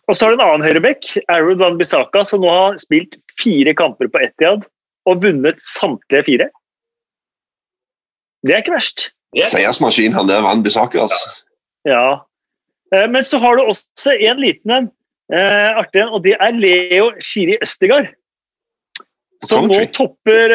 [0.06, 3.74] og så har du en annen høyrebekk, Arud Van Bissaka, som nå har spilt fire
[3.78, 4.68] kamper på Etiad
[5.10, 6.50] og vunnet samtlige fire.
[8.46, 9.10] Det er ikke verst.
[9.36, 11.34] Seiersmaskin, han der Van Bissaka, altså.
[11.88, 12.26] Ja.
[12.94, 14.92] Eh, men så har du også en liten en,
[15.34, 18.14] eh, artig en, og det er Leo Shiri Østegard.
[19.44, 20.54] Som nå topper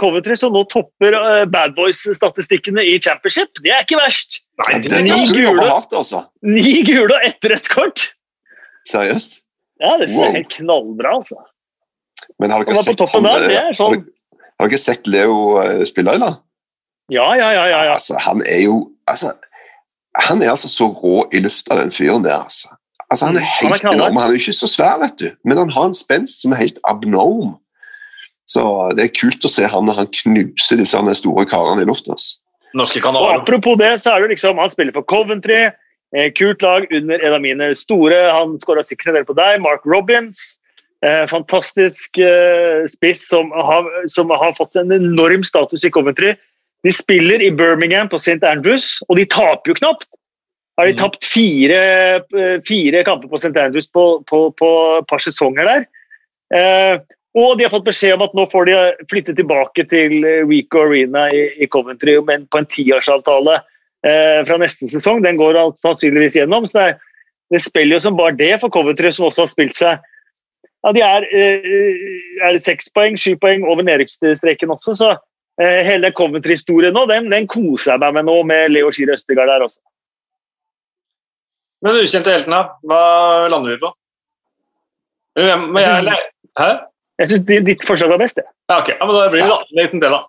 [0.00, 1.14] Coventry, som nå topper
[1.52, 3.60] Bad Boys-statistikkene i Championship.
[3.60, 4.40] Det er ikke verst!
[4.62, 6.24] Nei, det, det, skal du jobbe hardt, altså.
[6.46, 8.06] Ni gule og ett rødt kort!
[8.88, 9.42] Seriøst?
[9.82, 10.36] Ja, det ser wow.
[10.36, 11.38] helt knallbra, altså.
[12.40, 13.96] Men har dere, sett, han, der, er sånn...
[13.96, 16.34] har, har dere sett Leo uh, spille, da?
[17.12, 17.64] Ja, ja, ja.
[17.66, 17.96] ja, ja.
[17.96, 18.76] Altså, han er jo
[19.10, 19.34] altså,
[20.28, 22.44] Han er altså så rå i lufta, den fyren der.
[22.44, 22.70] altså.
[23.10, 24.20] Altså, han er helt han er enorm.
[24.20, 26.62] Han er jo ikke så svær, vet du, men han har en spenst som er
[26.62, 27.56] helt abnorm.
[28.52, 28.62] Så
[28.96, 32.16] det er kult å se han når han knuser disse store karene i lufta.
[33.36, 35.70] Apropos det, så er det liksom, han spiller for Coventry.
[36.16, 38.18] Eh, kult lag under en av mine store.
[38.32, 39.60] Han skåra sikkert en del på deg.
[39.64, 40.58] Mark Robins.
[41.04, 46.34] Eh, fantastisk eh, spiss som har, som har, fått en enorm status i Coventry.
[46.84, 48.42] De spiller i Birmingham på St.
[48.46, 50.08] Andrews, og de taper jo knapt.
[50.78, 51.00] Har de mm.
[51.00, 51.80] tapt fire,
[52.66, 53.52] fire kamper på St.
[53.60, 55.84] Andrews på, på, på et par sesonger der.
[56.52, 57.02] Eh,
[57.32, 58.78] og de har fått beskjed om at nå får de
[59.08, 60.18] flytte tilbake til
[60.48, 63.56] Rico Arena i, Coventry, men på en tiårsavtale
[64.04, 65.22] eh, fra neste sesong.
[65.24, 66.66] Den går sannsynligvis gjennom.
[66.68, 69.78] så det, er, det spiller jo som bare det for Coventry, som også har spilt
[69.78, 70.08] seg
[70.82, 75.10] ja, De er, eh, er seks poeng, sju poeng over nedrykksstreken også, så
[75.62, 79.48] eh, hele Coventry-historien nå, den, den, koser jeg meg med nå, med Leo Skir Østegard
[79.48, 79.80] der også.
[81.82, 83.04] Men ukjente heltene, hva
[83.50, 83.96] lander vi på?
[85.38, 86.18] Men jeg,
[86.60, 86.72] hæ?
[87.20, 88.40] Jeg syns ditt forslag var best.
[88.40, 88.94] Ja, ok.
[88.94, 89.84] Ja, men da blir det da.
[89.84, 90.22] Uten det, da.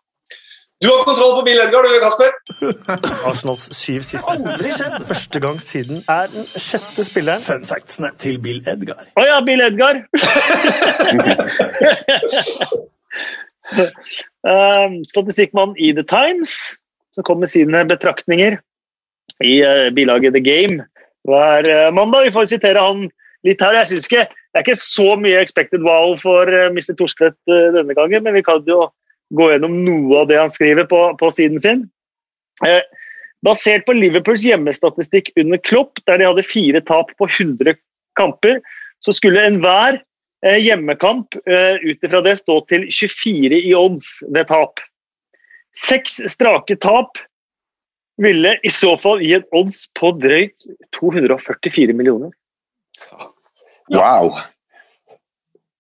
[0.84, 2.32] Du har kontroll på Bill Edgar, du, Kasper.
[3.30, 4.34] Arsenals syv siste.
[4.34, 4.98] Aldri skjedd.
[5.08, 7.40] Første gang siden er den sjette spilleren.
[7.46, 9.06] Fun factsene til Bill Edgar.
[9.16, 10.02] Å oh, ja, Bill Edgar!
[14.52, 16.52] um, Statistikkmannen i The Times,
[17.16, 18.60] som kom med sine betraktninger
[19.40, 20.84] i uh, bilaget The Game
[21.30, 22.28] hver uh, mandag.
[22.28, 23.08] Vi får sitere han
[23.48, 23.80] litt her.
[23.80, 26.94] Jeg synes ikke det er ikke så mye expected wow for eh, Mr.
[27.00, 28.86] Torstvedt uh, denne gangen, men vi kan jo
[29.34, 31.84] gå gjennom noe av det han skriver på, på siden sin.
[32.66, 32.82] Eh,
[33.46, 37.76] basert på Liverpools hjemmestatistikk under Klopp, der de hadde fire tap på 100
[38.20, 38.62] kamper,
[39.04, 40.00] så skulle enhver
[40.46, 44.84] eh, hjemmekamp eh, ut ifra det stå til 24 i odds ved tap.
[45.74, 47.18] Seks strake tap
[48.22, 52.30] ville i så fall gi en odds på drøyt 244 millioner.
[53.92, 54.32] Wow!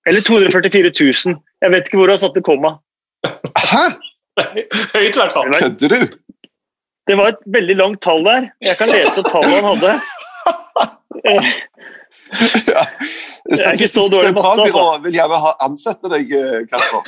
[0.08, 0.92] Eller 244
[1.26, 1.38] 000.
[1.64, 2.76] Jeg vet ikke hvor jeg har satt det komma.
[3.24, 3.86] Hæ?!
[4.42, 5.54] Høyt, i hvert fall.
[5.54, 6.18] Kødder du?
[7.08, 8.50] Det var et veldig langt tall der.
[8.64, 9.92] Jeg kan lese opp tallet han hadde.
[11.28, 11.38] ja.
[13.54, 17.04] Statistisk sentralbyrå vil gjerne ha ansette deg, eh, Kasper.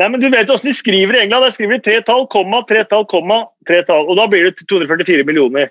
[0.00, 1.44] Nei, men Du vet hvordan de skriver i England.
[1.44, 4.08] Der skriver de tre tall, komma, tre tall, komma, tre tall.
[4.08, 5.68] Og da blir det 244 millioner.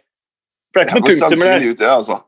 [0.72, 1.72] For det er ikke noe punktum med det.
[1.74, 2.20] Ut, det altså.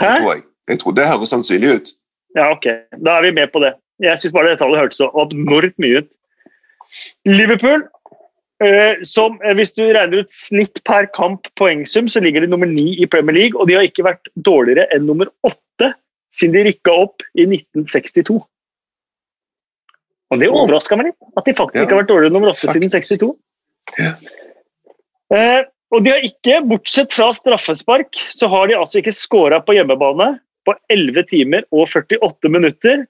[0.00, 0.06] Hæ?
[0.06, 0.44] Det tror jeg.
[0.68, 1.92] Jeg tror det høres sannsynlig ut.
[2.36, 2.66] Ja, ok.
[3.00, 3.74] Da er vi med på det.
[4.00, 6.10] Jeg syns bare det tallet hørtes så abnormt mye ut.
[7.28, 7.82] Liverpool,
[8.64, 12.70] eh, som eh, hvis du regner ut snitt per kamp poengsum, så ligger de nummer
[12.70, 15.92] ni i Premier League, og de har ikke vært dårligere enn nummer åtte
[16.34, 18.38] siden de rykka opp i 1962.
[20.30, 22.52] Og det overraska meg litt, at de faktisk ja, ikke har vært dårligere enn nummer
[22.52, 23.32] åtte siden 62.
[23.98, 24.14] Ja.
[25.34, 25.60] Eh,
[25.90, 30.36] og de har ikke, bortsett fra straffespark, så har de altså ikke scora på hjemmebane
[30.66, 33.06] på 11 timer og 48 minutter.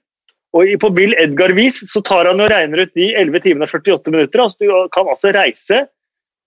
[0.57, 4.15] Og på Bill Edgar-vis så tar han og regner ut de 11 timene og 48
[4.15, 4.43] minutter.
[4.43, 5.83] Altså, du kan altså reise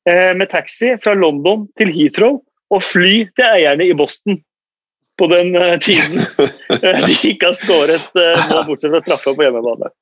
[0.08, 2.42] eh, med taxi fra London til Heathrow
[2.74, 4.40] og fly til eierne i Boston
[5.20, 6.18] på den uh, tiden
[7.06, 9.92] de ikke har skåret mål, bortsett fra straffe på hjemmebane.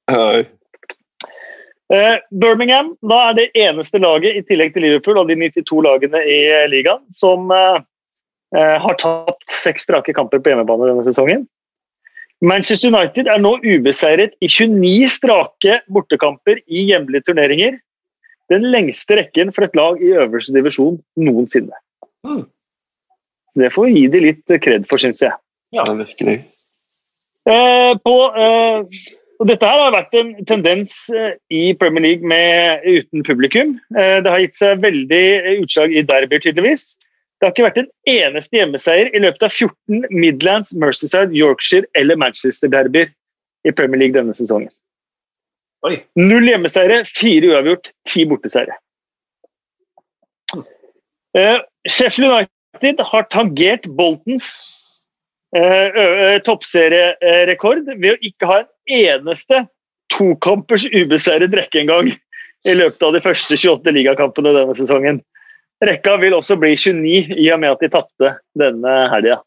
[2.32, 6.38] Birmingham da er det eneste laget, i tillegg til Liverpool og de 92 lagene i
[6.72, 7.52] ligaen, som
[8.52, 11.46] har tapt seks strake kamper på hjemmebane denne sesongen.
[12.42, 17.78] Manchester United er nå ubeseiret i 29 strake bortekamper i hjemlige turneringer.
[18.50, 21.76] Den lengste rekken for et lag i øverste divisjon noensinne.
[22.26, 22.44] Mm.
[23.62, 25.34] Det får vi gi de litt kred for, syns jeg.
[25.72, 26.40] Ja, virkelig.
[27.48, 28.82] Eh, på, eh,
[29.48, 33.76] dette her har vært en tendens eh, i Premier League med, uten publikum.
[33.96, 35.24] Eh, det har gitt seg veldig
[35.60, 36.96] utslag i derbyer, tydeligvis.
[37.42, 42.14] Det har ikke vært en eneste hjemmeseier i løpet av 14 Midlands, Mercyside, Yorkshire eller
[42.22, 43.10] Manchester-derbyer
[43.66, 44.70] i Premier League denne sesongen.
[45.82, 45.96] Oi.
[46.22, 48.76] Null hjemmeseiere, fire uavgjort, ti borteseiere.
[51.34, 51.58] Uh,
[51.90, 54.46] Sheffield United har tangert Boltons
[55.58, 58.70] uh, toppserierekord ved å ikke ha en
[59.02, 59.64] eneste
[60.14, 65.24] tokampers ubeseiret rekke engang i løpet av de første 28 ligakampene denne sesongen.
[65.82, 69.40] Rekka vil også bli 29 i og med at de tapte denne helga.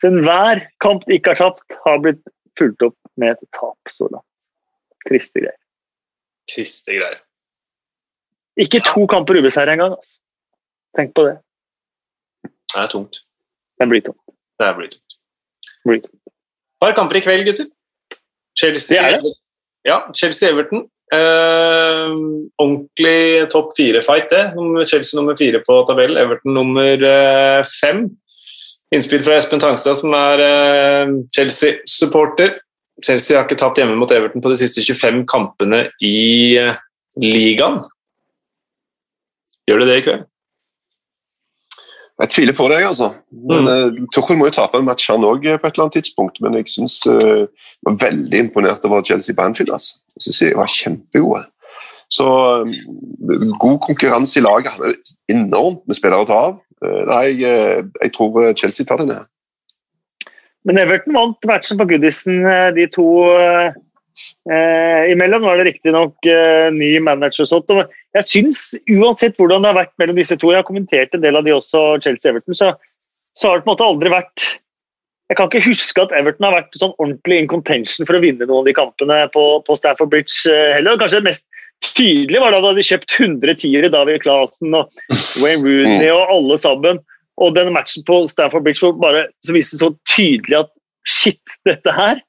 [0.00, 2.22] Så enhver kamp de ikke har tapt, har blitt
[2.58, 4.26] fulgt opp med et tap så langt.
[5.08, 5.60] Triste greier.
[6.50, 7.20] Triste greier.
[8.60, 9.96] Ikke to kamper ubeseiret engang.
[9.98, 10.18] Altså.
[10.96, 11.36] Tenk på det.
[12.72, 13.22] Det er tungt.
[13.80, 14.20] Det blir tungt.
[14.60, 15.16] Det blir tungt.
[15.84, 16.20] Blir tungt.
[16.80, 17.68] Bare kamper i kveld, gutter.
[18.58, 19.20] Chelsea,
[19.84, 20.88] ja, Chelsea-Everton.
[21.12, 22.08] Uh,
[22.56, 24.86] ordentlig topp fire-fight, det.
[24.88, 28.06] Chelsea nummer fire på tabellen, Everton nummer eh, fem.
[28.94, 32.58] Innspill fra Espen Tangstad, som er eh, Chelsea-supporter.
[33.04, 36.60] Chelsea har ikke tapt hjemme mot Everton på de siste 25 kampene i
[37.20, 37.80] ligaen.
[39.68, 40.28] Gjør det det i kveld?
[42.22, 43.08] Jeg tviler på deg, altså.
[43.32, 44.08] Men, mm.
[44.14, 46.68] Tuchel må jo tape en match han òg på et eller annet tidspunkt, men jeg
[46.70, 47.48] syns uh,
[47.82, 49.72] var veldig imponert over Chelsea Banfield.
[49.74, 49.96] Altså.
[50.16, 51.44] Jeg syns jeg var kjempegode.
[52.12, 52.26] Så
[52.62, 52.72] um,
[53.60, 54.74] god konkurranse i laget.
[54.74, 54.96] Han er
[55.32, 56.58] enormt med spillere å ta av.
[56.84, 59.30] Uh, nei, jeg, jeg, tror Chelsea tar det ned.
[60.68, 62.44] Men Everton vant matchen på Goodison,
[62.76, 63.72] de to uh,
[65.10, 65.48] imellom.
[65.48, 67.72] Er det riktignok uh, ny manager og sånt.
[67.72, 71.24] Og jeg syns, uansett hvordan det har vært mellom disse to, jeg har kommentert en
[71.24, 72.74] del av de også, Chelsea-Everton, så,
[73.38, 74.50] så har det på en måte aldri vært
[75.30, 78.44] jeg kan ikke huske at Everton har vært sånn ordentlig in contention for å vinne
[78.44, 80.98] noen av de kampene på, på Stafford Bridge eh, heller.
[81.00, 81.46] Kanskje det mest
[81.82, 84.92] tydelige var da de hadde kjøpt 100 tiere, David Clasen og
[85.42, 86.12] Wayne Rooney mm.
[86.12, 87.00] og alle sammen.
[87.40, 90.72] Og den matchen på Stafford Bridge hvor bare, så viste det så tydelig at
[91.08, 92.20] shit, dette her,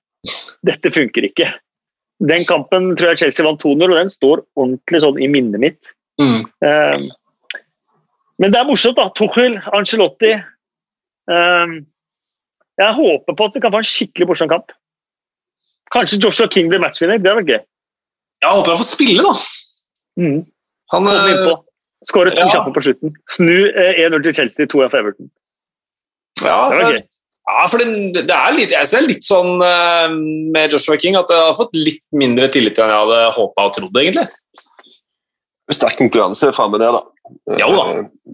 [0.66, 1.52] dette funker ikke.
[2.24, 5.94] Den kampen tror jeg Chelsea vant 2-0, og den står ordentlig sånn i minnet mitt.
[6.22, 6.46] Mm.
[6.64, 7.10] Um,
[8.40, 9.10] men det er morsomt, da.
[9.18, 10.38] Tuchel, Angelotti
[11.28, 11.82] um,
[12.82, 14.74] jeg håper på at vi kan få en skikkelig morsom kamp.
[15.94, 17.22] Kanskje Joshua King blir matchvinner.
[17.22, 17.62] Det hadde vært gøy.
[18.44, 19.34] Jeg håper han får spille, da.
[20.20, 20.40] Mm.
[20.94, 21.56] Han Skårer
[22.04, 22.52] Skåret to ja.
[22.52, 23.14] kjappe på slutten.
[23.32, 25.30] Snu eh, 1-0 til Chelsea, 2-1 for Everton.
[26.44, 26.58] Ja,
[27.44, 30.12] ja, for det, det, er litt, jeg ser litt sånn uh,
[30.56, 33.74] med Joshua King at jeg har fått litt mindre tillit enn jeg hadde håpa og
[33.76, 34.26] trodd, egentlig.
[35.72, 37.58] Sterk konkurranse framme der, da.
[37.60, 37.86] Jo da.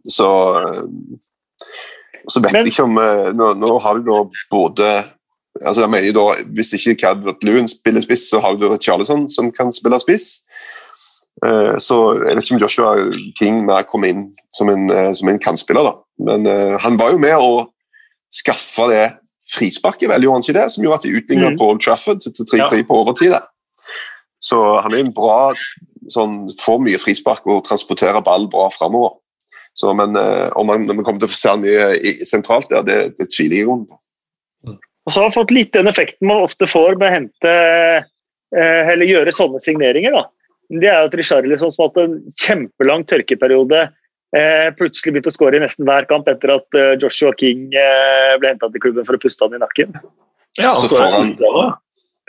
[0.10, 0.30] Så
[2.30, 4.20] så vet jeg ikke om eh, Nå, nå har du da
[4.52, 4.90] både
[5.66, 6.26] altså jeg mener da,
[6.56, 10.40] Hvis ikke Cadward Lewin spiller spiss, så har du Charlison som kan spille spiss.
[11.46, 11.98] Uh, så
[12.28, 12.94] Jeg vet ikke om Joshua
[13.40, 15.94] King mer kom inn som en, uh, som en kantspiller, da.
[16.28, 17.70] Men uh, han var jo med å
[18.34, 19.06] skaffe det
[19.50, 20.66] frisparket, vel, gjorde han ikke det?
[20.74, 21.58] Som gjorde at de utligna mm.
[21.58, 22.86] på Old Trafford til 3-3 ja.
[22.86, 23.38] på overtid.
[24.44, 25.54] Så han er en bra
[26.12, 29.18] sånn, Får mye frispark og transporterer ball bra framover.
[29.80, 32.98] Så, men uh, om man, man, kommer til å få se mye sentralt der, det,
[33.20, 34.00] det tviler jeg på.
[35.08, 37.54] Og så har vi fått litt den effekten man ofte får med å hente
[38.04, 40.18] uh, eller gjøre sånne signeringer.
[40.18, 40.26] da.
[40.82, 43.86] Det er jo at Richarlison som har hatt en kjempelang tørkeperiode,
[44.36, 48.68] uh, plutselig begynte å skåre i nesten hver kamp etter at Joshua King ble henta
[48.74, 49.96] til klubben for å puste han i nakken.
[50.60, 51.32] Ja, så får han,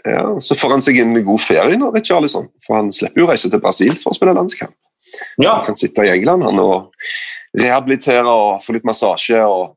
[0.07, 2.47] ja, så får han seg en god ferie nå, Richarlison.
[2.63, 4.77] For han slipper jo å reise til Brasil for å spille landskamp.
[5.37, 5.57] Ja.
[5.59, 6.91] Han kan sitte i England han, og
[7.57, 9.43] rehabilitere og få litt massasje.
[9.47, 9.75] Og,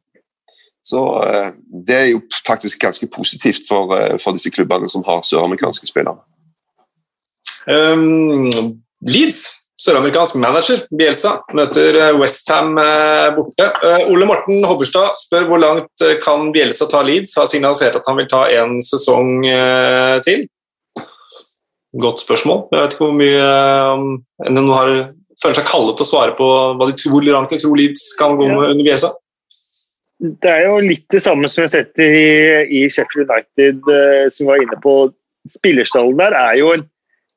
[0.84, 1.50] så eh,
[1.88, 6.20] det er jo faktisk ganske positivt for, eh, for disse klubbene som har søramerikanske spillere.
[7.64, 8.50] Um,
[9.08, 9.46] Leeds,
[9.80, 12.76] søramerikansk manager, Bielsa, møter eh, Westham
[13.38, 13.70] borte.
[14.12, 17.38] Ole Morten Hobberstad spør hvor langt kan Bielsa ta Leeds.
[17.40, 19.48] Har signalisert at han vil ta en sesong
[20.28, 20.48] til.
[21.94, 22.68] godt spørsmål.
[22.72, 23.50] Jeg vet ikke hvor mye
[23.94, 24.16] um,
[24.50, 24.94] NNO har
[25.44, 26.48] føler seg kallet til å svare på
[26.80, 29.12] hva de tror Ranke tror Leeds kan gå med under Bielsa.
[30.24, 32.14] Det er jo litt det samme som vi har sett i,
[32.80, 35.12] i Sheffield United, uh, som var inne på.
[35.52, 36.86] Spillerstallen der er jo en,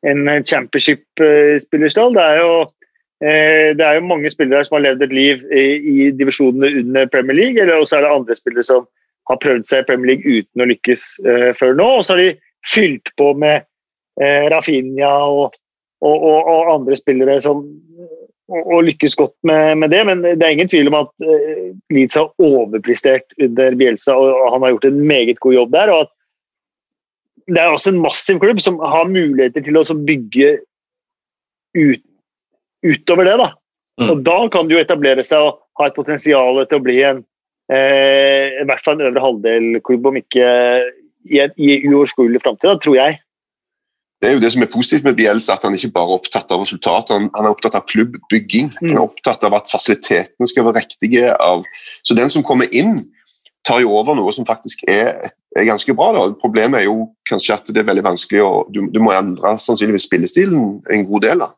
[0.07, 2.15] en championship-spillerstall.
[2.15, 6.85] Det, uh, det er jo mange spillere som har levd et liv i, i divisjonene
[6.85, 8.87] under Premier League, eller også er det andre spillere som
[9.27, 11.89] har prøvd seg i Premier League uten å lykkes uh, før nå.
[11.97, 12.35] Og så har de
[12.67, 13.67] fylt på med
[14.17, 15.53] Rafinha og,
[16.01, 17.67] og, og, og, andre spillere som
[18.49, 22.19] og, lykkes godt med, med, det, men det er ingen tvil om at uh, Leeds
[22.19, 25.93] har overprestert under Bielsa, og han har gjort en meget god jobb der.
[25.95, 26.13] og at
[27.47, 30.53] Det er også en massiv klubb som har muligheter til å bygge
[31.77, 32.05] ut,
[32.87, 33.37] utover det.
[33.43, 33.51] da.
[34.01, 34.11] Mm.
[34.11, 37.25] Og Da kan du jo etablere seg og ha et potensial til å bli en
[37.73, 40.49] eh, i hvert fall en øvre halvdel-klubb, om ikke
[41.27, 43.19] i, i uoverskuelig framtid, tror jeg
[44.27, 46.51] det er jo det som er positivt med Bielsa, at han ikke bare er opptatt
[46.51, 48.73] av resultater, han, er opptatt av klubbbygging.
[48.81, 49.05] Han er mm.
[49.05, 51.29] opptatt av at fasilitetene skal være riktige.
[51.31, 51.63] Av,
[52.03, 52.97] så den som kommer inn,
[53.63, 56.09] tar jo over noe som faktisk er, er ganske bra.
[56.17, 56.25] Da.
[56.43, 60.09] Problemet er jo kanskje at det er veldig vanskelig å Du, du må endre sannsynligvis
[60.11, 61.47] spillestilen en god del.
[61.47, 61.53] da.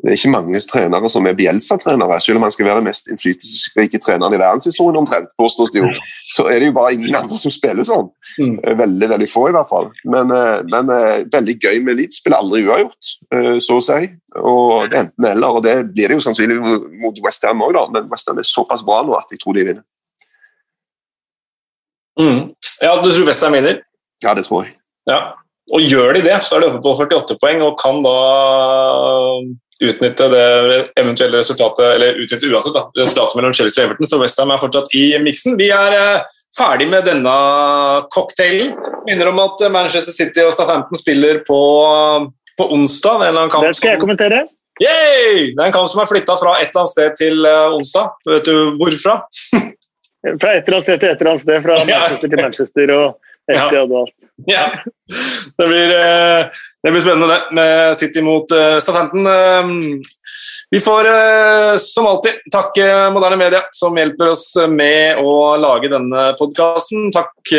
[0.00, 3.10] Det er ikke mange trenere som er Bielsa-trenere, selv om han skal være den mest
[3.12, 5.90] innflytelsesrike treneren i verdenshistorien omtrent, påstås det jo.
[6.32, 8.08] Så er det jo bare ingen andre som spiller sånn.
[8.40, 8.56] Mm.
[8.64, 9.90] Eh, veldig veldig få, i hvert fall.
[10.14, 12.22] Men, eh, men eh, veldig gøy med Leeds.
[12.22, 13.12] Spiller aldri uavgjort,
[13.62, 14.08] så å si.
[14.40, 16.56] Og det enten eller, og det blir det jo sannsynlig
[17.02, 19.84] mot Westham òg, men Westham er såpass bra nå at jeg tror de vinner.
[22.20, 22.52] Mm.
[22.80, 23.84] Ja, du tror Westham vinner?
[24.24, 24.76] Ja, det tror jeg.
[25.10, 25.20] Ja.
[25.72, 28.16] Og gjør de det, så er de oppe på 48 poeng og kan da
[29.82, 30.46] utnytte det
[31.00, 34.94] eventuelle resultatet eller utnytte uansett da, resultatet mellom Chelsea og Everton, så Westham er fortsatt
[34.98, 35.58] i miksen.
[35.60, 37.34] Vi er eh, ferdig med denne
[38.14, 38.74] cocktailen.
[39.08, 41.60] Minner om at Manchester City og Southampton spiller på,
[42.58, 43.26] på onsdag.
[43.28, 44.44] En kamp det skal jeg kommentere.
[44.80, 45.52] Yay!
[45.52, 48.14] Det er en kamp som er flytta fra et eller annet sted til uh, onsdag.
[48.30, 49.18] Vet du hvorfra?
[50.40, 51.62] fra et eller annet sted til et eller annet sted.
[51.66, 53.06] Fra Manchester til Manchester og
[53.50, 54.04] etter ja.
[54.46, 54.82] Ja.
[55.58, 56.46] Det blir uh,
[56.82, 59.26] det blir spennende, det, med City mot uh, Southampton.
[59.26, 60.00] Uh,
[60.72, 61.04] vi får
[61.78, 67.10] som alltid takke Moderne Media, som hjelper oss med å lage denne podkasten.
[67.12, 67.52] Takk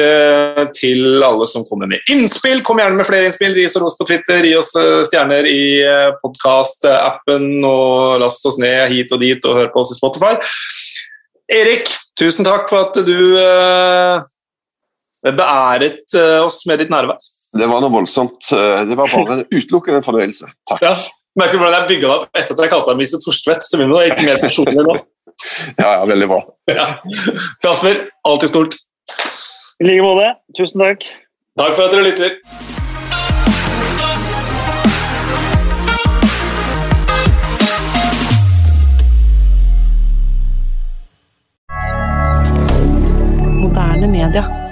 [0.73, 2.63] til alle som kommer med innspill.
[2.65, 3.53] Kom gjerne med flere innspill.
[3.53, 4.41] Ris og ros på Twitter.
[4.49, 4.73] Gi oss
[5.11, 5.61] stjerner i
[6.25, 10.33] podkast-appen, og last oss ned hit og dit og hør på oss i Spotify.
[11.61, 13.19] Erik, tusen takk for at du
[15.23, 17.21] Beæret eh, oss med ditt nærvær.
[17.53, 18.49] Det var noe voldsomt.
[18.51, 20.49] Eh, det var bare utelukkende en fornøyelse.
[20.69, 20.83] Takk.
[20.83, 20.95] Ja,
[21.39, 23.67] merker du hvordan jeg bygga deg opp etter at jeg kalte deg Mise Torstvedt?
[23.71, 24.97] Det er ikke mer personlig nå.
[25.81, 26.41] ja, ja, veldig bra.
[26.71, 26.87] Ja.
[27.63, 28.79] Kasper, alltid stort.
[29.79, 30.33] I like måte.
[30.57, 31.07] Tusen takk.
[31.59, 32.37] Takk for at dere lytter.
[43.63, 44.62] Moderne media.